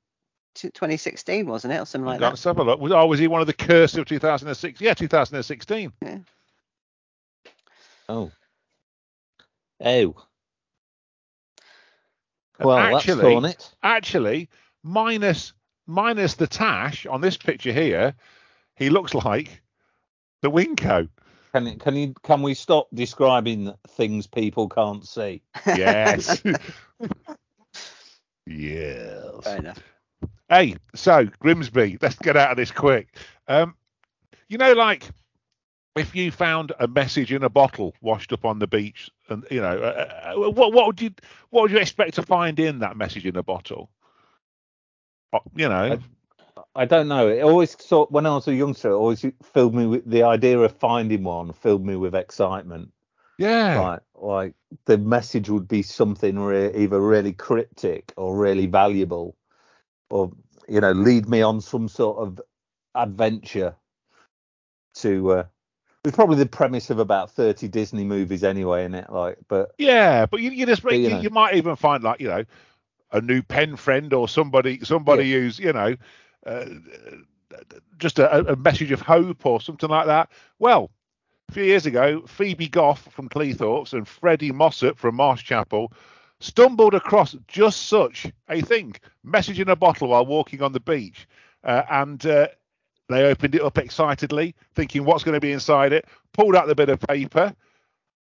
T- 0.55 0.71
2016, 0.71 1.47
wasn't 1.47 1.73
it, 1.73 1.81
or 1.81 1.87
something 1.87 2.07
like 2.07 2.21
that? 2.21 2.31
Let's 2.31 2.45
have 2.45 2.59
a 2.59 2.65
look. 2.65 2.81
Was, 2.81 2.93
oh, 2.93 3.07
was 3.07 3.19
he 3.19 3.29
one 3.29 3.41
of 3.41 3.47
the 3.47 3.53
curse 3.53 3.97
of 3.97 4.07
2006? 4.07 4.81
Yeah, 4.81 4.95
2016. 4.95 5.93
Oh. 8.09 8.31
Oh. 9.81 10.15
Well, 12.61 12.77
that's 12.77 13.09
actually- 13.09 13.23
torn 13.23 13.45
it. 13.45 13.75
Actually, 13.83 14.49
minus 14.83 15.53
minus 15.87 16.35
the 16.35 16.47
tash 16.47 17.07
on 17.07 17.21
this 17.21 17.37
picture 17.37 17.73
here, 17.73 18.15
he 18.77 18.91
looks 18.91 19.15
like 19.15 19.63
the 20.43 20.51
Winco. 20.51 21.09
Can 21.53 21.79
can 21.79 21.95
you 21.97 22.15
can 22.23 22.43
we 22.43 22.55
stop 22.55 22.89
describing 22.93 23.73
things 23.91 24.27
people 24.27 24.69
can't 24.69 25.07
see? 25.07 25.43
Yes. 25.67 26.43
yes. 28.47 29.45
Fair 29.45 29.57
enough. 29.59 29.83
Hey, 30.49 30.77
so 30.95 31.27
Grimsby, 31.41 31.99
let's 32.03 32.17
get 32.17 32.37
out 32.37 32.53
of 32.53 32.57
this 32.57 32.71
quick. 32.71 33.17
Um, 33.49 33.75
you 34.49 34.59
know, 34.59 34.73
like 34.73 35.09
if 35.97 36.15
you 36.15 36.31
found 36.31 36.73
a 36.81 36.89
message 36.89 37.33
in 37.33 37.43
a 37.43 37.49
bottle 37.49 37.95
washed 38.01 38.33
up 38.33 38.45
on 38.45 38.59
the 38.59 38.67
beach, 38.67 39.11
and 39.29 39.47
you 39.51 39.61
know, 39.61 39.79
uh, 39.79 40.33
uh, 40.37 40.51
what 40.51 40.73
what 40.73 40.87
would 40.87 41.01
you 41.01 41.11
what 41.51 41.63
would 41.63 41.71
you 41.73 41.79
expect 41.79 42.15
to 42.15 42.23
find 42.23 42.59
in 42.61 42.81
that 42.81 42.97
message 42.97 43.27
in 43.27 43.37
a 43.37 43.43
bottle? 43.43 43.91
Uh, 45.33 45.41
You 45.55 45.69
know, 45.69 45.99
I 46.75 46.85
don't 46.85 47.09
know. 47.09 47.29
It 47.29 47.43
always 47.43 47.81
sort 47.83 48.11
when 48.13 48.27
I 48.27 48.35
was 48.35 48.49
a 48.49 48.55
youngster, 48.55 48.91
it 48.91 48.95
always 48.97 49.25
filled 49.43 49.75
me 49.75 49.87
with 49.87 50.09
the 50.09 50.23
idea 50.25 50.59
of 50.59 50.77
finding 50.79 51.25
one 51.25 51.53
filled 51.53 51.85
me 51.85 51.97
with 51.97 52.15
excitement. 52.15 52.93
yeah, 53.39 53.85
Like 53.85 54.03
like 54.15 54.55
the 54.87 54.99
message 54.99 55.51
would 55.51 55.69
be 55.69 55.83
something 55.83 56.39
re- 56.39 56.75
either 56.75 57.01
really 57.01 57.33
cryptic 57.33 58.13
or 58.17 58.37
really 58.37 58.67
valuable, 58.67 59.37
or 60.15 60.31
you 60.69 60.81
know, 60.81 60.93
lead 60.93 61.29
me 61.29 61.43
on 61.43 61.61
some 61.61 61.89
sort 61.89 62.19
of 62.19 62.41
adventure. 62.95 63.75
To 64.99 65.33
uh, 65.33 65.45
it's 66.05 66.15
probably 66.15 66.37
the 66.37 66.47
premise 66.47 66.89
of 66.89 67.01
about 67.01 67.33
thirty 67.33 67.67
Disney 67.67 68.05
movies 68.05 68.45
anyway, 68.45 68.85
in 68.85 68.95
it? 68.95 69.11
Like, 69.11 69.39
but 69.49 69.73
yeah. 69.77 70.27
But 70.27 70.41
you, 70.41 70.53
you 70.53 70.67
just 70.67 70.85
But, 70.85 70.95
you 70.95 71.09
you, 71.09 71.17
you 71.23 71.31
might 71.31 71.57
even 71.57 71.75
find 71.75 72.05
like 72.05 72.21
you 72.21 72.29
know 72.29 72.45
a 73.11 73.21
new 73.21 73.43
pen 73.43 73.75
friend 73.75 74.13
or 74.13 74.29
somebody 74.29 74.85
somebody 74.85 75.33
who's 75.33 75.59
you 75.59 75.73
know 75.73 75.97
uh, 76.47 76.65
just 77.99 78.21
a, 78.21 78.53
a 78.53 78.57
message 78.57 78.93
of 78.93 79.01
hope 79.01 79.45
or 79.45 79.61
something 79.61 79.91
like 79.91 80.07
that. 80.07 80.31
Well, 80.61 80.93
a 81.49 81.53
few 81.53 81.65
years 81.65 81.87
ago, 81.87 82.23
Phoebe 82.29 82.69
Goff 82.69 83.09
from 83.11 83.29
Cleethorpes 83.29 83.93
and 83.93 84.07
Freddie 84.07 84.53
Mossop 84.53 84.97
from 84.97 85.17
Marshchapel 85.17 85.89
stumbled 86.45 86.95
across 86.95 87.37
just 87.49 87.87
such 87.87 88.31
a 88.49 88.61
thing, 88.61 88.95
message 89.23 89.61
in 89.61 89.69
a 89.69 89.77
bottle 89.77 90.09
while 90.09 90.27
walking 90.27 90.63
on 90.63 90.73
the 90.73 90.81
beach, 90.81 91.27
uh, 91.65 91.83
and 91.91 92.25
uh, 92.27 92.49
they 93.09 93.25
opened 93.25 93.55
it 93.55 93.63
up 93.63 93.79
excitedly, 93.79 94.55
thinking 94.75 95.05
what's 95.05 95.25
going 95.25 95.35
to 95.35 95.41
be 95.41 95.53
inside 95.53 95.93
it. 95.93 96.07
Pulled 96.33 96.55
out 96.55 96.67
the 96.67 96.75
bit 96.75 96.89
of 96.89 97.01
paper, 97.01 97.55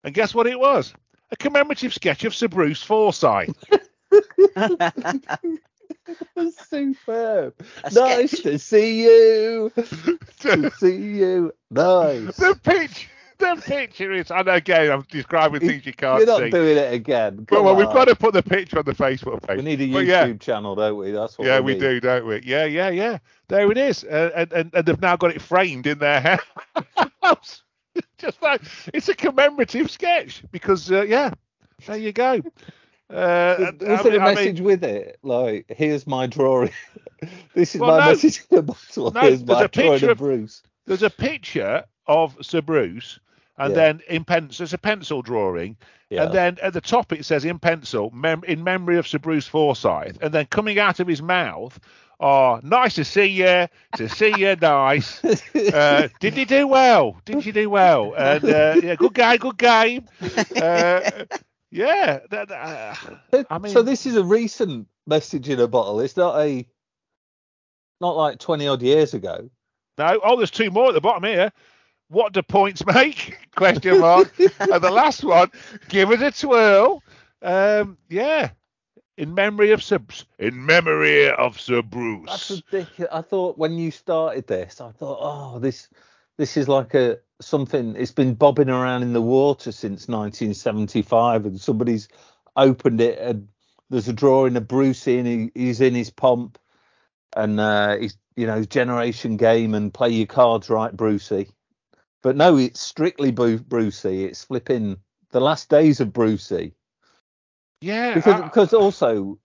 and 0.04 0.14
guess 0.14 0.34
what 0.34 0.46
it 0.46 0.58
was? 0.58 0.94
A 1.30 1.36
commemorative 1.36 1.92
sketch 1.92 2.24
of 2.24 2.34
Sir 2.34 2.48
Bruce 2.48 2.82
Forsyth. 2.82 3.54
superb. 6.68 7.54
A 7.84 7.92
Nice 7.92 8.30
sketch. 8.30 8.42
to 8.42 8.58
see 8.58 9.02
you. 9.04 9.72
to 10.40 10.70
see 10.78 10.96
you. 10.96 11.52
Nice. 11.70 12.36
the 12.36 12.58
picture, 12.62 13.08
the 13.38 13.62
picture 13.64 14.12
is, 14.12 14.30
and 14.30 14.48
again, 14.48 14.90
I'm 14.90 15.04
describing 15.10 15.60
things 15.60 15.86
you 15.86 15.92
can't 15.92 16.20
see. 16.20 16.26
You're 16.26 16.38
not 16.40 16.44
see. 16.46 16.50
doing 16.50 16.76
it 16.76 16.92
again. 16.92 17.46
Come 17.46 17.64
well, 17.64 17.76
we've 17.76 17.86
got 17.86 18.06
to 18.06 18.16
put 18.16 18.34
the 18.34 18.42
picture 18.42 18.78
on 18.78 18.84
the 18.84 18.92
Facebook 18.92 19.46
page. 19.46 19.58
We 19.58 19.62
need 19.62 19.80
a 19.80 19.86
YouTube 19.86 20.06
yeah, 20.06 20.32
channel, 20.34 20.74
don't 20.74 20.96
we? 20.96 21.12
That's 21.12 21.38
what 21.38 21.46
yeah, 21.46 21.60
we, 21.60 21.74
we 21.74 21.80
do, 21.80 22.00
don't 22.00 22.26
we? 22.26 22.42
Yeah, 22.44 22.64
yeah, 22.64 22.90
yeah. 22.90 23.18
There 23.48 23.70
it 23.70 23.78
is, 23.78 24.04
uh, 24.04 24.30
and, 24.34 24.52
and 24.52 24.70
and 24.74 24.86
they've 24.86 25.00
now 25.00 25.16
got 25.16 25.30
it 25.30 25.40
framed 25.40 25.86
in 25.86 25.98
their 25.98 26.20
house. 27.22 27.62
Just 28.18 28.42
like 28.42 28.60
it's 28.92 29.08
a 29.08 29.14
commemorative 29.14 29.90
sketch 29.90 30.42
because 30.50 30.90
uh, 30.90 31.02
yeah, 31.02 31.30
there 31.86 31.96
you 31.96 32.12
go. 32.12 32.42
Uh, 33.10 33.72
Was 33.80 34.00
I 34.00 34.02
there 34.02 34.16
a 34.16 34.22
I 34.22 34.26
mean- 34.26 34.34
message 34.34 34.60
with 34.60 34.84
it? 34.84 35.18
Like, 35.22 35.66
here's 35.68 36.06
my 36.06 36.26
drawing. 36.26 36.70
this 37.54 37.74
is 37.74 37.80
Well, 37.80 37.92
my 37.96 38.04
no. 38.04 38.10
message 38.10 38.44
in 38.50 38.56
the 38.56 38.62
bottle. 38.62 39.10
No, 39.12 39.20
here's 39.20 39.46
my 39.46 39.62
a 39.62 39.68
drawing 39.68 40.04
of 40.04 40.10
of- 40.10 40.18
Bruce. 40.18 40.62
there's 40.86 41.02
a 41.02 41.10
picture 41.10 41.84
of 42.06 42.36
Sir 42.42 42.60
Bruce, 42.60 43.18
and 43.58 43.70
Yeah. 43.70 43.74
then 43.74 44.00
in 44.08 44.24
pencil, 44.24 44.64
it's 44.64 44.72
a 44.72 44.78
pencil 44.78 45.20
drawing, 45.22 45.76
Yeah. 46.10 46.24
and 46.24 46.32
then 46.34 46.58
at 46.62 46.72
the 46.72 46.80
top 46.80 47.12
it 47.12 47.24
says 47.24 47.44
in 47.44 47.58
pencil, 47.58 48.10
mem- 48.14 48.44
in 48.46 48.64
memory 48.64 48.96
of 48.98 49.06
Sir 49.08 49.18
Bruce 49.18 49.46
Forsyth, 49.46 50.18
and 50.22 50.32
then 50.32 50.46
coming 50.46 50.78
out 50.78 51.00
of 51.00 51.06
his 51.06 51.20
mouth 51.20 51.78
are 52.20 52.60
nice 52.64 52.94
to 52.96 53.04
see 53.04 53.26
you, 53.26 53.68
to 53.96 54.08
see 54.08 54.32
you, 54.36 54.56
nice. 54.60 55.22
Uh, 55.72 56.08
did 56.20 56.36
you 56.36 56.46
do 56.46 56.66
well? 56.66 57.20
Did 57.24 57.44
you 57.46 57.52
do 57.52 57.68
well? 57.70 58.14
And 58.16 58.44
uh, 58.44 58.76
yeah, 58.82 58.94
good 58.96 59.14
game, 59.14 59.36
good 59.36 59.58
game. 59.58 60.06
Uh, 60.56 61.10
yeah, 61.70 62.20
that, 62.30 62.48
that, 62.48 62.98
uh, 63.32 63.44
I 63.50 63.58
mean- 63.58 63.72
so 63.72 63.82
this 63.82 64.06
is 64.06 64.16
a 64.16 64.24
recent 64.24 64.88
message 65.06 65.48
in 65.48 65.60
a 65.60 65.68
bottle. 65.68 66.00
It's 66.00 66.16
not 66.16 66.40
a 66.40 66.66
not 68.00 68.16
like 68.16 68.38
twenty 68.38 68.66
odd 68.68 68.82
years 68.82 69.14
ago. 69.14 69.50
no. 69.98 70.20
Oh, 70.22 70.36
there's 70.36 70.50
two 70.50 70.70
more 70.70 70.88
at 70.88 70.94
the 70.94 71.00
bottom 71.00 71.24
here. 71.24 71.52
What 72.08 72.32
do 72.32 72.42
points 72.42 72.84
make? 72.86 73.36
Question 73.56 74.00
mark. 74.00 74.32
and 74.60 74.82
the 74.82 74.90
last 74.90 75.24
one, 75.24 75.50
give 75.88 76.10
it 76.10 76.22
a 76.22 76.30
twirl. 76.30 77.02
Um, 77.42 77.98
yeah, 78.08 78.50
in 79.18 79.34
memory 79.34 79.72
of 79.72 79.82
Sir, 79.82 79.98
in 80.38 80.64
memory 80.64 81.28
of 81.28 81.60
Sir 81.60 81.82
That's 81.82 81.88
Bruce. 81.88 82.62
ridiculous. 82.72 83.12
I 83.12 83.20
thought 83.20 83.58
when 83.58 83.72
you 83.74 83.90
started 83.90 84.46
this, 84.46 84.80
I 84.80 84.92
thought, 84.92 85.18
oh, 85.20 85.58
this 85.58 85.88
this 86.38 86.56
is 86.56 86.68
like 86.68 86.94
a 86.94 87.18
something. 87.40 87.96
It's 87.96 88.12
been 88.12 88.34
bobbing 88.34 88.70
around 88.70 89.02
in 89.02 89.12
the 89.12 89.22
water 89.22 89.72
since 89.72 90.08
1975, 90.08 91.46
and 91.46 91.60
somebody's 91.60 92.08
opened 92.56 93.00
it, 93.00 93.18
and 93.18 93.48
there's 93.90 94.08
a 94.08 94.12
drawing 94.12 94.56
of 94.56 94.68
Brucey, 94.68 95.18
and 95.18 95.26
he, 95.26 95.50
he's 95.54 95.80
in 95.80 95.94
his 95.94 96.10
pomp, 96.10 96.58
and 97.36 97.58
uh, 97.58 97.96
he's 97.96 98.16
you 98.36 98.46
know 98.46 98.64
generation 98.64 99.36
game 99.36 99.74
and 99.74 99.92
play 99.92 100.10
your 100.10 100.26
cards 100.26 100.70
right, 100.70 100.96
Brucey. 100.96 101.50
But 102.22 102.36
no, 102.36 102.56
it's 102.56 102.80
strictly 102.80 103.30
Bru- 103.30 103.58
Brucey. 103.60 104.24
It's 104.24 104.44
flipping 104.44 104.96
the 105.30 105.40
last 105.40 105.68
days 105.68 106.00
of 106.00 106.12
Brucey 106.12 106.74
Yeah, 107.80 108.14
because 108.14 108.40
I- 108.40 108.42
because 108.42 108.74
also 108.74 109.38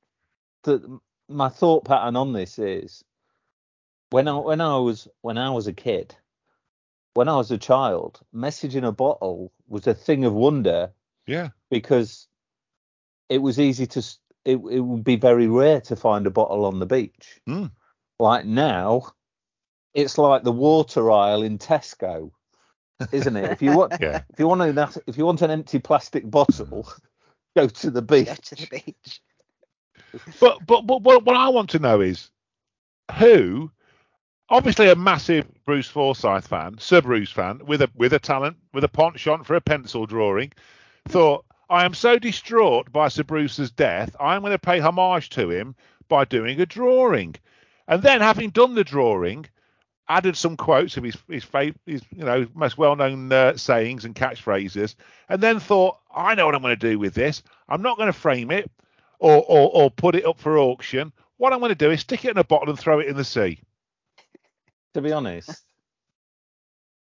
the 0.63 0.99
my 1.30 1.49
thought 1.49 1.86
pattern 1.86 2.15
on 2.15 2.34
this 2.34 2.59
is 2.59 3.03
when 4.09 4.28
I 4.28 4.38
when 4.38 4.61
I 4.61 4.78
was 4.78 5.07
when 5.21 5.38
I 5.38 5.49
was 5.49 5.67
a 5.67 5.74
kid, 5.74 6.15
when 7.13 7.28
I 7.28 7.36
was 7.36 7.51
a 7.51 7.57
child, 7.57 8.19
messaging 8.34 8.88
a 8.88 8.91
bottle 8.91 9.51
was 9.67 9.88
a 9.88 9.93
thing 9.93 10.26
of 10.26 10.34
wonder 10.34 10.91
yeah, 11.28 11.49
because 11.69 12.28
it 13.30 13.38
was 13.39 13.59
easy 13.59 13.88
to 13.88 13.99
it 14.45 14.57
it 14.57 14.80
would 14.80 15.03
be 15.03 15.15
very 15.15 15.47
rare 15.47 15.82
to 15.82 15.95
find 15.95 16.28
a 16.28 16.32
bottle 16.32 16.65
on 16.65 16.80
the 16.80 16.86
beach. 16.86 17.39
Hmm. 17.45 17.67
Like 18.19 18.45
now, 18.45 19.13
it's 19.93 20.17
like 20.17 20.43
the 20.43 20.51
water 20.51 21.11
aisle 21.11 21.41
in 21.43 21.57
Tesco, 21.57 22.32
isn't 23.12 23.36
it? 23.36 23.51
If 23.51 23.62
you 23.62 23.76
want 23.78 23.93
yeah. 23.99 24.24
if 24.30 24.39
you 24.39 24.47
want 24.47 24.62
an 24.62 24.89
if 25.08 25.18
you 25.18 25.26
want 25.26 25.41
an 25.41 25.51
empty 25.51 25.80
plastic 25.80 26.30
bottle, 26.30 26.91
go 27.56 27.68
to 27.68 27.91
the 27.91 28.01
beach. 28.01 28.28
Go 28.28 28.36
to 28.36 28.56
the 28.56 28.68
beach. 28.68 29.22
But, 30.39 30.66
but 30.66 30.82
but 30.86 31.01
what 31.01 31.26
what 31.26 31.36
I 31.36 31.49
want 31.49 31.72
to 31.72 31.80
know 31.80 32.01
is 32.01 32.30
who, 33.18 33.72
obviously 34.49 34.89
a 34.89 34.95
massive 34.95 35.47
Bruce 35.66 35.88
Forsyth 35.88 36.47
fan, 36.47 36.78
Sir 36.78 37.01
Bruce 37.01 37.32
fan, 37.32 37.62
with 37.66 37.82
a 37.82 37.89
with 37.95 38.14
a 38.14 38.20
talent, 38.20 38.58
with 38.74 38.84
a 38.84 38.89
penchant 38.89 39.45
for 39.45 39.56
a 39.56 39.62
pencil 39.62 40.06
drawing, 40.06 40.51
thought 41.08 41.45
I 41.70 41.86
am 41.86 41.93
so 41.93 42.20
distraught 42.20 42.91
by 42.91 43.08
Sir 43.08 43.24
Bruce's 43.24 43.72
death, 43.72 44.16
I'm 44.20 44.41
going 44.41 44.51
to 44.51 44.60
pay 44.60 44.80
homage 44.80 45.30
to 45.30 45.49
him 45.49 45.76
by 46.08 46.26
doing 46.26 46.60
a 46.62 46.66
drawing, 46.66 47.36
and 47.88 48.04
then 48.04 48.22
having 48.22 48.51
done 48.51 48.76
the 48.76 48.84
drawing. 48.84 49.45
Added 50.10 50.36
some 50.36 50.58
quotes 50.58 50.97
of 50.97 51.04
his 51.04 51.18
his, 51.30 51.45
fav- 51.45 51.76
his 51.86 52.01
you 52.12 52.26
know 52.26 52.45
most 52.54 52.78
well-known 52.78 53.32
uh, 53.32 53.56
sayings 53.56 54.04
and 54.06 54.14
catchphrases, 54.14 54.95
and 55.30 55.41
then 55.41 55.60
thought, 55.60 55.97
I 56.14 56.36
know 56.36 56.45
what 56.45 56.56
I'm 56.56 56.62
going 56.62 56.78
to 56.78 56.89
do 56.89 56.99
with 56.99 57.14
this. 57.14 57.41
I'm 57.70 57.82
not 57.82 57.97
going 57.97 58.08
to 58.12 58.14
frame 58.14 58.51
it 58.51 58.70
or, 59.20 59.43
or 59.47 59.70
or 59.74 59.89
put 59.91 60.16
it 60.16 60.26
up 60.26 60.39
for 60.39 60.58
auction. 60.58 61.14
What 61.38 61.54
I'm 61.54 61.60
going 61.60 61.70
to 61.70 61.76
do 61.76 61.89
is 61.91 62.01
stick 62.01 62.26
it 62.26 62.32
in 62.32 62.38
a 62.38 62.43
bottle 62.43 62.70
and 62.70 62.78
throw 62.78 62.99
it 62.99 63.08
in 63.08 63.16
the 63.16 63.24
sea. 63.24 63.60
to 64.93 65.01
be 65.01 65.12
honest, 65.12 65.64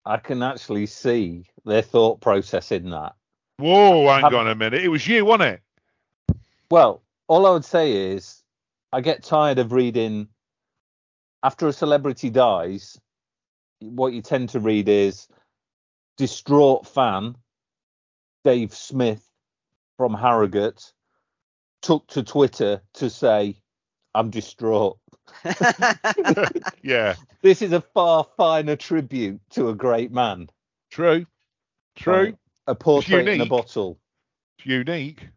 I 0.05 0.19
can 0.19 0.43
actually 0.43 0.87
see 0.87 1.45
their 1.65 1.83
thought 1.83 2.21
process 2.21 2.71
in 2.73 2.91
that. 2.91 3.15
Whoa, 3.59 4.07
hang 4.09 4.33
on 4.33 4.49
a 4.49 4.55
minute. 4.55 4.83
It 4.83 4.89
was 4.89 5.07
you, 5.07 5.25
wasn't 5.25 5.55
it? 5.55 6.37
Well, 6.71 7.03
all 7.27 7.47
I 7.47 7.51
would 7.51 7.65
say 7.65 8.13
is 8.13 8.43
I 8.93 9.01
get 9.01 9.25
tired 9.25 9.59
of 9.59 9.73
reading 9.73 10.29
after 11.47 11.69
a 11.69 11.73
celebrity 11.73 12.29
dies, 12.29 12.99
what 13.79 14.13
you 14.13 14.21
tend 14.21 14.49
to 14.49 14.59
read 14.59 14.89
is 14.89 15.29
distraught 16.17 16.89
fan 16.89 17.37
Dave 18.43 18.75
Smith 18.75 19.25
from 19.97 20.13
Harrogate 20.13 20.93
took 21.83 22.05
to 22.09 22.25
Twitter 22.25 22.83
to 22.95 23.09
say, 23.09 23.55
I'm 24.13 24.31
distraught. 24.31 24.99
Yeah, 26.83 27.15
This 27.43 27.63
is 27.63 27.73
a 27.73 27.81
far 27.81 28.27
finer 28.37 28.75
tribute 28.75 29.41
to 29.51 29.69
a 29.69 29.75
great 29.75 30.11
man. 30.11 30.49
true, 30.91 31.27
true, 31.95 32.25
Like, 32.25 32.35
a 32.67 32.75
portrait 32.75 33.29
in 33.29 33.41
a 33.41 33.47
bottle. 33.47 34.01
unique. 34.65 35.29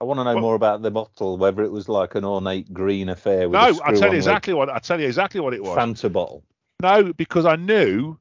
I 0.00 0.04
want 0.04 0.18
to 0.20 0.24
know 0.24 0.34
Well- 0.34 0.42
more 0.42 0.54
about 0.54 0.82
the 0.82 0.90
bottle, 0.90 1.36
whether 1.38 1.62
it 1.62 1.72
was 1.72 1.88
like 1.88 2.14
an 2.14 2.24
ornate 2.24 2.72
green 2.72 3.08
affair 3.08 3.48
with 3.48 3.54
No, 3.60 3.60
a 3.60 3.66
I'll 3.68 3.74
screw 3.74 3.98
tell 3.98 4.10
you 4.12 4.16
exactly 4.16 4.54
what 4.54 4.70
I 4.70 4.78
tell 4.78 5.00
you 5.00 5.06
exactly 5.06 5.40
what 5.40 5.54
it 5.54 5.62
was. 5.62 5.76
Fanta 5.76 6.12
bottle. 6.12 6.44
No, 6.80 7.12
because 7.12 7.44
I 7.46 7.56
knew 7.56 8.16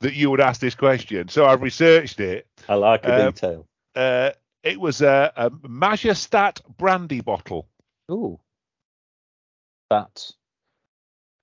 that 0.00 0.14
you 0.14 0.30
would 0.30 0.40
ask 0.40 0.60
this 0.60 0.74
question, 0.74 1.28
so 1.28 1.44
I've 1.44 1.60
researched 1.60 2.20
it. 2.20 2.46
I 2.68 2.74
like 2.76 3.04
a 3.04 3.12
Uh, 3.12 3.30
detail. 3.30 3.66
Uh, 3.94 4.30
it 4.62 4.80
was 4.80 5.02
a, 5.02 5.32
a 5.36 5.50
Majestat 5.50 6.60
brandy 6.78 7.20
bottle. 7.20 7.68
Ooh, 8.10 8.40
that 9.90 10.30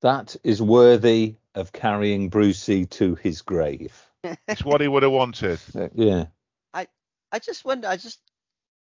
that 0.01 0.35
is 0.43 0.61
worthy 0.61 1.35
of 1.53 1.71
carrying 1.71 2.29
Brucey 2.29 2.85
to 2.85 3.15
his 3.15 3.41
grave. 3.41 4.09
It's 4.47 4.63
what 4.63 4.81
he 4.81 4.87
would 4.87 5.03
have 5.03 5.11
wanted. 5.11 5.59
Yeah, 5.93 6.25
I 6.73 6.87
I 7.31 7.37
just 7.39 7.63
wonder. 7.65 7.87
I 7.87 7.97
just. 7.97 8.19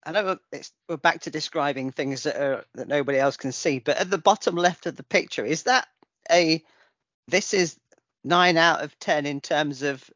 I 0.05 0.11
know 0.11 0.37
it's, 0.51 0.71
we're 0.87 0.97
back 0.97 1.21
to 1.21 1.31
describing 1.31 1.91
things 1.91 2.23
that 2.23 2.37
are 2.37 2.63
that 2.75 2.87
nobody 2.87 3.19
else 3.19 3.37
can 3.37 3.51
see, 3.51 3.79
but 3.79 3.97
at 3.97 4.09
the 4.09 4.17
bottom 4.17 4.55
left 4.55 4.85
of 4.85 4.95
the 4.95 5.03
picture, 5.03 5.45
is 5.45 5.63
that 5.63 5.87
a? 6.31 6.63
This 7.27 7.53
is 7.53 7.77
nine 8.23 8.57
out 8.57 8.81
of 8.81 8.97
ten 8.99 9.25
in 9.25 9.41
terms 9.41 9.83
of 9.83 10.09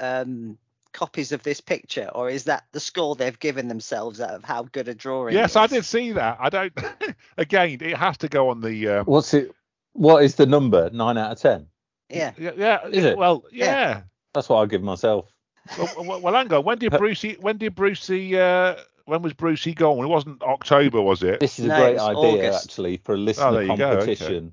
um, 0.00 0.58
copies 0.92 1.32
of 1.32 1.42
this 1.42 1.60
picture, 1.60 2.08
or 2.14 2.28
is 2.28 2.44
that 2.44 2.64
the 2.72 2.80
score 2.80 3.14
they've 3.16 3.38
given 3.38 3.68
themselves 3.68 4.20
out 4.20 4.30
of 4.30 4.44
how 4.44 4.64
good 4.64 4.88
a 4.88 4.94
drawing? 4.94 5.34
Yes, 5.34 5.56
I 5.56 5.66
did 5.66 5.84
see 5.84 6.12
that. 6.12 6.36
I 6.38 6.50
don't. 6.50 6.72
again, 7.38 7.78
it 7.80 7.96
has 7.96 8.18
to 8.18 8.28
go 8.28 8.50
on 8.50 8.60
the. 8.60 8.88
Um, 8.88 9.06
what's 9.06 9.34
it? 9.34 9.52
What 9.94 10.22
is 10.24 10.34
the 10.36 10.46
number? 10.46 10.90
Nine 10.90 11.18
out 11.18 11.32
of 11.32 11.40
ten. 11.40 11.66
Yeah, 12.08 12.32
yeah, 12.38 12.52
yeah. 12.56 12.86
Is 12.88 13.04
it? 13.04 13.16
Well, 13.16 13.44
Yeah. 13.50 13.64
yeah. 13.64 14.02
That's 14.34 14.48
what 14.48 14.62
I 14.62 14.66
give 14.66 14.82
myself. 14.82 15.32
well, 15.78 15.88
well, 15.98 16.20
well, 16.20 16.34
hang 16.34 16.52
on. 16.52 16.64
When 16.64 16.78
did 16.78 16.92
Brucey? 16.92 17.36
When 17.40 17.56
did 17.58 17.74
Brucey? 17.74 18.38
Uh, 18.38 18.76
when 19.06 19.22
was 19.22 19.32
Brucey 19.32 19.74
gone? 19.74 20.04
It 20.04 20.08
wasn't 20.08 20.42
October, 20.42 21.00
was 21.00 21.22
it? 21.22 21.40
This 21.40 21.58
is 21.58 21.66
a 21.66 21.68
great 21.68 21.98
idea 21.98 22.48
August. 22.48 22.64
actually 22.64 22.96
for 22.98 23.12
a 23.14 23.16
there 23.16 23.24
listener 23.24 23.62
you 23.62 23.76
go, 23.76 23.90
okay. 23.90 23.98
competition. 24.16 24.52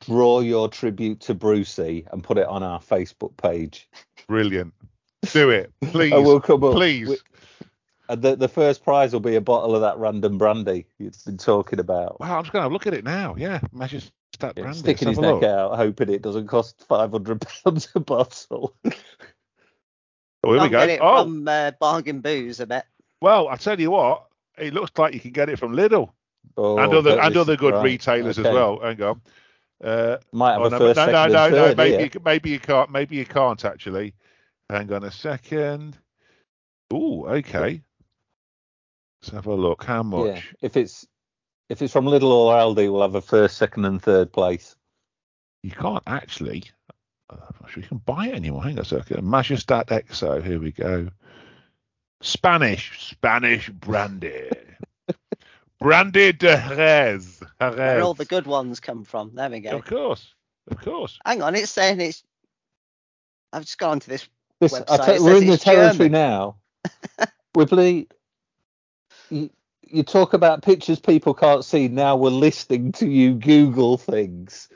Draw 0.00 0.40
your 0.40 0.68
tribute 0.68 1.20
to 1.20 1.34
Brucey 1.34 2.06
and 2.12 2.22
put 2.22 2.36
it 2.38 2.46
on 2.46 2.62
our 2.62 2.80
Facebook 2.80 3.36
page. 3.36 3.88
Brilliant. 4.28 4.74
Do 5.32 5.50
it, 5.50 5.72
please. 5.84 6.12
And 6.12 6.24
we'll 6.24 6.40
come 6.40 6.62
up 6.64 6.74
please. 6.74 7.08
with- 7.08 7.22
and 8.08 8.22
the, 8.22 8.36
the 8.36 8.46
first 8.46 8.84
prize 8.84 9.12
will 9.12 9.18
be 9.18 9.34
a 9.34 9.40
bottle 9.40 9.74
of 9.74 9.80
that 9.80 9.98
random 9.98 10.38
brandy 10.38 10.86
you've 10.98 11.16
been 11.24 11.38
talking 11.38 11.80
about. 11.80 12.20
Wow, 12.20 12.36
I'm 12.38 12.44
just 12.44 12.52
going 12.52 12.62
to 12.64 12.72
look 12.72 12.86
at 12.86 12.94
it 12.94 13.02
now. 13.02 13.34
Yeah, 13.36 13.58
Majestat 13.74 14.10
Yeah, 14.40 14.52
brandy. 14.52 14.78
sticking 14.78 15.08
Let's 15.08 15.18
his 15.18 15.22
neck 15.24 15.34
look. 15.34 15.42
out, 15.42 15.74
hoping 15.76 16.10
it 16.10 16.22
doesn't 16.22 16.46
cost 16.46 16.84
five 16.86 17.10
hundred 17.10 17.40
pounds 17.64 17.88
a 17.96 18.00
bottle. 18.00 18.76
Oh, 20.44 20.52
here 20.52 20.52
we 20.52 20.58
Can't 20.60 20.70
go. 20.72 20.78
get 20.86 20.90
it 20.90 21.00
Oh, 21.02 21.24
from 21.24 21.48
uh, 21.48 21.72
Bargain 21.80 22.20
Booze, 22.20 22.60
I 22.60 22.66
bet. 22.66 22.86
Well, 23.20 23.48
I 23.48 23.56
tell 23.56 23.80
you 23.80 23.90
what, 23.90 24.26
it 24.58 24.74
looks 24.74 24.92
like 24.98 25.14
you 25.14 25.20
can 25.20 25.32
get 25.32 25.48
it 25.48 25.58
from 25.58 25.72
Lidl 25.72 26.10
Oh, 26.56 26.78
and 26.78 26.92
other 26.92 27.18
and 27.18 27.36
other 27.36 27.56
good 27.56 27.74
right, 27.74 27.84
retailers 27.84 28.38
as 28.38 28.44
well. 28.44 28.78
Hang 28.80 29.02
on. 29.02 29.20
Uh, 29.82 30.16
Might 30.32 30.52
have 30.52 30.62
oh, 30.62 30.66
a 30.66 30.70
no, 30.70 30.78
first, 30.78 30.96
no, 30.96 31.06
no, 31.06 31.26
no, 31.26 31.44
and 31.44 31.54
no, 31.54 31.74
maybe 31.74 32.04
you, 32.04 32.20
maybe 32.24 32.50
you 32.50 32.60
can't. 32.60 32.90
Maybe 32.90 33.16
you 33.16 33.26
can't 33.26 33.62
actually. 33.64 34.14
Hang 34.70 34.92
on 34.92 35.04
a 35.04 35.10
second. 35.10 35.98
Oh, 36.90 37.26
okay. 37.26 37.82
Let's 39.20 39.32
have 39.32 39.46
a 39.46 39.54
look. 39.54 39.84
How 39.84 40.02
much? 40.02 40.26
Yeah, 40.26 40.40
if 40.62 40.76
it's 40.76 41.06
if 41.68 41.82
it's 41.82 41.92
from 41.92 42.06
Lidl 42.06 42.30
or 42.30 42.54
Aldi, 42.54 42.90
we'll 42.90 43.02
have 43.02 43.16
a 43.16 43.20
first, 43.20 43.58
second, 43.58 43.84
and 43.84 44.00
third 44.00 44.32
place. 44.32 44.76
You 45.62 45.72
can't 45.72 46.02
actually. 46.06 46.64
I'm 47.28 47.38
not 47.60 47.70
sure 47.70 47.82
you 47.82 47.88
can 47.88 47.98
buy 47.98 48.28
it 48.28 48.34
anymore. 48.34 48.62
Hang 48.62 48.78
on 48.78 48.82
a 48.82 48.84
second. 48.84 49.24
Majestat 49.24 49.86
Exo. 49.86 50.42
Here 50.42 50.60
we 50.60 50.72
go. 50.72 51.08
Spanish, 52.20 53.10
Spanish 53.10 53.68
brandy. 53.68 54.50
brandy 55.80 56.32
de 56.32 56.56
Jerez. 56.56 57.40
Where 57.58 58.02
all 58.02 58.14
the 58.14 58.24
good 58.24 58.46
ones 58.46 58.80
come 58.80 59.04
from. 59.04 59.32
There 59.34 59.50
we 59.50 59.60
go. 59.60 59.76
Of 59.76 59.84
course, 59.84 60.34
of 60.70 60.78
course. 60.78 61.18
Hang 61.24 61.42
on, 61.42 61.54
it's 61.54 61.70
saying 61.70 62.00
it's 62.00 62.22
I've 63.52 63.62
just 63.62 63.78
gone 63.78 63.92
onto 63.92 64.10
this. 64.10 64.28
This, 64.60 64.72
Website, 64.72 64.84
I 64.90 64.96
tell, 64.96 65.14
it 65.14 65.22
we're 65.22 65.36
in 65.36 65.46
the 65.46 65.58
territory 65.58 66.08
German. 66.08 66.12
now. 66.12 66.56
Wibbly, 67.56 68.06
you, 69.30 69.50
you 69.82 70.02
talk 70.02 70.32
about 70.32 70.62
pictures 70.62 70.98
people 70.98 71.34
can't 71.34 71.64
see. 71.64 71.88
Now 71.88 72.16
we're 72.16 72.30
listening 72.30 72.92
to 72.92 73.06
you 73.06 73.34
Google 73.34 73.98
things. 73.98 74.68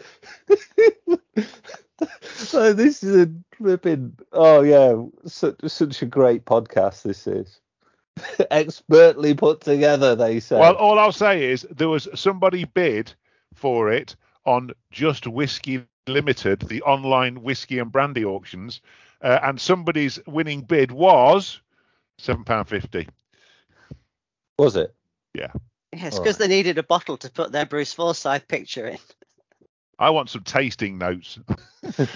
so 2.35 2.73
this 2.73 3.03
is 3.03 3.27
a 3.27 3.31
flipping. 3.57 4.17
Oh 4.33 4.63
yeah, 4.63 5.03
such 5.27 5.57
such 5.67 6.03
a 6.03 6.07
great 6.07 6.45
podcast. 6.45 7.03
This 7.03 7.27
is 7.27 7.61
expertly 8.51 9.35
put 9.35 9.61
together. 9.61 10.15
They 10.15 10.41
say. 10.41 10.59
Well, 10.59 10.77
all 10.77 10.99
I'll 10.99 11.13
say 11.13 11.51
is 11.51 11.67
there 11.71 11.89
was 11.89 12.09
somebody 12.15 12.65
bid 12.65 13.13
for 13.55 13.93
it 13.93 14.17
on 14.45 14.73
Just 14.91 15.27
Whiskey 15.27 15.85
Limited, 16.07 16.61
the 16.61 16.83
online 16.83 17.43
whiskey 17.43 17.79
and 17.79 17.93
brandy 17.93 18.25
auctions, 18.25 18.81
uh, 19.23 19.39
and 19.43 19.61
somebody's 19.61 20.19
winning 20.27 20.63
bid 20.63 20.91
was 20.91 21.61
seven 22.19 22.45
pound 22.45 22.69
fifty. 22.69 23.09
was 24.59 24.77
it? 24.77 24.95
Yeah. 25.35 25.53
Yes, 25.93 26.17
All 26.17 26.23
because 26.23 26.39
they 26.39 26.49
needed 26.49 26.79
a 26.79 26.83
bottle 26.85 27.17
to 27.19 27.31
put 27.31 27.51
their 27.53 27.67
Bruce 27.67 27.93
Forsyth 27.93 28.47
picture 28.47 28.87
in. 28.87 28.99
I 30.01 30.11
want 30.11 30.31
some 30.31 30.43
tasting 30.43 30.97
notes. 30.99 31.39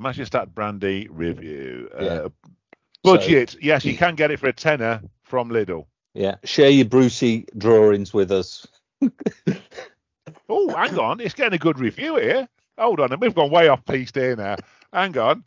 Majestat 0.00 0.54
Brandy 0.54 1.08
review. 1.10 1.90
Yeah. 2.00 2.06
Uh, 2.06 2.28
budget. 3.02 3.56
yes, 3.60 3.84
you 3.84 3.96
can 3.96 4.14
get 4.14 4.30
it 4.30 4.38
for 4.38 4.46
a 4.46 4.52
tenner 4.52 5.02
from 5.24 5.50
Lidl. 5.50 5.86
Yeah. 6.14 6.36
Share 6.44 6.70
your 6.70 6.86
Brucey 6.86 7.46
drawings 7.58 8.14
with 8.14 8.30
us. 8.30 8.66
Oh, 10.48 10.68
hang 10.68 10.98
on. 10.98 11.20
It's 11.20 11.34
getting 11.34 11.54
a 11.54 11.58
good 11.58 11.78
review 11.78 12.16
here. 12.16 12.48
Hold 12.78 13.00
on. 13.00 13.18
We've 13.18 13.34
gone 13.34 13.50
way 13.50 13.68
off 13.68 13.84
piece 13.84 14.12
here 14.14 14.36
now. 14.36 14.56
Hang 14.92 15.16
on. 15.18 15.44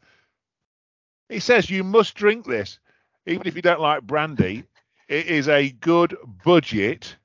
It 1.30 1.42
says 1.42 1.70
you 1.70 1.84
must 1.84 2.16
drink 2.16 2.46
this, 2.46 2.80
even 3.26 3.48
if 3.48 3.56
you 3.56 3.62
don't 3.62 3.80
like 3.80 4.04
brandy. 4.04 4.64
It 5.08 5.28
is 5.28 5.48
a 5.48 5.70
good 5.70 6.18
budget. 6.44 7.16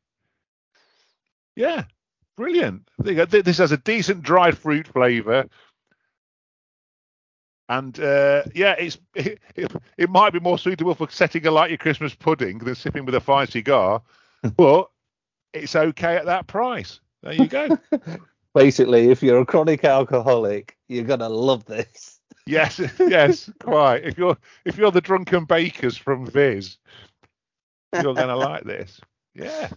Yeah, 1.57 1.85
brilliant. 2.37 2.89
There 2.99 3.13
you 3.13 3.17
go. 3.19 3.25
Th- 3.27 3.45
This 3.45 3.59
has 3.59 3.73
a 3.73 3.77
decent 3.79 4.23
dried 4.23 4.57
fruit 4.59 4.87
flavour. 4.89 5.47
And 7.69 7.99
uh, 8.01 8.43
yeah, 8.55 8.75
it's 8.79 8.99
it, 9.15 9.39
it, 9.55 9.73
it 9.97 10.11
might 10.11 10.33
be 10.33 10.41
more 10.41 10.59
suitable 10.59 10.95
for 10.95 11.09
setting 11.11 11.47
alight 11.47 11.71
your 11.71 11.79
Christmas 11.79 12.15
pudding 12.15 12.59
than 12.59 12.75
sipping 12.75 13.05
with 13.07 13.15
a 13.15 13.21
fine 13.21 13.47
cigar, 13.47 14.03
but 14.57 14.91
it's 15.53 15.75
okay 15.77 16.17
at 16.17 16.27
that 16.27 16.47
price. 16.47 17.01
There 17.23 17.33
you 17.35 17.47
go. 17.47 17.79
Basically, 18.55 19.11
if 19.11 19.23
you're 19.23 19.41
a 19.41 19.47
chronic 19.47 19.85
alcoholic, 19.85 20.77
you're 20.89 21.05
gonna 21.05 21.29
love 21.29 21.65
this. 21.65 22.19
Yes, 22.45 22.81
yes, 22.99 23.49
quite. 23.61 24.05
If 24.05 24.19
you're 24.19 24.37
if 24.65 24.77
you're 24.77 24.91
the 24.91 25.01
drunken 25.01 25.45
bakers 25.45 25.97
from 25.97 26.27
Viz, 26.27 26.77
you're 27.95 28.15
gonna 28.15 28.37
like 28.37 28.65
this. 28.65 29.01
Yeah, 29.35 29.71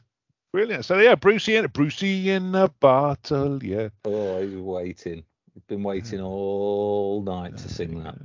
brilliant. 0.56 0.86
So 0.86 0.98
yeah, 1.00 1.16
Brucey 1.16 1.58
in 1.58 1.68
Brucey 1.68 2.30
in 2.30 2.56
a 2.56 2.70
bottle. 2.70 3.62
Yeah. 3.62 3.90
Oh, 4.06 4.42
he's 4.42 4.56
waiting. 4.56 5.26
He's 5.54 5.64
been 5.68 5.84
waiting 5.84 6.22
all 6.22 7.22
night 7.24 7.58
to 7.58 7.68
sing 7.68 8.02
that. 8.04 8.16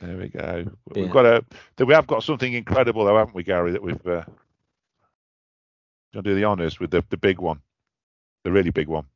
There 0.00 0.16
we 0.16 0.28
go. 0.28 0.64
We've 0.94 1.06
Yeah. 1.06 1.12
got 1.12 1.26
a. 1.26 1.44
We 1.84 1.92
have 1.92 2.06
got 2.06 2.22
something 2.22 2.52
incredible 2.52 3.04
though, 3.04 3.18
haven't 3.18 3.34
we, 3.34 3.42
Gary? 3.42 3.72
That 3.72 3.82
we've. 3.82 4.06
Uh, 4.06 4.22
gonna 6.14 6.22
do 6.22 6.36
the 6.36 6.44
honours 6.44 6.78
with 6.78 6.92
the 6.92 7.04
the 7.10 7.16
big 7.16 7.40
one, 7.40 7.60
the 8.44 8.52
really 8.52 8.70
big 8.70 8.86
one 8.86 9.06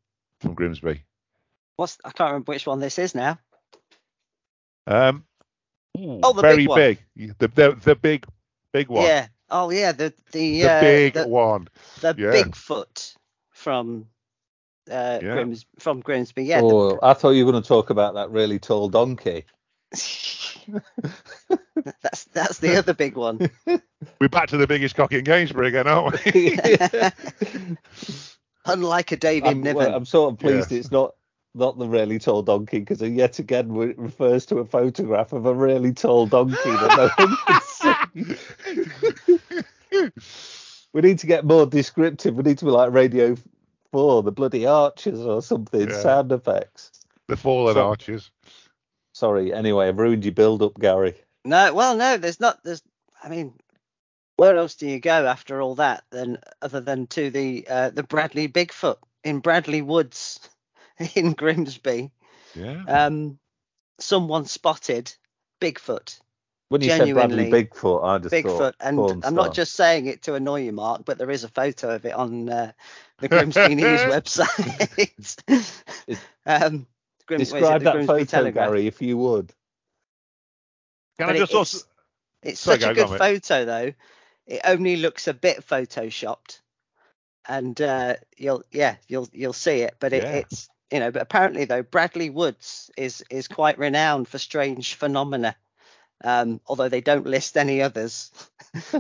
from 0.41 0.55
Grimsby. 0.55 1.05
What's 1.77 1.99
I 2.05 2.11
can't 2.11 2.31
remember 2.33 2.51
which 2.53 2.67
one 2.67 2.81
this 2.81 2.99
is 2.99 3.15
now. 3.15 3.39
Um. 4.89 5.25
Oh, 5.97 6.33
the 6.33 6.43
very 6.43 6.57
big 6.57 6.69
one. 6.69 6.79
big. 6.79 6.99
The, 7.39 7.49
the 7.49 7.79
the 7.81 7.95
big 7.95 8.27
big 8.73 8.89
one. 8.89 9.05
Yeah. 9.05 9.29
Oh 9.51 9.71
yeah, 9.71 9.93
the 9.93 10.13
the 10.33 10.63
The 10.63 10.69
uh, 10.69 10.81
big 10.81 11.15
the, 11.15 11.27
one. 11.29 11.69
the 12.01 12.15
yeah. 12.17 12.33
Bigfoot 12.33 13.15
from 13.51 14.07
uh, 14.91 15.19
Yeah. 15.23 15.37
Grims 15.37 15.65
from 15.79 16.01
Grimsby. 16.01 16.45
Yeah. 16.45 16.61
oh, 16.63 16.99
I 17.03 17.15
thought 17.15 17.31
you 17.31 17.45
were 17.47 17.53
going 17.53 17.63
to 17.63 17.69
talk 17.69 17.91
about 17.91 18.15
that 18.15 18.31
really 18.31 18.59
tall 18.59 18.89
donkey. 18.89 19.45
that's 22.03 22.25
that's 22.33 22.59
the 22.59 22.77
other 22.77 22.95
big 22.95 23.17
one. 23.17 23.51
We're 24.21 24.29
back 24.29 24.49
to 24.51 24.57
the 24.57 24.67
biggest 24.67 24.95
cock 24.95 25.13
in 25.13 25.25
Gainsborough 25.25 25.67
again, 25.67 25.87
aren't 25.89 26.25
we? 26.25 26.59
Unlike 28.67 29.13
a 29.13 29.17
David 29.17 29.49
I'm, 29.49 29.61
Niven. 29.63 29.77
well, 29.77 29.95
I'm 29.95 30.05
sort 30.05 30.33
of 30.33 30.39
pleased 30.39 30.71
Yeah. 30.71 30.79
it's 30.79 30.91
not 30.91 31.15
not 31.55 31.79
the 31.79 31.89
really 31.89 32.19
tall 32.19 32.43
donkey 32.43 32.79
because 32.81 33.03
it 33.03 33.13
yet 33.13 33.39
again 33.39 33.73
refers 33.73 34.47
to 34.47 34.59
a 34.59 34.65
photograph 34.65 35.33
of 35.33 35.47
a 35.47 35.55
really 35.55 35.93
tall 35.93 36.27
donkey 36.27 36.55
that 36.65 37.11
no 37.19 37.25
one 37.25 37.37
can 37.47 38.31
see. 39.91 40.11
we 40.93 41.01
need 41.01 41.19
to 41.19 41.27
get 41.27 41.45
more 41.45 41.67
descriptive. 41.67 42.37
We 42.37 42.43
need 42.45 42.59
to 42.59 42.65
be 42.65 42.71
like 42.71 42.93
Radio 42.93 43.37
4, 43.93 44.23
the 44.23 44.33
bloody 44.33 44.67
archers 44.67 45.21
or 45.21 45.43
something, 45.43 45.89
Yeah. 45.89 46.01
sound 46.01 46.33
effects. 46.33 46.93
the 47.27 47.37
fallen 47.37 47.75
So- 47.75 47.89
archers. 47.89 48.31
Sorry, 49.13 49.53
anyway, 49.53 49.89
I've 49.89 49.99
ruined 49.99 50.25
your 50.25 50.33
build 50.33 50.63
up, 50.63 50.79
Gary. 50.79 51.15
No, 51.45 51.75
well, 51.75 51.97
no, 51.97 52.17
there's 52.17 52.41
not. 52.41 52.63
There's, 52.65 52.83
I 53.23 53.29
mean, 53.29 53.53
where 54.37 54.57
else 54.57 54.75
do 54.77 54.89
you 54.89 54.99
go 55.01 55.27
after 55.27 55.61
all 55.61 55.75
that? 55.77 56.05
Then, 56.11 56.39
other 56.63 56.81
than 56.81 57.07
to 57.09 57.29
the 57.31 57.67
uh, 57.69 57.91
the 57.91 58.03
Bradley 58.03 58.49
Bigfoot 58.49 58.97
in 59.25 59.41
Bradley 59.41 59.83
Woods 59.83 60.41
in 61.15 61.33
Grimsby, 61.33 62.11
Yeah. 62.55 62.85
um, 63.07 63.39
someone 63.99 64.45
spotted 64.47 65.13
Bigfoot, 65.61 66.19
When 66.69 66.81
you 66.83 66.91
said 66.91 67.13
Bradley 67.15 67.51
Bigfoot, 67.51 68.05
I 68.05 68.19
just 68.19 68.33
Bigfoot, 68.35 68.45
thought 68.45 68.77
and 68.81 68.99
I'm 69.01 69.21
star. 69.21 69.33
not 69.33 69.55
just 69.55 69.73
saying 69.75 70.07
it 70.07 70.23
to 70.23 70.35
annoy 70.35 70.63
you, 70.63 70.73
Mark, 70.73 71.05
but 71.05 71.19
there 71.19 71.31
is 71.31 71.45
a 71.45 71.49
photo 71.49 71.95
of 71.95 72.05
it 72.07 72.13
on 72.15 72.49
uh, 72.49 72.73
the 73.19 73.29
Grimsby 73.29 73.75
News 73.77 74.01
website. 74.03 75.39
um, 76.47 76.87
Grim, 77.27 77.41
what 77.41 77.43
is 77.43 77.53
it, 77.53 77.59
Describe 77.61 77.83
that 77.83 77.93
Grimsby 77.93 78.07
photo, 78.07 78.25
Telegraph. 78.25 78.69
Gary, 78.69 78.87
if 78.87 79.03
you 79.03 79.17
would. 79.19 79.53
Can 81.19 81.27
but 81.29 81.31
I 81.31 81.37
it- 81.37 81.39
just 81.41 81.55
also? 81.55 81.79
it's, 81.79 81.87
it's 82.43 82.61
Sorry, 82.61 82.81
such 82.81 82.91
a 82.91 82.95
go- 82.95 83.03
go 83.05 83.09
good 83.11 83.19
photo 83.19 83.65
though. 83.65 83.93
It 84.47 84.61
only 84.65 84.97
looks 84.97 85.29
a 85.29 85.35
bit 85.35 85.65
photoshopped, 85.67 86.61
and 87.47 87.79
uh, 87.81 88.15
you'll 88.37 88.65
yeah 88.73 88.97
you'll 89.07 89.29
you'll 89.33 89.53
see 89.53 89.83
it. 89.83 89.95
But 90.01 90.13
it, 90.15 90.23
Yeah. 90.25 90.31
it's 90.33 90.69
you 90.91 91.01
know. 91.01 91.11
But 91.11 91.23
apparently 91.23 91.65
though, 91.65 91.83
Bradley 91.83 92.31
Woods 92.31 92.91
is 92.97 93.25
is 93.31 93.49
quite 93.49 93.79
renowned 93.79 94.29
for 94.29 94.39
strange 94.39 94.95
phenomena. 94.95 95.57
Um, 96.23 96.61
although 96.67 96.91
they 96.91 97.01
don't 97.01 97.25
list 97.27 97.57
any 97.57 97.81
others, 97.81 98.31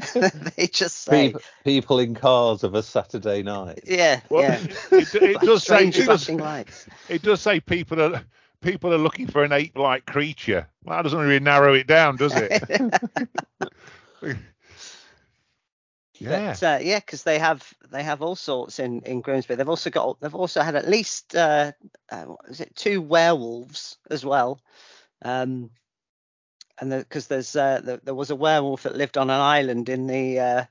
they 0.56 0.66
just 0.68 0.96
say 1.02 1.26
People, 1.28 1.40
people 1.64 1.98
in 1.98 2.14
cars 2.14 2.64
of 2.64 2.74
a 2.74 2.82
Saturday 2.82 3.42
night. 3.42 3.80
yeah 3.86 4.20
Well, 4.30 4.42
yeah. 4.42 4.58
it, 4.98 5.14
it 5.14 5.40
does 5.42 5.62
say 5.64 5.88
it 5.88 5.94
does, 5.94 6.04
flashing 6.06 6.38
lights. 6.38 6.86
it 7.10 7.20
does 7.20 7.42
say 7.42 7.60
people 7.60 8.00
are 8.00 8.22
people 8.62 8.94
are 8.94 8.98
looking 8.98 9.26
for 9.26 9.44
an 9.44 9.52
ape-like 9.52 10.06
creature. 10.06 10.66
Well, 10.82 10.96
that 10.96 11.02
doesn't 11.02 11.18
really 11.18 11.40
narrow 11.40 11.74
it 11.74 11.86
down, 11.86 12.16
does 12.16 12.32
it? 12.34 12.62
yeah. 16.20 16.50
But 16.50 16.62
uh, 16.62 16.78
yeah, 16.82 17.00
because 17.00 17.22
they 17.22 17.38
have 17.38 17.72
they 17.90 18.02
have 18.02 18.22
all 18.22 18.36
sorts 18.36 18.78
in 18.78 19.00
in 19.02 19.22
Grimsby. 19.22 19.54
They've 19.54 19.68
also 19.68 19.90
got 19.90 20.20
they've 20.20 20.34
also 20.34 20.60
had 20.60 20.76
at 20.76 20.88
least 20.88 21.34
uh, 21.34 21.72
uh, 22.10 22.26
is 22.48 22.60
it 22.60 22.76
two 22.76 23.00
werewolves 23.00 23.96
as 24.10 24.24
well. 24.24 24.60
Um, 25.22 25.70
and 26.78 26.90
because 26.90 27.26
there's 27.26 27.56
uh, 27.56 27.80
there, 27.82 28.00
there 28.02 28.14
was 28.14 28.30
a 28.30 28.36
werewolf 28.36 28.82
that 28.82 28.96
lived 28.96 29.18
on 29.18 29.30
an 29.30 29.40
island 29.40 29.88
in 29.88 30.06
the 30.06 30.38
uh, 30.38 30.64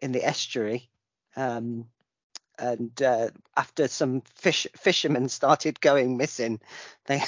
in 0.00 0.12
the 0.12 0.24
estuary. 0.24 0.88
Um, 1.36 1.86
and 2.58 3.00
uh, 3.02 3.30
after 3.56 3.88
some 3.88 4.22
fish 4.34 4.66
fishermen 4.76 5.28
started 5.28 5.80
going 5.80 6.16
missing, 6.16 6.60
they 7.06 7.22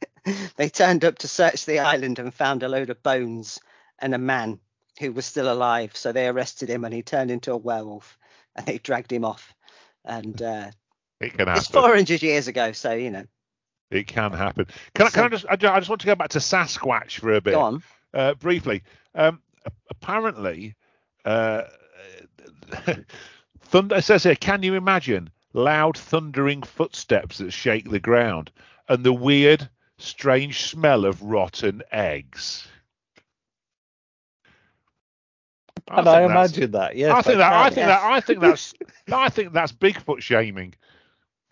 they 0.56 0.68
turned 0.68 1.04
up 1.04 1.18
to 1.18 1.28
search 1.28 1.64
the 1.66 1.80
island 1.80 2.18
and 2.18 2.32
found 2.34 2.62
a 2.62 2.68
load 2.68 2.90
of 2.90 3.02
bones 3.02 3.60
and 3.98 4.14
a 4.14 4.18
man 4.18 4.58
who 5.00 5.12
was 5.12 5.26
still 5.26 5.52
alive. 5.52 5.96
So 5.96 6.12
they 6.12 6.28
arrested 6.28 6.68
him 6.68 6.84
and 6.84 6.94
he 6.94 7.02
turned 7.02 7.30
into 7.30 7.52
a 7.52 7.56
werewolf 7.56 8.18
and 8.56 8.66
they 8.66 8.78
dragged 8.78 9.12
him 9.12 9.24
off. 9.24 9.54
And 10.04 10.40
uh, 10.40 10.70
it 11.20 11.30
can 11.30 11.46
happen. 11.48 11.58
it's 11.58 11.68
400 11.68 12.22
years 12.22 12.48
ago, 12.48 12.72
so 12.72 12.92
you 12.92 13.10
know, 13.10 13.24
It 13.90 14.06
can 14.06 14.32
happen. 14.32 14.66
Can 14.94 15.06
I, 15.06 15.10
can 15.10 15.24
I 15.24 15.28
just 15.28 15.46
I 15.46 15.52
I 15.52 15.78
just 15.78 15.88
want 15.88 16.00
to 16.02 16.06
go 16.06 16.14
back 16.14 16.30
to 16.30 16.38
Sasquatch 16.38 17.20
for 17.20 17.32
a 17.32 17.40
bit. 17.40 17.52
go 17.52 17.60
on. 17.60 17.82
uh, 18.12 18.34
briefly. 18.34 18.82
Um, 19.14 19.40
apparently, 19.90 20.74
uh, 21.24 21.62
thunder. 23.60 23.96
It 23.96 24.04
says 24.04 24.24
here, 24.24 24.36
can 24.36 24.62
you 24.62 24.74
imagine 24.74 25.30
loud 25.52 25.96
thundering 25.96 26.62
footsteps 26.62 27.38
that 27.38 27.52
shake 27.52 27.90
the 27.90 28.00
ground 28.00 28.50
and 28.88 29.04
the 29.04 29.12
weird, 29.12 29.68
strange 29.98 30.62
smell 30.62 31.04
of 31.04 31.22
rotten 31.22 31.82
eggs? 31.92 32.66
And 35.90 36.08
I 36.08 36.20
think 36.20 36.30
imagine 36.30 36.70
that, 36.72 36.96
yes. 36.96 37.12
I 37.14 37.22
think 37.22 37.38
that. 37.38 37.52
I 37.52 37.64
can. 37.68 37.74
think 37.74 37.86
that. 37.86 38.02
I 38.02 38.20
think 38.20 38.40
that's. 38.40 38.74
I 39.12 39.28
think 39.28 39.52
that's 39.52 39.72
Bigfoot 39.72 40.20
shaming. 40.20 40.74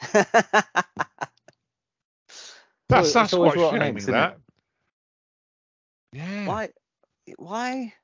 That's 2.89 3.15
Well, 3.15 3.25
it's 3.25 3.33
always 3.33 3.53
Sasquatch 3.55 3.71
shaming. 3.71 3.83
eggs, 3.83 4.03
isn't 4.05 4.15
that. 4.15 4.39
Why? 6.47 6.69
Why? 7.39 7.95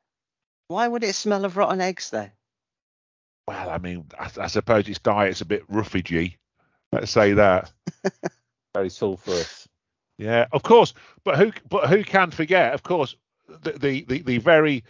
Why 0.69 0.89
would 0.89 1.05
it 1.05 1.15
smell 1.15 1.45
of 1.45 1.57
rotten 1.57 1.81
eggs 1.81 2.11
though? 2.11 2.31
Well, 3.47 3.71
I 3.71 3.79
mean, 3.79 4.07
I, 4.19 4.31
I 4.41 4.47
suppose 4.47 4.89
its 4.89 4.99
diet's 4.99 5.41
a 5.41 5.47
bit 5.47 5.67
roughagey. 5.71 6.37
Let's 6.93 7.11
say 7.11 7.35
that. 7.35 7.73
Very 8.75 8.91
sulphurous. 8.91 9.69
Yeah, 10.19 10.47
of 10.53 10.63
course. 10.63 10.95
But 11.25 11.37
who? 11.37 11.53
But 11.69 11.89
who 11.89 12.05
can 12.05 12.31
forget? 12.31 12.75
Of 12.75 12.83
course, 12.83 13.17
the 13.49 13.73
the 13.73 14.05
the, 14.09 14.23
the 14.23 14.39
very 14.39 14.85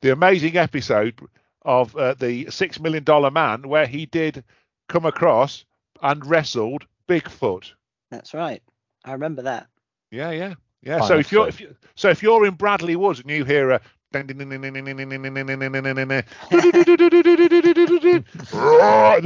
the 0.00 0.12
amazing 0.12 0.56
episode 0.56 1.18
of 1.62 1.94
uh, 1.96 2.14
the 2.14 2.50
Six 2.50 2.80
Million 2.80 3.04
Dollar 3.04 3.30
Man 3.30 3.68
where 3.68 3.86
he 3.86 4.06
did 4.06 4.44
come 4.88 5.04
across 5.06 5.64
and 6.02 6.24
wrestled 6.24 6.86
Bigfoot. 7.08 7.72
That's 8.10 8.34
right. 8.34 8.62
I 9.04 9.12
remember 9.12 9.42
that. 9.42 9.66
Yeah, 10.10 10.30
yeah, 10.30 10.54
yeah. 10.82 10.98
Fine 11.00 11.08
so 11.08 11.18
if 11.18 11.32
you're 11.32 11.48
if 11.48 11.60
you, 11.60 11.74
so 11.94 12.08
if 12.10 12.22
you're 12.22 12.46
in 12.46 12.54
Bradley 12.54 12.96
Woods 12.96 13.20
and 13.20 13.30
you 13.30 13.44
hear 13.44 13.70
a 13.70 13.80
and 14.14 14.30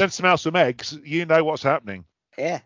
then 0.01 0.11
smell 0.11 0.37
some 0.37 0.57
eggs, 0.57 0.99
you 1.05 1.25
know 1.25 1.45
what's 1.45 1.63
happening. 1.63 2.05
Yeah. 2.37 2.61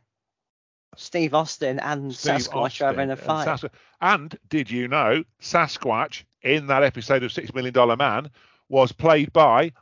Steve 0.96 1.34
Austin 1.34 1.78
and 1.78 2.14
Steve 2.14 2.36
Sasquatch 2.36 2.80
are 2.80 2.86
having 2.86 3.11
a 3.11 3.12
Austin 3.12 3.30
and 3.30 3.44
fight. 3.44 3.48
Sasqu- 3.48 3.70
And 4.00 4.38
did 4.48 4.70
you 4.70 4.88
know 4.88 5.24
Sasquatch 5.42 6.24
in 6.47 6.68
that 6.68 6.82
episode 6.82 7.22
of 7.24 7.32
Six 7.32 7.53
Million 7.53 7.74
Dollar 7.74 7.97
Man 7.97 8.30
was 8.68 8.92
played 8.92 9.32
by 9.32 9.72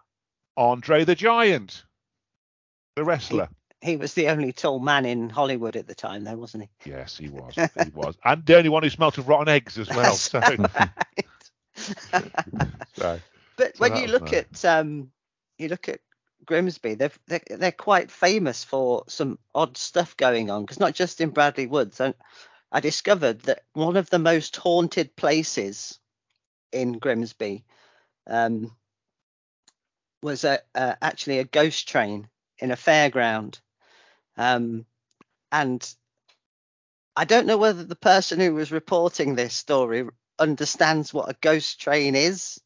Andre 0.56 1.04
the 1.04 1.14
Giant, 1.14 1.84
the 2.96 3.04
wrestler. 3.04 3.48
He 3.80 3.96
was 3.96 4.14
the 4.14 4.28
only 4.28 4.52
tall 4.52 4.78
man 4.78 5.04
in 5.04 5.28
Hollywood 5.28 5.76
at 5.76 5.86
the 5.86 5.94
time, 5.94 6.24
though, 6.24 6.36
wasn't 6.36 6.64
he? 6.64 6.90
Yes, 6.90 7.18
he 7.18 7.28
was. 7.28 7.54
He 7.54 7.90
was, 7.90 8.16
and 8.24 8.44
the 8.46 8.56
only 8.56 8.70
one 8.70 8.82
who 8.82 8.88
smelt 8.88 9.18
of 9.18 9.28
rotten 9.28 9.48
eggs 9.48 9.78
as 9.78 9.88
well. 9.90 10.14
So, 10.14 10.40
right. 10.40 10.90
so 12.94 13.20
But 13.56 13.74
So 13.74 13.78
when 13.78 13.96
you 13.96 14.06
look 14.06 14.32
nice. 14.32 14.64
at 14.64 14.64
um, 14.64 15.10
you 15.58 15.68
look 15.68 15.88
at 15.90 16.00
Grimsby, 16.46 16.94
they're, 16.94 17.12
they're 17.26 17.42
they're 17.50 17.72
quite 17.72 18.10
famous 18.10 18.64
for 18.64 19.04
some 19.08 19.38
odd 19.54 19.76
stuff 19.76 20.16
going 20.16 20.50
on. 20.50 20.62
Because 20.62 20.80
not 20.80 20.94
just 20.94 21.20
in 21.20 21.30
Bradley 21.30 21.66
Woods, 21.66 22.00
I, 22.00 22.14
I 22.72 22.80
discovered 22.80 23.40
that 23.42 23.64
one 23.74 23.96
of 23.98 24.08
the 24.08 24.18
most 24.18 24.56
haunted 24.56 25.14
places 25.14 25.98
in 26.74 26.98
Grimsby 26.98 27.64
um, 28.26 28.72
was 30.22 30.44
a, 30.44 30.60
uh, 30.74 30.94
actually 31.02 31.38
a 31.38 31.44
ghost 31.44 31.88
train 31.88 32.28
in 32.58 32.70
a 32.72 32.76
fairground, 32.76 33.60
um, 34.36 34.86
and 35.52 35.94
I 37.16 37.24
don't 37.24 37.46
know 37.46 37.58
whether 37.58 37.84
the 37.84 37.96
person 37.96 38.40
who 38.40 38.54
was 38.54 38.72
reporting 38.72 39.34
this 39.34 39.54
story 39.54 40.08
understands 40.38 41.12
what 41.14 41.30
a 41.30 41.36
ghost 41.40 41.80
train 41.80 42.14
is. 42.16 42.60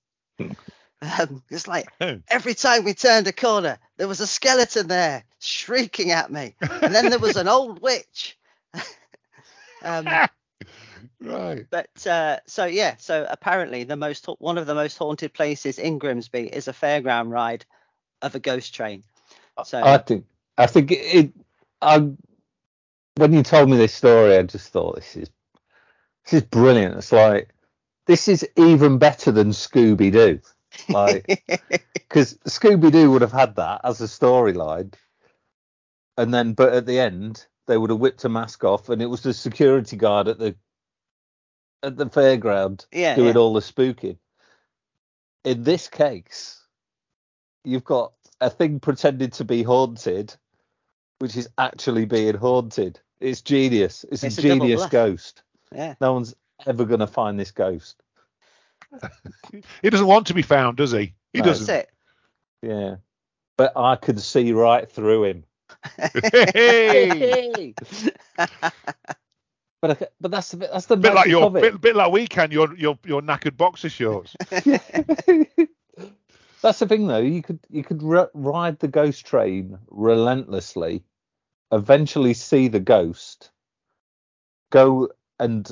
Um, 1.02 1.42
it's 1.50 1.68
like 1.68 1.90
Oh. 2.00 2.20
every 2.28 2.54
time 2.54 2.84
we 2.84 2.94
turned 2.94 3.26
a 3.28 3.32
corner, 3.32 3.78
there 3.96 4.08
was 4.08 4.20
a 4.20 4.26
skeleton 4.26 4.88
there 4.88 5.24
shrieking 5.40 6.10
at 6.12 6.30
me, 6.30 6.56
and 6.82 6.94
then 6.94 7.08
there 7.10 7.18
was 7.18 7.36
an 7.36 7.48
old 7.48 7.80
witch. 7.80 8.38
um, 9.82 10.22
right. 11.20 11.66
but 11.70 12.06
uh, 12.06 12.38
so 12.46 12.64
yeah, 12.66 12.96
so 12.98 13.26
apparently 13.28 13.84
the 13.84 13.96
most 13.96 14.26
one 14.38 14.58
of 14.58 14.66
the 14.66 14.74
most 14.74 14.96
haunted 14.96 15.32
places 15.32 15.78
in 15.78 15.98
Grimsby 15.98 16.48
is 16.48 16.68
a 16.68 16.72
fairground 16.72 17.30
ride 17.30 17.64
of 18.22 18.34
a 18.34 18.38
ghost 18.38 18.74
train. 18.74 19.02
So 19.64 19.82
I 19.82 19.98
think 19.98 20.24
I 20.56 20.66
think 20.66 20.92
it, 20.92 20.96
it 20.96 21.32
I 21.80 22.10
when 23.16 23.32
you 23.32 23.42
told 23.42 23.70
me 23.70 23.76
this 23.76 23.94
story 23.94 24.36
I 24.36 24.42
just 24.42 24.70
thought 24.72 24.96
this 24.96 25.16
is 25.16 25.30
this 26.24 26.42
is 26.42 26.48
brilliant. 26.48 26.96
It's 26.96 27.12
like 27.12 27.50
this 28.06 28.28
is 28.28 28.46
even 28.56 28.98
better 28.98 29.32
than 29.32 29.50
Scooby 29.50 30.12
Doo. 30.12 30.40
Like 30.88 31.44
because 31.94 32.34
Scooby 32.46 32.92
Doo 32.92 33.10
would 33.10 33.22
have 33.22 33.32
had 33.32 33.56
that 33.56 33.80
as 33.84 34.00
a 34.00 34.04
storyline, 34.04 34.94
and 36.16 36.32
then 36.32 36.52
but 36.52 36.72
at 36.72 36.86
the 36.86 37.00
end 37.00 37.46
they 37.66 37.76
would 37.76 37.90
have 37.90 37.98
whipped 37.98 38.24
a 38.24 38.28
mask 38.28 38.64
off, 38.64 38.88
and 38.88 39.02
it 39.02 39.06
was 39.06 39.22
the 39.22 39.34
security 39.34 39.96
guard 39.96 40.28
at 40.28 40.38
the 40.38 40.56
at 41.82 41.96
the 41.96 42.06
fairground 42.06 42.86
yeah, 42.92 43.14
doing 43.14 43.34
yeah. 43.34 43.40
all 43.40 43.52
the 43.52 43.60
spooking. 43.60 44.18
In 45.44 45.62
this 45.62 45.88
case, 45.88 46.60
you've 47.64 47.84
got 47.84 48.12
a 48.40 48.50
thing 48.50 48.80
pretending 48.80 49.30
to 49.30 49.44
be 49.44 49.62
haunted, 49.62 50.34
which 51.18 51.36
is 51.36 51.48
actually 51.58 52.04
being 52.04 52.36
haunted. 52.36 53.00
It's 53.20 53.40
genius. 53.42 54.04
It's, 54.10 54.22
It's 54.22 54.38
a 54.38 54.40
a 54.40 54.42
genius 54.42 54.86
ghost. 54.86 55.42
yeah. 55.74 55.94
No 56.00 56.12
one's 56.14 56.34
ever 56.66 56.84
going 56.84 57.00
to 57.00 57.06
find 57.06 57.38
this 57.38 57.50
ghost. 57.50 58.02
He 59.82 59.90
doesn't 59.90 60.06
want 60.06 60.26
to 60.28 60.34
be 60.34 60.42
found, 60.42 60.76
does 60.76 60.92
he? 60.92 61.14
He 61.32 61.40
No. 61.40 61.46
Doesn't. 61.46 61.74
it. 61.74 61.90
Yeah. 62.62 62.96
But 63.56 63.72
I 63.76 63.96
could 63.96 64.20
see 64.20 64.52
right 64.52 64.88
through 64.90 65.24
him. 65.24 65.44
hey. 66.54 67.74
But 69.80 70.12
but 70.20 70.30
that's 70.30 70.50
the 70.50 70.56
bit- 70.58 70.70
that's 70.72 70.86
the 70.86 70.96
bit 70.96 71.14
like 71.14 71.28
your 71.28 71.50
bit, 71.50 71.80
bit 71.80 71.94
like 71.96 72.10
we 72.12 72.26
can 72.26 72.50
your 72.50 72.74
your 72.76 72.98
your 73.04 73.22
knackered 73.22 73.56
boxer 73.56 73.88
shorts. 73.88 74.34
That's 76.62 76.80
the 76.80 76.88
thing, 76.88 77.06
though. 77.06 77.18
You 77.18 77.42
could 77.42 77.60
you 77.70 77.84
could 77.84 78.02
r- 78.02 78.30
ride 78.34 78.78
the 78.80 78.88
ghost 78.88 79.24
train 79.26 79.78
relentlessly, 79.88 81.04
eventually 81.70 82.34
see 82.34 82.66
the 82.68 82.80
ghost, 82.80 83.50
go 84.70 85.08
and 85.38 85.70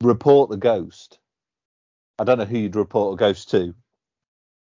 report 0.00 0.50
the 0.50 0.56
ghost. 0.56 1.18
I 2.18 2.24
don't 2.24 2.38
know 2.38 2.46
who 2.46 2.58
you'd 2.58 2.76
report 2.76 3.14
a 3.14 3.16
ghost 3.18 3.50
to, 3.50 3.74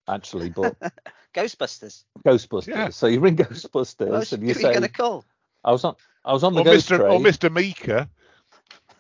actually, 0.08 0.50
but 0.50 0.76
Ghostbusters. 1.34 2.04
Ghostbusters. 2.24 2.68
Yeah. 2.68 2.90
So 2.90 3.08
you 3.08 3.20
ring 3.20 3.38
Ghostbusters 3.38 4.30
Who 4.30 4.36
and 4.36 4.44
you 4.44 4.50
are 4.52 4.54
you 4.54 4.54
say, 4.54 4.62
going 4.74 4.82
to 4.84 4.90
call? 4.90 5.26
"I 5.64 5.72
was 5.72 5.84
on 5.84 5.96
I 6.24 6.34
was 6.34 6.44
on 6.44 6.54
the 6.54 6.62
or 6.62 6.66
ghost 6.66 6.88
Mr. 6.90 6.98
train. 6.98 7.12
or 7.12 7.20
Mr. 7.20 7.52
Meeker. 7.52 8.08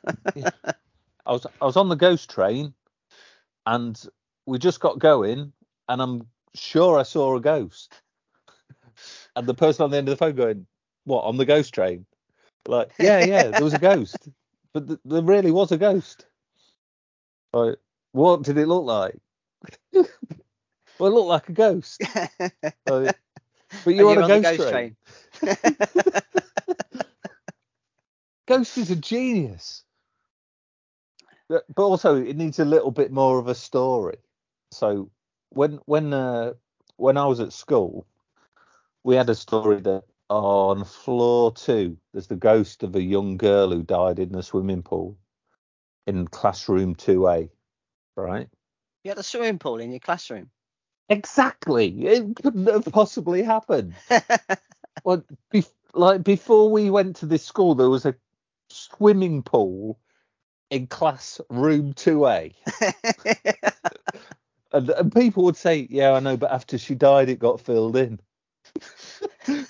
I 1.25 1.31
was 1.31 1.45
I 1.59 1.65
was 1.65 1.77
on 1.77 1.89
the 1.89 1.95
ghost 1.95 2.29
train, 2.29 2.73
and 3.65 4.01
we 4.45 4.57
just 4.57 4.79
got 4.79 4.99
going, 4.99 5.53
and 5.87 6.01
I'm 6.01 6.27
sure 6.55 6.97
I 6.97 7.03
saw 7.03 7.35
a 7.35 7.41
ghost. 7.41 7.93
And 9.35 9.47
the 9.47 9.53
person 9.53 9.83
on 9.83 9.89
the 9.91 9.97
end 9.97 10.09
of 10.09 10.13
the 10.13 10.17
phone 10.17 10.35
going, 10.35 10.67
"What 11.05 11.23
on 11.23 11.37
the 11.37 11.45
ghost 11.45 11.73
train?" 11.73 12.05
Like, 12.67 12.91
yeah, 12.99 13.23
yeah, 13.23 13.47
there 13.47 13.63
was 13.63 13.73
a 13.73 13.79
ghost, 13.79 14.29
but 14.73 14.87
th- 14.87 14.99
there 15.05 15.21
really 15.21 15.51
was 15.51 15.71
a 15.71 15.77
ghost. 15.77 16.25
Like, 17.53 17.77
what 18.11 18.43
did 18.43 18.57
it 18.57 18.67
look 18.67 18.83
like? 18.83 19.17
well, 19.93 20.03
it 21.09 21.13
looked 21.13 21.29
like 21.29 21.49
a 21.49 21.53
ghost. 21.53 22.01
Like, 22.85 23.17
but 23.85 23.95
you're, 23.95 24.09
on 24.09 24.17
a 24.17 24.27
the 24.27 24.41
ghost, 24.41 24.69
train. 24.69 24.95
Ghost 28.47 28.77
is 28.77 28.91
a 28.91 28.97
genius. 28.97 29.83
But 31.51 31.83
also 31.83 32.15
it 32.15 32.37
needs 32.37 32.59
a 32.59 32.65
little 32.65 32.91
bit 32.91 33.11
more 33.11 33.37
of 33.39 33.47
a 33.47 33.55
story. 33.55 34.17
So 34.71 35.11
when 35.49 35.79
when 35.85 36.13
uh, 36.13 36.53
when 36.95 37.17
I 37.17 37.25
was 37.25 37.39
at 37.39 37.51
school, 37.51 38.07
we 39.03 39.15
had 39.15 39.29
a 39.29 39.35
story 39.35 39.81
that 39.81 40.03
on 40.29 40.85
floor 40.85 41.51
two 41.51 41.97
there's 42.13 42.27
the 42.27 42.37
ghost 42.37 42.83
of 42.83 42.95
a 42.95 43.01
young 43.01 43.35
girl 43.35 43.71
who 43.71 43.83
died 43.83 44.19
in 44.19 44.31
the 44.31 44.43
swimming 44.43 44.81
pool 44.81 45.17
in 46.07 46.27
classroom 46.27 46.95
2A. 46.95 47.49
Right? 48.15 48.47
you 49.03 49.09
had 49.09 49.17
a 49.17 49.23
swimming 49.23 49.59
pool 49.59 49.79
in 49.79 49.91
your 49.91 49.99
classroom. 49.99 50.49
Exactly. 51.09 52.05
It 52.05 52.35
couldn't 52.41 52.67
have 52.67 52.85
possibly 52.85 53.43
happened. 53.43 53.95
Well, 55.03 55.23
bef- 55.51 55.71
like 55.93 56.23
before 56.23 56.69
we 56.69 56.89
went 56.89 57.15
to 57.17 57.25
this 57.25 57.43
school, 57.43 57.73
there 57.73 57.89
was 57.89 58.05
a 58.05 58.15
swimming 58.69 59.41
pool 59.41 59.99
in 60.71 60.87
class 60.87 61.39
room 61.49 61.93
2A. 61.93 62.55
And, 64.73 64.89
and 64.91 65.13
people 65.13 65.43
would 65.43 65.57
say, 65.57 65.85
Yeah, 65.89 66.13
I 66.13 66.21
know, 66.21 66.37
but 66.37 66.51
after 66.51 66.77
she 66.77 66.95
died, 66.95 67.27
it 67.29 67.39
got 67.39 67.59
filled 67.61 67.97
in. 67.97 68.19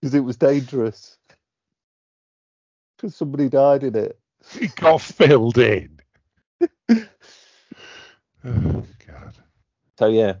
Because 0.00 0.14
it 0.16 0.20
was 0.24 0.36
dangerous. 0.36 1.16
Because 2.96 3.14
somebody 3.14 3.48
died 3.48 3.84
in 3.84 3.94
it. 3.94 4.18
It 4.60 4.74
got 4.74 5.00
filled 5.00 5.58
in. 5.58 6.00
oh 8.44 8.84
God. 9.06 9.36
So, 9.98 10.08
yeah. 10.08 10.34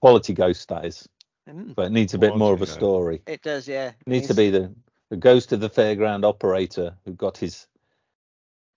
Quality 0.00 0.34
ghost, 0.34 0.68
that 0.70 0.84
is. 0.86 1.08
Mm, 1.48 1.76
But 1.76 1.86
it 1.86 1.92
needs 1.92 2.14
a 2.14 2.18
bit 2.18 2.34
more 2.36 2.52
of 2.52 2.62
a 2.62 2.66
Quality 2.66 2.66
ghost. 2.66 2.74
story. 2.80 3.22
it 3.28 3.42
does, 3.42 3.68
yeah. 3.68 3.88
It 3.90 4.08
needs 4.08 4.26
to 4.26 4.34
be 4.34 4.50
the, 4.50 4.74
the 5.10 5.16
ghost 5.16 5.52
of 5.52 5.60
the 5.60 5.70
fairground 5.70 6.24
operator 6.24 6.96
who 7.04 7.12
got 7.12 7.36
his 7.38 7.66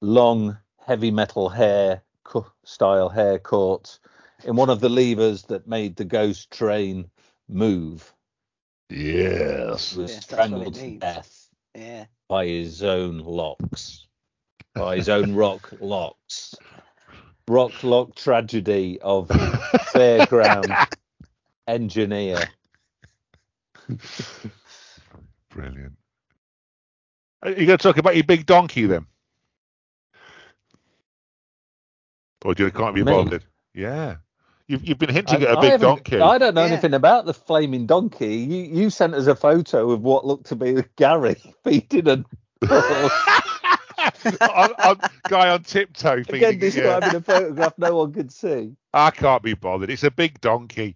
long, 0.02 0.58
heavy 0.86 1.12
metal 1.12 1.50
hair 1.50 2.02
style 2.64 3.10
hair 3.10 3.40
caught 3.40 3.98
in 4.44 4.56
one 4.56 4.70
of 4.70 4.80
the 4.80 4.90
levers 4.90 5.44
that 5.44 5.68
made 5.68 5.96
the 5.96 6.06
ghost 6.06 6.52
train 6.52 7.10
move. 7.48 8.14
Yes. 8.90 9.94
He 9.94 10.02
was 10.02 10.12
Yes, 10.12 10.26
that's 10.28 10.52
what 10.52 10.68
it 10.68 10.76
strangled 10.76 10.76
to 10.76 10.98
death 10.98 11.50
Yeah. 11.76 12.06
by 12.28 12.46
his 12.46 12.84
own 12.84 13.20
locks. 13.20 14.06
by 14.76 14.98
his 14.98 15.10
own 15.10 15.34
rock 15.36 15.72
locks. 15.80 16.56
Rock 17.48 17.84
lock 17.84 18.14
tragedy 18.16 19.00
of 19.02 19.28
fairground 19.94 20.88
engineer. 21.68 22.48
Brilliant. 25.50 25.99
Uh, 27.46 27.50
Are 27.50 27.52
you 27.52 27.66
going 27.66 27.78
to 27.78 27.84
talk 27.84 27.98
about 27.98 28.16
your 28.16 28.24
big 28.26 28.46
donkey 28.46 28.86
then? 28.86 29.06
Or 32.46 32.56
do 32.56 32.64
you 32.66 32.72
can't 32.72 32.96
be 32.96 33.04
Me? 33.04 33.12
bothered? 33.12 33.44
Yeah. 33.74 34.18
You've, 34.68 34.88
you've 34.88 34.98
been 35.00 35.10
hinting 35.10 35.42
I, 35.46 35.50
at 35.50 35.56
a 35.56 35.58
I 35.58 35.62
big 35.62 35.72
haven't- 35.72 35.88
donkey. 35.88 36.20
I 36.22 36.38
don't 36.38 36.54
know 36.56 36.64
Yeah. 36.66 36.72
anything 36.74 36.94
about 36.94 37.26
the 37.26 37.34
flaming 37.34 37.86
donkey. 37.86 38.38
You 38.38 38.64
you 38.82 38.90
sent 38.90 39.14
us 39.16 39.28
a 39.28 39.36
photo 39.36 39.90
of 39.92 40.02
what 40.02 40.26
looked 40.26 40.46
to 40.48 40.56
be 40.56 40.84
Gary 40.96 41.36
feeding 41.64 42.08
a 42.08 42.24
on, 44.42 44.74
on, 44.84 45.00
guy 45.28 45.50
on 45.50 45.64
tiptoe 45.64 46.24
feeding 46.24 46.36
again 46.36 46.50
it, 46.50 46.54
yeah. 46.76 47.00
describing 47.00 47.16
a 47.16 47.22
photograph 47.22 47.74
no 47.78 47.96
one 47.98 48.14
could 48.14 48.32
see. 48.32 48.76
I 48.94 49.12
can't 49.12 49.42
be 49.44 49.54
bothered. 49.56 49.90
It's 49.90 50.04
a 50.04 50.12
big 50.12 50.40
donkey. 50.42 50.96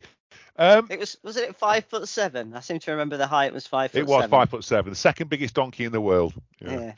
Um, 0.56 0.88
It 0.90 1.00
was 1.00 1.18
was 1.24 1.38
it 1.38 1.56
five 1.56 1.86
foot 1.86 2.08
seven? 2.08 2.54
I 2.56 2.60
seem 2.60 2.80
to 2.80 2.92
remember 2.92 3.18
the 3.18 3.28
height 3.28 3.54
was 3.54 3.66
five 3.66 3.92
foot. 3.92 4.00
it 4.00 4.08
was 4.08 4.22
seven. 4.22 4.30
five 4.30 4.50
foot 4.50 4.64
seven, 4.64 4.92
the 4.92 4.96
second 4.96 5.30
biggest 5.30 5.56
donkey 5.56 5.86
in 5.86 5.92
the 5.92 6.02
world. 6.02 6.34
Yeah. 6.60 6.72
Yeah. 6.80 6.94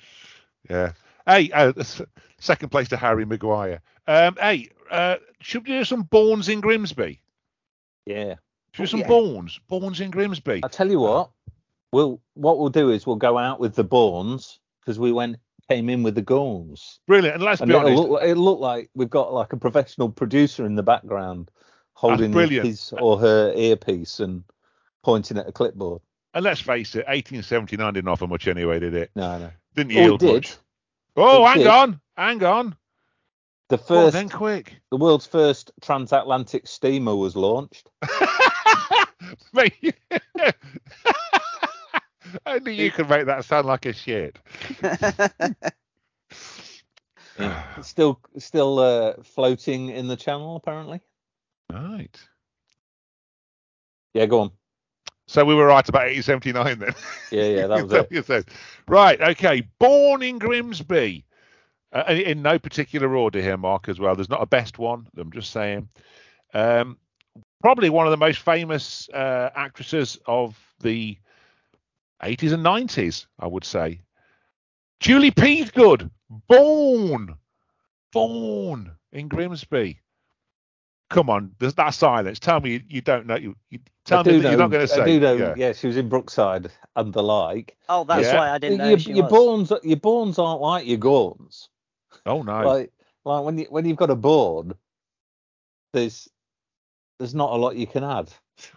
Yeah. 0.69 0.91
Hey, 1.25 1.51
uh, 1.51 1.73
second 2.39 2.69
place 2.69 2.89
to 2.89 2.97
Harry 2.97 3.25
Maguire. 3.25 3.81
Um, 4.07 4.35
hey, 4.39 4.69
uh, 4.91 5.15
should 5.41 5.65
we 5.67 5.77
do 5.77 5.83
some 5.83 6.03
Bournes 6.03 6.49
in 6.49 6.61
Grimsby? 6.61 7.21
Yeah. 8.05 8.35
Should 8.73 8.81
we 8.81 8.85
do 8.85 8.87
some 8.87 8.99
yeah. 9.01 9.07
Bournes? 9.07 9.59
Bournes 9.67 10.01
in 10.01 10.11
Grimsby. 10.11 10.61
I 10.63 10.67
tell 10.67 10.89
you 10.89 10.99
what, 10.99 11.31
we'll 11.91 12.21
what 12.33 12.59
we'll 12.59 12.69
do 12.69 12.91
is 12.91 13.07
we'll 13.07 13.15
go 13.15 13.37
out 13.37 13.59
with 13.59 13.75
the 13.75 13.83
Bournes 13.83 14.59
because 14.81 14.99
we 14.99 15.11
went 15.11 15.37
came 15.69 15.89
in 15.89 16.03
with 16.03 16.13
the 16.15 16.21
Gorns. 16.21 16.99
Brilliant. 17.07 17.35
And 17.35 17.43
let's 17.43 17.61
And 17.61 17.69
be 17.69 17.75
it'll 17.75 17.87
honest, 17.87 18.09
look, 18.09 18.23
it'll 18.23 18.43
look 18.43 18.59
like 18.59 18.89
we've 18.93 19.09
got 19.09 19.33
like 19.33 19.53
a 19.53 19.57
professional 19.57 20.09
producer 20.09 20.65
in 20.65 20.75
the 20.75 20.83
background 20.83 21.49
holding 21.95 22.31
his 22.33 22.93
or 22.99 23.17
her 23.17 23.51
earpiece 23.55 24.19
and 24.19 24.43
pointing 25.03 25.37
at 25.37 25.47
a 25.47 25.51
clipboard. 25.51 26.01
and 26.33 26.43
let's 26.43 26.61
face 26.61 26.93
it, 26.95 27.07
1879 27.07 27.93
didn't 27.93 28.07
offer 28.09 28.27
much 28.27 28.47
anyway, 28.47 28.79
did 28.79 28.93
it? 28.93 29.09
No, 29.15 29.37
no. 29.39 29.49
Didn't 29.75 29.97
Oh, 29.97 30.15
it 30.15 30.19
did. 30.19 30.33
much. 30.33 30.55
Oh, 31.15 31.43
It 31.43 31.47
hang 31.47 31.57
did. 31.59 31.67
on, 31.67 31.99
hang 32.17 32.43
on. 32.43 32.75
The 33.69 33.77
first, 33.79 34.13
then, 34.13 34.29
quick. 34.29 34.75
the 34.91 34.97
world's 34.97 35.25
first 35.25 35.71
transatlantic 35.81 36.67
steamer 36.67 37.15
was 37.15 37.35
launched. 37.35 37.89
Only 42.45 42.75
you 42.75 42.91
can 42.91 43.07
make 43.07 43.25
that 43.25 43.45
sound 43.45 43.65
like 43.67 43.85
a 43.85 43.93
shit. 43.93 44.37
It's 47.39 47.87
still, 47.87 48.19
still 48.37 48.79
uh, 48.79 49.13
floating 49.23 49.89
in 49.89 50.07
the 50.07 50.15
channel 50.17 50.55
apparently. 50.57 51.01
Right. 51.71 52.17
Yeah, 54.13 54.25
go 54.27 54.41
on. 54.41 54.51
So 55.27 55.43
we 55.43 55.55
were 55.55 55.65
right 55.65 55.87
about 55.87 56.03
1879 56.07 56.79
then. 56.79 56.95
Yeah, 57.31 57.43
yeah, 57.61 57.67
that 57.67 57.83
was 57.83 58.29
it. 58.29 58.49
Right. 58.87 59.19
Okay. 59.19 59.67
Born 59.79 60.21
in 60.21 60.37
Grimsby. 60.39 61.25
Uh, 61.91 62.03
in- 62.09 62.21
in 62.21 62.41
no 62.41 62.59
particular 62.59 63.15
order 63.15 63.41
here, 63.41 63.57
Mark, 63.57 63.89
as 63.89 63.99
well. 63.99 64.15
There's 64.15 64.29
not 64.29 64.41
a 64.41 64.45
best 64.47 64.77
one. 64.77 65.07
I'm 65.17 65.31
just 65.31 65.51
saying. 65.51 65.89
Um, 66.53 66.97
probably 67.61 67.89
one 67.89 68.05
of 68.05 68.11
the 68.11 68.17
most 68.17 68.39
famous 68.39 69.09
uh, 69.09 69.49
actresses 69.55 70.17
of 70.27 70.57
the 70.81 71.17
80s 72.21 72.53
and 72.53 72.63
90s, 72.65 73.25
I 73.39 73.47
would 73.47 73.63
say. 73.63 74.01
Julie 74.99 75.31
Peasgood, 75.31 76.09
born, 76.47 77.35
born 78.13 78.91
in 79.11 79.27
Grimsby. 79.27 79.99
Come 81.11 81.29
on, 81.29 81.51
there's 81.59 81.75
that 81.75 81.91
silence. 81.91 82.39
Tell 82.39 82.59
me 82.59 82.71
you, 82.73 82.81
you 82.87 83.01
don't 83.01 83.27
know. 83.27 83.35
You, 83.35 83.55
you 83.69 83.79
tell 84.05 84.19
I 84.19 84.23
me 84.23 84.31
do 84.33 84.41
that 84.41 84.49
you're 84.49 84.57
not 84.59 84.71
going 84.71 84.87
to 84.87 84.93
say. 84.93 85.01
I 85.01 85.05
do 85.05 85.19
know. 85.19 85.33
yeah. 85.35 85.53
Yeah. 85.55 85.73
she 85.73 85.87
was 85.87 85.97
in 85.97 86.09
Brookside 86.09 86.71
and 86.95 87.13
the 87.13 87.21
like. 87.21 87.77
oh, 87.89 88.03
that's 88.05 88.23
Yeah. 88.27 88.37
why 88.37 88.49
I 88.49 88.57
didn't 88.57 88.79
know 88.79 88.89
your, 88.89 88.99
she 88.99 89.13
your 89.13 89.23
was. 89.23 89.31
Bournes, 89.31 89.71
your 89.83 89.97
Bournes 89.97 90.39
aren't 90.39 90.61
like 90.61 90.87
your 90.87 90.97
Gorns. 90.97 91.67
Oh 92.25 92.41
no. 92.41 92.61
Like, 92.67 92.91
like 93.23 93.43
when 93.43 93.57
you 93.59 93.65
when 93.69 93.85
you've 93.85 93.97
got 93.97 94.09
a 94.09 94.15
board, 94.15 94.75
there's 95.93 96.27
there's 97.19 97.35
not 97.35 97.51
a 97.51 97.55
lot 97.55 97.75
you 97.75 97.87
can 97.87 98.03
add. 98.03 98.31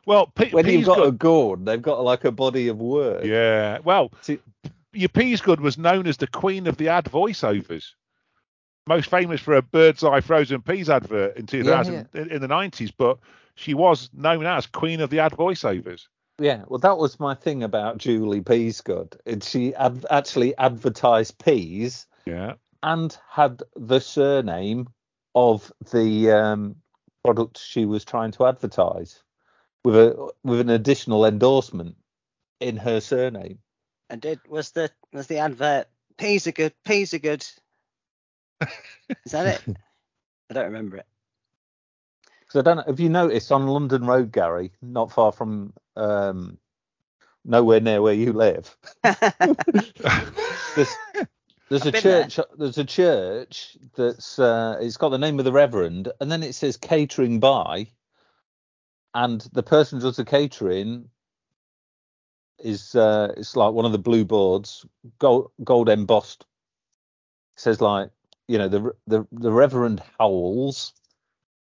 well, 0.07 0.27
Pe- 0.27 0.51
When 0.51 0.67
you've 0.67 0.85
got 0.87 0.99
Peasgood- 0.99 1.09
a 1.09 1.13
Gorn, 1.13 1.65
they've 1.65 1.83
got 1.83 2.05
like 2.05 2.25
a 2.25 2.33
body 2.33 2.69
of 2.69 2.79
work. 2.79 3.25
Yeah. 3.25 3.79
Well, 3.85 4.13
See- 4.21 4.41
your 4.93 5.09
Peasgood 5.09 5.61
was 5.61 5.79
known 5.79 6.07
as 6.07 6.17
the 6.19 6.27
queen 6.27 6.67
of 6.67 6.77
the 6.77 6.89
ad 6.89 7.05
voiceovers. 7.07 7.87
Most 8.89 9.11
famous 9.11 9.41
for 9.41 9.55
a 9.55 9.63
bird's 9.63 10.03
eye 10.03 10.21
frozen 10.23 10.63
peas 10.63 10.89
advert 10.89 11.37
in 11.37 11.47
2000 11.47 12.09
in 12.15 12.31
in 12.31 12.41
the 12.41 12.49
90s, 12.49 12.91
but 12.97 13.19
she 13.55 13.75
was 13.75 14.09
known 14.15 14.47
as 14.47 14.67
queen 14.67 15.01
of 15.01 15.11
the 15.11 15.19
ad 15.21 15.33
voiceovers. 15.33 16.07
Yeah, 16.39 16.63
well, 16.69 16.79
that 16.79 16.97
was 16.97 17.21
my 17.21 17.35
thing 17.35 17.63
about 17.65 17.99
Julie 17.99 18.41
Peasgood. 18.41 19.17
It, 19.27 19.45
she 19.45 19.75
ad- 19.75 20.07
actually 20.09 20.57
advertised 20.57 21.39
peas 21.45 22.07
Yeah. 22.27 22.55
and 22.83 23.17
had 23.29 23.61
the 23.75 24.01
surname 24.01 24.89
of 25.35 25.71
the 25.93 26.31
um, 26.31 26.77
product 27.25 27.59
she 27.59 27.85
was 27.85 28.05
trying 28.05 28.31
to 28.33 28.47
advertise 28.47 29.23
with 29.85 29.97
a 29.97 30.31
with 30.45 30.61
an 30.61 30.71
additional 30.71 31.27
endorsement 31.27 31.97
in 32.61 32.77
her 32.77 33.01
surname. 33.01 33.59
And 34.09 34.21
did 34.21 34.41
was 34.49 34.71
the 34.71 34.91
was 35.13 35.27
the 35.27 35.39
advert 35.39 35.89
peas 36.17 36.47
are 36.47 36.53
good, 36.53 36.73
peas 36.85 37.13
are 37.15 37.19
good. 37.19 37.47
Is 39.25 39.33
that 39.33 39.47
it? 39.47 39.63
I 40.51 40.55
don't 40.55 40.65
remember 40.67 40.99
it. 40.99 41.07
Because 42.41 42.61
I 42.61 42.63
don't 42.63 42.77
know. 42.79 42.85
Have 42.87 43.01
you 43.01 43.09
noticed 43.11 43.53
on 43.53 43.67
London 43.67 44.07
Road, 44.07 44.33
Gary, 44.33 44.73
not 44.81 45.13
far 45.13 45.33
from 45.33 45.75
um, 45.97 46.59
nowhere 47.45 47.81
near 47.81 48.03
where 48.03 48.15
you 48.15 48.33
live, 48.33 48.77
there's 49.03 50.97
there's 51.69 51.87
a 51.87 51.93
been 51.93 52.05
there. 52.05 52.27
church. 52.27 52.41
There's 52.57 52.79
a 52.79 52.85
church 52.85 53.77
that's 53.97 54.39
uh, 54.39 54.79
it's 54.81 54.97
got 54.97 55.11
the 55.11 55.19
name 55.19 55.39
of 55.39 55.45
the 55.45 55.53
Reverend, 55.53 56.11
and 56.21 56.33
then 56.33 56.43
it 56.43 56.55
says 56.55 56.77
catering 56.77 57.41
by, 57.41 57.89
and 59.15 59.41
the 59.53 59.63
person 59.63 60.01
who 60.01 60.07
does 60.07 60.17
the 60.17 60.25
catering 60.25 61.11
is 62.59 62.95
uh, 62.95 63.35
it's 63.37 63.57
like 63.57 63.73
one 63.75 63.85
of 63.85 63.93
the 63.93 63.99
blue 63.99 64.25
boards, 64.25 64.87
gold 65.19 65.53
gold 65.65 65.89
embossed. 65.89 66.47
says 67.57 67.81
like 67.81 68.11
you 68.49 68.59
know 68.59 68.69
the 68.69 68.93
the 69.07 69.27
the 69.31 69.53
Reverend 69.53 70.03
Howells, 70.19 70.93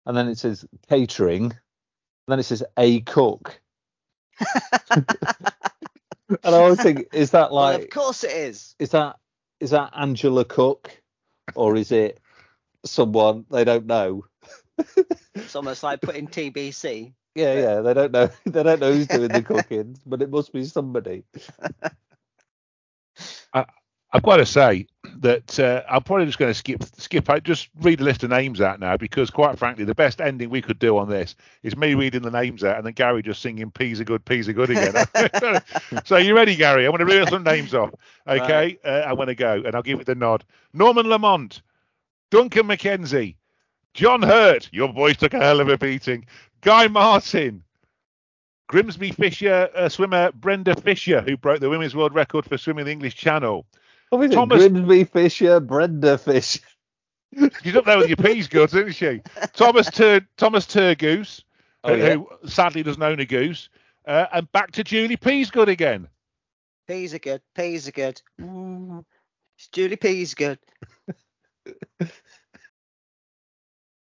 and 0.06 0.18
then 0.18 0.28
it 0.28 0.38
says 0.40 0.66
catering, 0.88 1.44
and 1.44 1.54
then 2.28 2.40
it 2.40 2.44
says 2.44 2.64
a 2.78 3.02
cook. 3.02 3.60
And 6.44 6.54
I 6.56 6.60
always 6.60 6.82
think, 6.82 7.08
is 7.14 7.32
that 7.32 7.52
well, 7.52 7.64
like 7.64 7.84
of 7.86 7.90
course 7.90 8.24
it 8.24 8.32
is. 8.32 8.76
is 8.78 8.92
that 8.92 9.18
is 9.60 9.72
that 9.72 9.92
Angela 9.96 10.46
Cook 10.46 11.02
or 11.56 11.76
is 11.76 11.92
it 11.92 12.20
someone 12.86 13.46
they 13.50 13.64
don't 13.64 13.88
know? 13.88 14.26
It's 15.34 15.56
almost 15.56 15.84
like 15.84 16.02
putting 16.02 16.28
TBC. 16.28 17.14
Yeah, 17.36 17.54
yeah, 17.54 17.82
they 17.82 17.94
don't 17.94 18.12
know. 18.12 18.30
They 18.46 18.64
don't 18.64 18.80
know 18.80 18.94
who's 18.94 19.08
doing 19.08 19.30
the 19.30 19.42
cooking, 19.42 19.98
but 20.06 20.22
it 20.22 20.30
must 20.30 20.54
be 20.54 20.66
somebody. 20.66 21.24
I've 24.12 24.24
got 24.24 24.38
to 24.38 24.46
say 24.46 24.88
that 25.18 25.60
uh, 25.60 25.84
I'm 25.88 26.02
probably 26.02 26.26
just 26.26 26.40
going 26.40 26.50
to 26.50 26.58
skip 26.58 26.84
skip 26.98 27.30
out, 27.30 27.44
just 27.44 27.70
read 27.82 28.02
a 28.02 28.04
list 28.04 28.24
of 28.24 28.32
names 28.32 28.60
out 28.60 28.80
now 28.80 28.98
because, 28.98 29.30
quite 29.30 29.60
frankly, 29.60 29.86
the 29.86 29.94
best 29.94 30.20
ending 30.20 30.50
we 30.50 30.64
could 30.64 30.80
do 30.80 30.98
on 30.98 31.10
this 31.10 31.36
is 31.62 31.78
me 31.78 31.94
reading 31.94 32.24
the 32.24 32.32
names 32.32 32.64
out 32.64 32.78
and 32.78 32.86
then 32.86 32.94
Gary 32.94 33.22
just 33.22 33.42
singing 33.42 33.70
"Peas 33.70 34.00
are 34.00 34.04
good, 34.04 34.26
peas 34.26 34.50
are 34.50 34.54
good" 34.54 34.72
again. 34.72 35.62
so 36.06 36.18
you 36.18 36.36
ready, 36.36 36.56
Gary? 36.56 36.86
I'm 36.86 36.92
going 36.92 37.08
to 37.08 37.14
read 37.18 37.30
some 37.30 37.44
names 37.44 37.76
off. 37.76 37.92
Okay, 38.28 38.80
uh, 38.84 39.04
I'm 39.06 39.16
going 39.16 39.28
to 39.28 39.36
go 39.36 39.62
and 39.64 39.76
I'll 39.76 39.84
give 39.84 40.00
it 40.00 40.08
the 40.08 40.16
nod. 40.16 40.44
Norman 40.74 41.08
Lamont, 41.08 41.62
Duncan 42.32 42.68
McKenzie, 42.68 43.36
John 43.94 44.24
Hurt. 44.24 44.70
Your 44.72 44.92
boys 44.92 45.18
took 45.18 45.36
a 45.36 45.40
hell 45.40 45.60
of 45.60 45.70
a 45.70 45.78
beating. 45.78 46.26
Guy 46.62 46.88
Martin. 46.88 47.64
Grimsby 48.68 49.12
Fisher 49.12 49.68
uh, 49.76 49.90
swimmer 49.90 50.32
Brenda 50.32 50.80
Fisher, 50.80 51.22
who 51.22 51.36
broke 51.36 51.60
the 51.60 51.72
women's 51.72 51.96
world 51.96 52.14
record 52.14 52.46
for 52.46 52.56
swimming 52.56 52.86
the 52.86 52.92
English 52.92 53.16
Channel. 53.16 53.66
What 54.10 54.24
is 54.30 54.32
Thomas- 54.36 54.64
it? 54.64 54.74
Grimsby 54.74 55.04
Fisher, 55.06 55.60
Brenda 55.60 56.18
Fisher. 56.18 56.62
She's 57.64 57.76
up 57.76 57.86
there 57.86 57.98
with 58.00 58.08
your 58.08 58.18
peas 58.18 58.48
goods, 58.48 58.74
isn't 58.74 58.94
she? 58.94 59.22
Thomas 59.54 59.90
Tur- 59.92 60.28
Thomas 60.38 60.66
Turgoose, 60.66 61.44
Oh, 61.84 61.94
who, 61.96 62.02
yeah. 62.02 62.16
who 62.16 62.28
sadly 62.50 62.82
doesn't 62.82 63.04
own 63.04 63.20
a 63.20 63.26
goose. 63.26 63.70
Uh, 64.08 64.26
and 64.34 64.52
back 64.52 64.72
to 64.72 64.84
Julie 64.84 65.16
Peasgood 65.18 65.70
again. 65.70 66.08
Peas 66.88 67.14
are 67.14 67.20
good, 67.20 67.42
peas 67.56 67.88
are 67.88 67.92
good. 67.92 68.20
Mm, 68.42 69.06
it's 69.58 69.68
Julie 69.68 69.96
Peas 69.98 70.34
good. 70.34 70.58